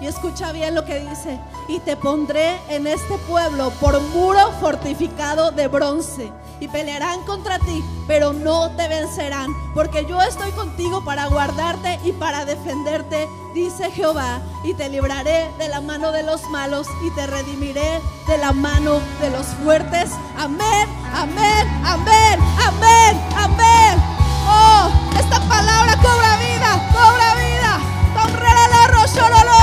Y 0.01 0.07
escucha 0.07 0.51
bien 0.51 0.73
lo 0.73 0.83
que 0.83 0.99
dice. 0.99 1.39
Y 1.67 1.79
te 1.79 1.95
pondré 1.95 2.59
en 2.69 2.87
este 2.87 3.17
pueblo 3.29 3.69
por 3.79 4.01
muro 4.01 4.51
fortificado 4.59 5.51
de 5.51 5.67
bronce. 5.67 6.31
Y 6.59 6.67
pelearán 6.67 7.21
contra 7.23 7.59
ti, 7.59 7.83
pero 8.07 8.33
no 8.33 8.71
te 8.71 8.87
vencerán. 8.87 9.51
Porque 9.75 10.05
yo 10.05 10.19
estoy 10.21 10.51
contigo 10.51 11.03
para 11.05 11.27
guardarte 11.27 11.99
y 12.03 12.11
para 12.13 12.45
defenderte, 12.45 13.27
dice 13.53 13.91
Jehová. 13.91 14.41
Y 14.63 14.73
te 14.73 14.89
libraré 14.89 15.51
de 15.59 15.69
la 15.69 15.81
mano 15.81 16.11
de 16.11 16.23
los 16.23 16.49
malos 16.49 16.87
y 17.03 17.11
te 17.11 17.27
redimiré 17.27 18.01
de 18.27 18.37
la 18.39 18.53
mano 18.53 18.99
de 19.21 19.29
los 19.29 19.45
fuertes. 19.63 20.09
Amén, 20.37 20.89
amén, 21.13 21.67
amén, 21.85 22.39
amén, 22.65 23.21
amén. 23.37 24.03
Oh, 24.47 24.89
esta 25.19 25.39
palabra 25.41 25.95
cobra 25.97 26.37
vida, 26.37 26.89
cobra 26.91 27.35
vida. 27.35 27.79
Tomrera 28.15 28.67
la 28.67 28.87
rosololo. 28.87 29.60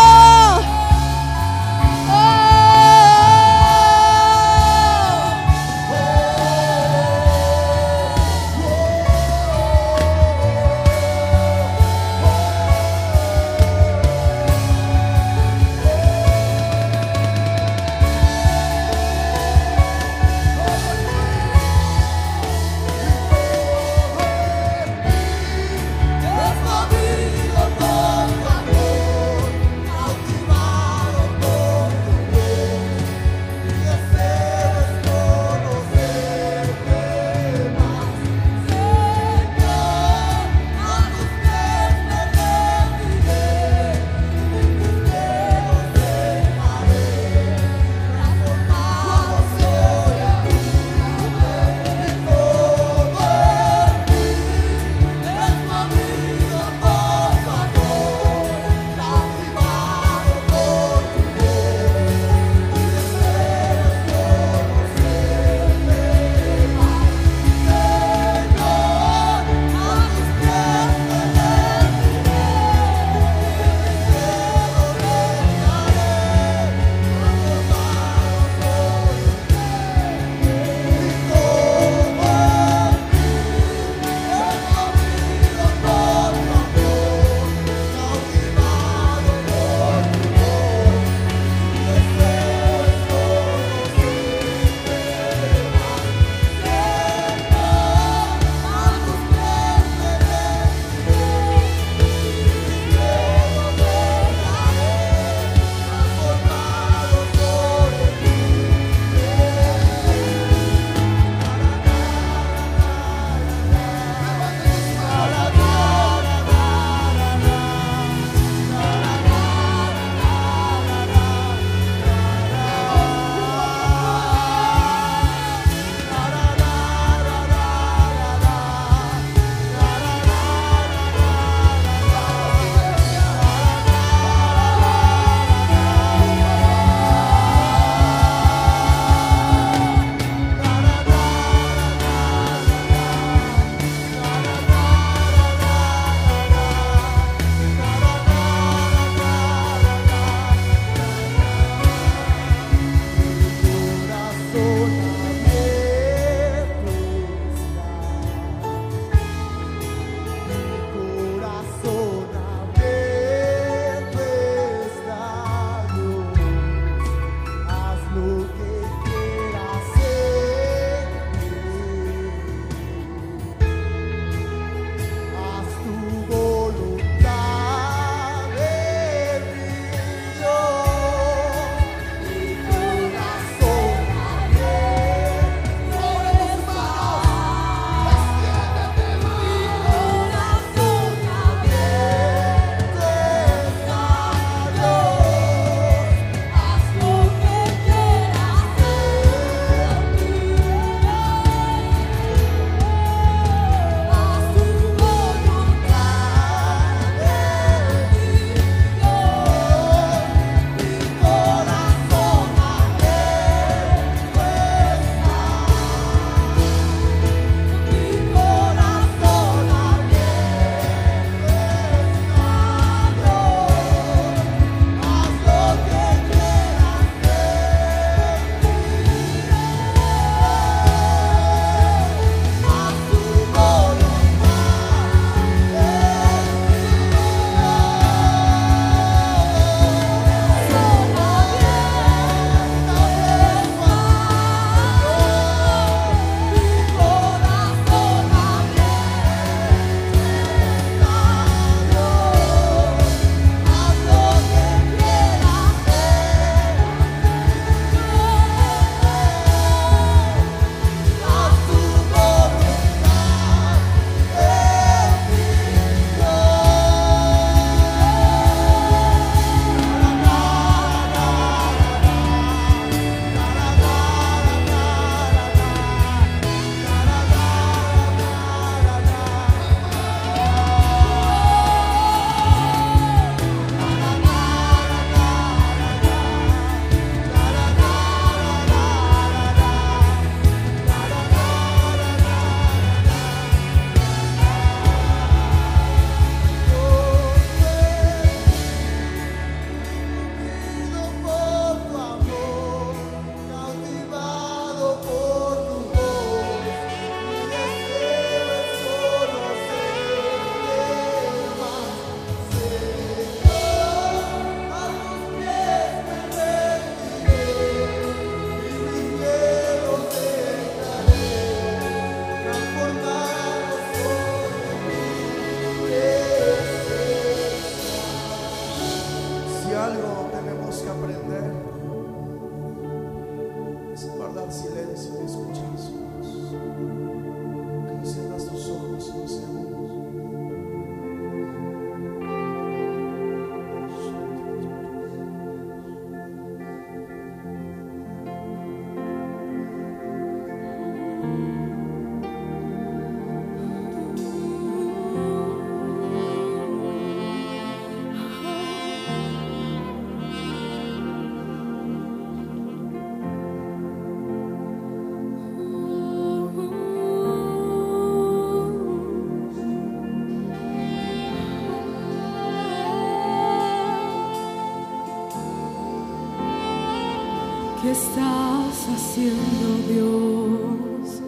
siendo 379.18 379.68
Dios, 379.88 381.22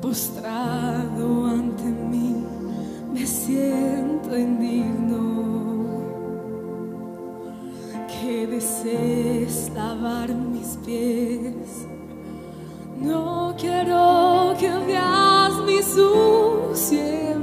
postrado 0.00 1.46
ante 1.46 1.84
mí, 1.84 2.44
me 3.12 3.26
siento 3.26 4.36
indigno. 4.36 5.20
Que 8.08 8.46
desees 8.46 9.70
lavar 9.74 10.34
mis 10.34 10.78
pies, 10.86 11.86
no 12.98 13.54
quiero 13.58 14.54
que 14.58 14.70
veas 14.86 15.52
mi 15.66 15.82
suciedad. 15.82 17.41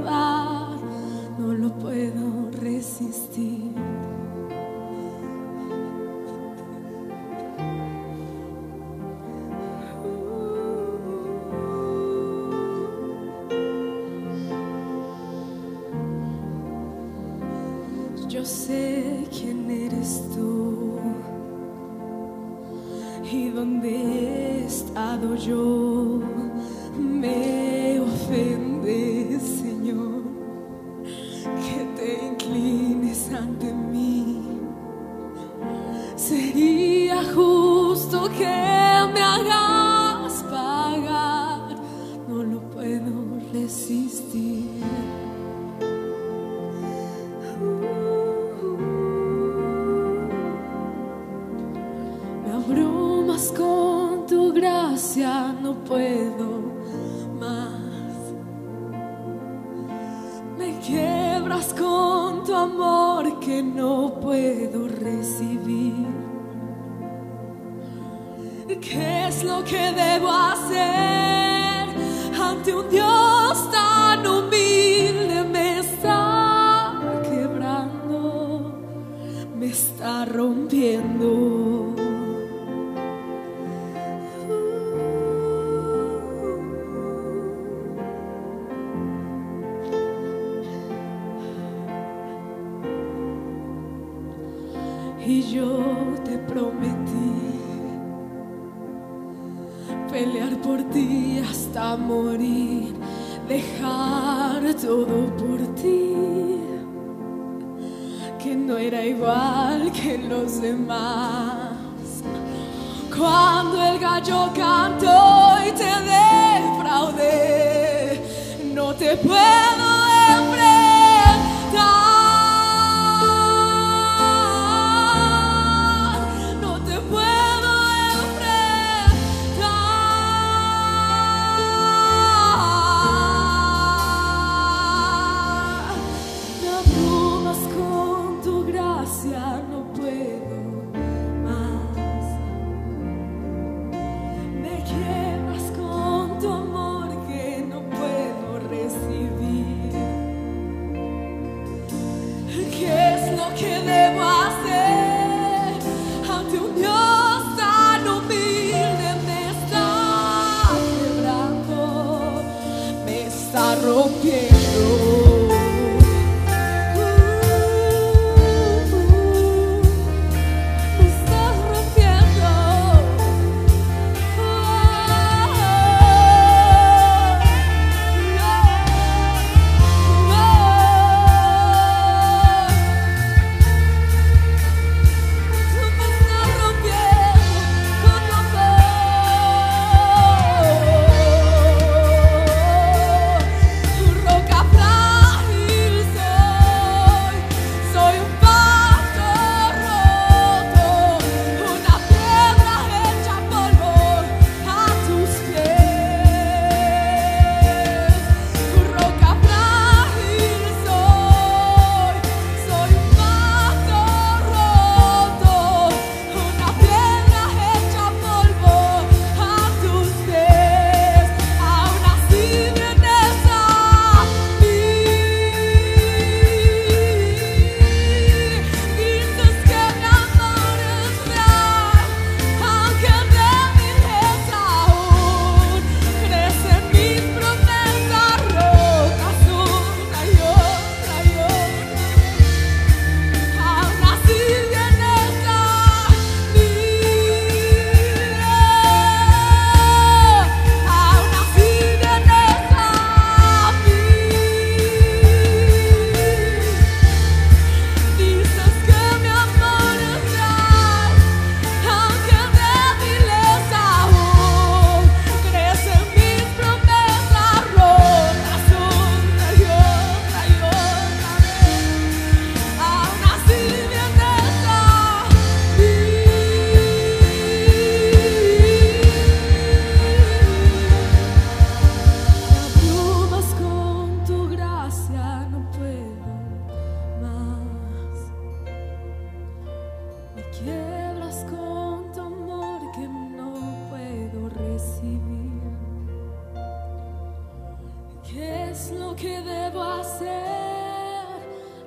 es 298.80 298.92
lo 298.92 299.14
que 299.14 299.40
debo 299.42 299.82
hacer 299.82 301.26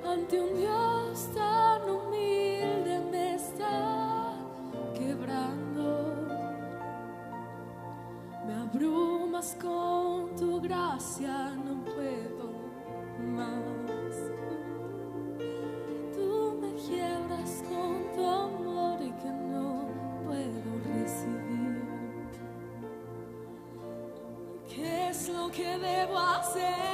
ante 0.06 0.40
un 0.40 0.56
Dios 0.56 1.28
tan 1.34 1.82
humilde 1.90 3.00
me 3.10 3.34
está 3.34 4.34
quebrando. 4.94 5.86
Me 8.46 8.54
abrumas 8.54 9.56
con 9.60 10.36
tu 10.36 10.60
gracia. 10.60 11.53
¿qué 25.54 25.78
debo 25.78 26.18
hacer? 26.18 26.93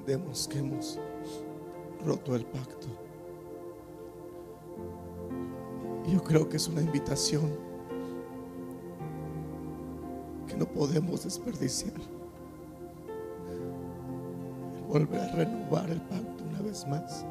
entendemos 0.00 0.48
que 0.48 0.58
hemos 0.58 0.98
roto 2.04 2.34
el 2.34 2.44
pacto. 2.44 2.86
Y 6.06 6.12
yo 6.12 6.22
creo 6.22 6.48
que 6.48 6.56
es 6.56 6.68
una 6.68 6.80
invitación 6.80 7.50
que 10.46 10.56
no 10.56 10.66
podemos 10.66 11.24
desperdiciar. 11.24 12.00
Volver 14.88 15.20
a 15.20 15.32
renovar 15.32 15.90
el 15.90 16.00
pacto 16.00 16.44
una 16.48 16.60
vez 16.62 16.86
más. 16.86 17.24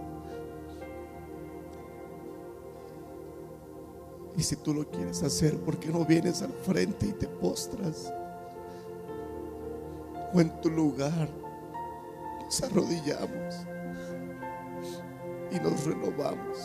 Y 4.38 4.44
si 4.44 4.56
tú 4.56 4.74
lo 4.74 4.90
quieres 4.90 5.22
hacer, 5.24 5.58
¿por 5.58 5.78
qué 5.78 5.90
no 5.90 6.06
vienes 6.06 6.42
al 6.42 6.54
frente 6.54 7.08
y 7.08 7.14
te 7.14 7.28
postras? 7.28 8.14
O 10.34 10.40
en 10.40 10.62
tu 10.62 10.70
lugar 10.70 11.28
nos 12.50 12.64
arrodillamos 12.64 13.68
y 15.52 15.60
nos 15.60 15.86
renovamos 15.86 16.58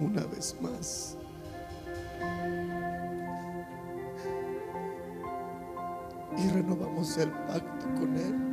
una 0.00 0.24
vez 0.28 0.56
más. 0.62 1.18
Y 6.38 6.48
renovamos 6.48 7.18
el 7.18 7.30
pacto 7.30 7.86
con 8.00 8.16
Él. 8.16 8.51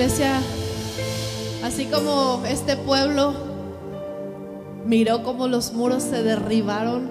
Iglesia, 0.00 0.40
así 1.62 1.84
como 1.84 2.42
este 2.46 2.74
pueblo 2.74 3.34
miró 4.86 5.22
como 5.22 5.46
los 5.46 5.74
muros 5.74 6.02
se 6.02 6.22
derribaron, 6.22 7.10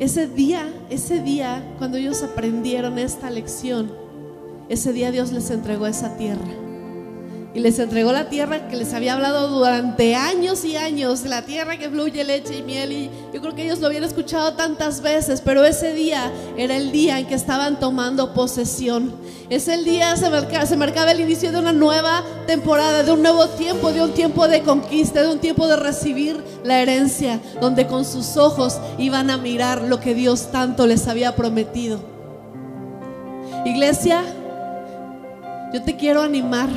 ese 0.00 0.26
día, 0.26 0.66
ese 0.90 1.22
día, 1.22 1.62
cuando 1.78 1.96
ellos 1.96 2.24
aprendieron 2.24 2.98
esta 2.98 3.30
lección, 3.30 3.92
ese 4.68 4.92
día 4.92 5.12
Dios 5.12 5.30
les 5.30 5.48
entregó 5.50 5.86
esa 5.86 6.16
tierra. 6.16 6.61
Y 7.54 7.60
les 7.60 7.78
entregó 7.78 8.12
la 8.12 8.30
tierra 8.30 8.66
que 8.68 8.76
les 8.76 8.94
había 8.94 9.12
hablado 9.12 9.48
durante 9.48 10.14
años 10.14 10.64
y 10.64 10.76
años, 10.76 11.24
la 11.26 11.42
tierra 11.42 11.76
que 11.76 11.90
fluye 11.90 12.24
leche 12.24 12.56
y 12.56 12.62
miel. 12.62 12.92
Y 12.92 13.10
yo 13.34 13.42
creo 13.42 13.54
que 13.54 13.64
ellos 13.64 13.78
lo 13.78 13.88
habían 13.88 14.04
escuchado 14.04 14.54
tantas 14.54 15.02
veces, 15.02 15.42
pero 15.42 15.62
ese 15.62 15.92
día 15.92 16.32
era 16.56 16.76
el 16.76 16.92
día 16.92 17.18
en 17.18 17.26
que 17.26 17.34
estaban 17.34 17.78
tomando 17.78 18.32
posesión. 18.32 19.14
Ese 19.50 19.76
día 19.82 20.16
se, 20.16 20.30
marca, 20.30 20.64
se 20.64 20.78
marcaba 20.78 21.10
el 21.10 21.20
inicio 21.20 21.52
de 21.52 21.58
una 21.58 21.74
nueva 21.74 22.24
temporada, 22.46 23.02
de 23.02 23.12
un 23.12 23.20
nuevo 23.20 23.46
tiempo, 23.48 23.92
de 23.92 24.00
un 24.00 24.12
tiempo 24.12 24.48
de 24.48 24.62
conquista, 24.62 25.22
de 25.22 25.28
un 25.28 25.38
tiempo 25.38 25.66
de 25.66 25.76
recibir 25.76 26.42
la 26.64 26.80
herencia, 26.80 27.38
donde 27.60 27.86
con 27.86 28.06
sus 28.06 28.38
ojos 28.38 28.80
iban 28.96 29.28
a 29.28 29.36
mirar 29.36 29.82
lo 29.82 30.00
que 30.00 30.14
Dios 30.14 30.50
tanto 30.52 30.86
les 30.86 31.06
había 31.06 31.36
prometido. 31.36 32.00
Iglesia, 33.66 34.22
yo 35.74 35.82
te 35.82 35.96
quiero 35.96 36.22
animar. 36.22 36.70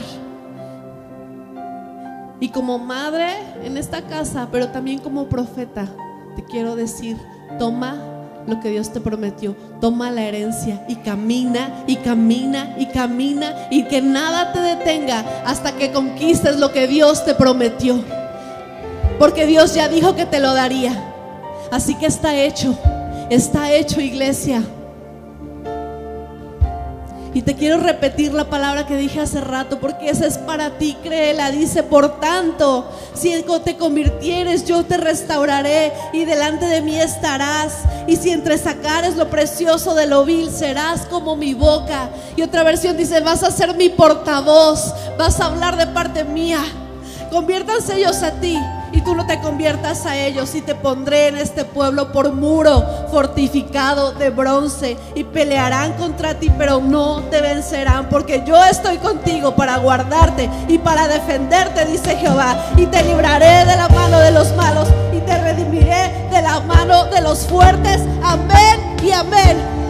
Y 2.39 2.49
como 2.49 2.77
madre 2.77 3.27
en 3.63 3.77
esta 3.77 4.01
casa, 4.01 4.49
pero 4.51 4.69
también 4.69 4.99
como 4.99 5.29
profeta, 5.29 5.87
te 6.35 6.43
quiero 6.43 6.75
decir, 6.75 7.17
toma 7.57 7.95
lo 8.47 8.59
que 8.59 8.69
Dios 8.69 8.91
te 8.91 8.99
prometió, 8.99 9.55
toma 9.81 10.11
la 10.11 10.23
herencia 10.23 10.85
y 10.87 10.97
camina 10.97 11.83
y 11.87 11.95
camina 11.97 12.75
y 12.77 12.87
camina 12.87 13.67
y 13.71 13.85
que 13.85 14.01
nada 14.01 14.51
te 14.51 14.59
detenga 14.59 15.23
hasta 15.45 15.75
que 15.75 15.91
conquistes 15.91 16.59
lo 16.59 16.71
que 16.71 16.87
Dios 16.87 17.25
te 17.25 17.33
prometió. 17.33 18.03
Porque 19.17 19.45
Dios 19.45 19.73
ya 19.73 19.87
dijo 19.87 20.15
que 20.15 20.25
te 20.25 20.39
lo 20.39 20.53
daría. 20.53 21.13
Así 21.71 21.95
que 21.95 22.05
está 22.05 22.35
hecho, 22.35 22.77
está 23.29 23.71
hecho 23.71 24.01
iglesia. 24.01 24.61
Y 27.35 27.41
te 27.41 27.55
quiero 27.55 27.79
repetir 27.79 28.33
la 28.33 28.49
palabra 28.49 28.87
que 28.87 28.95
dije 28.95 29.19
hace 29.19 29.41
rato, 29.41 29.81
porque 29.81 30.09
esa 30.09 30.25
es 30.25 30.37
para 30.37 30.77
ti, 30.77 30.95
créela. 31.03 31.51
Dice, 31.51 31.83
por 31.83 32.21
tanto, 32.21 32.89
si 33.13 33.43
te 33.65 33.75
convirtieres, 33.75 34.63
yo 34.63 34.85
te 34.85 34.95
restauraré 34.95 35.91
y 36.13 36.23
delante 36.23 36.65
de 36.65 36.81
mí 36.81 36.97
estarás. 36.97 37.79
Y 38.07 38.15
si 38.15 38.29
entre 38.29 38.57
sacares 38.57 39.17
lo 39.17 39.29
precioso 39.29 39.95
de 39.95 40.07
lo 40.07 40.23
vil, 40.23 40.49
serás 40.49 41.07
como 41.07 41.35
mi 41.35 41.53
boca. 41.53 42.09
Y 42.37 42.41
otra 42.41 42.63
versión 42.63 42.95
dice, 42.95 43.19
vas 43.19 43.43
a 43.43 43.51
ser 43.51 43.75
mi 43.75 43.89
portavoz, 43.89 44.93
vas 45.17 45.41
a 45.41 45.47
hablar 45.47 45.75
de 45.75 45.87
parte 45.87 46.23
mía. 46.23 46.61
Conviértanse 47.31 47.97
ellos 47.97 48.23
a 48.23 48.31
ti 48.39 48.57
y 48.95 49.01
tú 49.01 49.13
no 49.13 49.27
te 49.27 49.39
conviertas 49.39 50.05
a 50.05 50.17
ellos 50.17 50.55
y 50.55 50.61
te 50.61 50.73
pondré 50.73 51.27
en 51.27 51.37
este 51.37 51.65
pueblo 51.65 52.13
por 52.13 52.31
muro 52.31 52.81
fortificado 53.11 54.13
de 54.13 54.29
bronce 54.29 54.97
y 55.15 55.25
pelearán 55.25 55.93
contra 55.93 56.35
ti, 56.35 56.49
pero 56.57 56.79
no 56.79 57.21
te 57.23 57.41
vencerán 57.41 58.07
porque 58.09 58.43
yo 58.47 58.63
estoy 58.63 58.97
contigo 58.97 59.55
para 59.55 59.77
guardarte 59.77 60.49
y 60.69 60.77
para 60.77 61.09
defenderte, 61.09 61.85
dice 61.85 62.15
Jehová, 62.15 62.55
y 62.77 62.85
te 62.85 63.03
libraré 63.03 63.65
de 63.65 63.75
la 63.75 63.89
mano 63.89 64.19
de 64.19 64.31
los 64.31 64.55
malos 64.55 64.87
y 65.13 65.19
te 65.19 65.37
redimiré 65.41 66.29
de 66.31 66.41
la 66.41 66.61
mano 66.61 67.05
de 67.05 67.21
los 67.21 67.39
fuertes. 67.45 68.01
Amén 68.23 68.97
y 69.03 69.11
amén. 69.11 69.84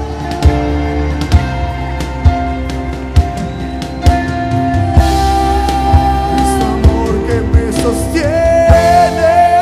sostiene. 7.86 9.55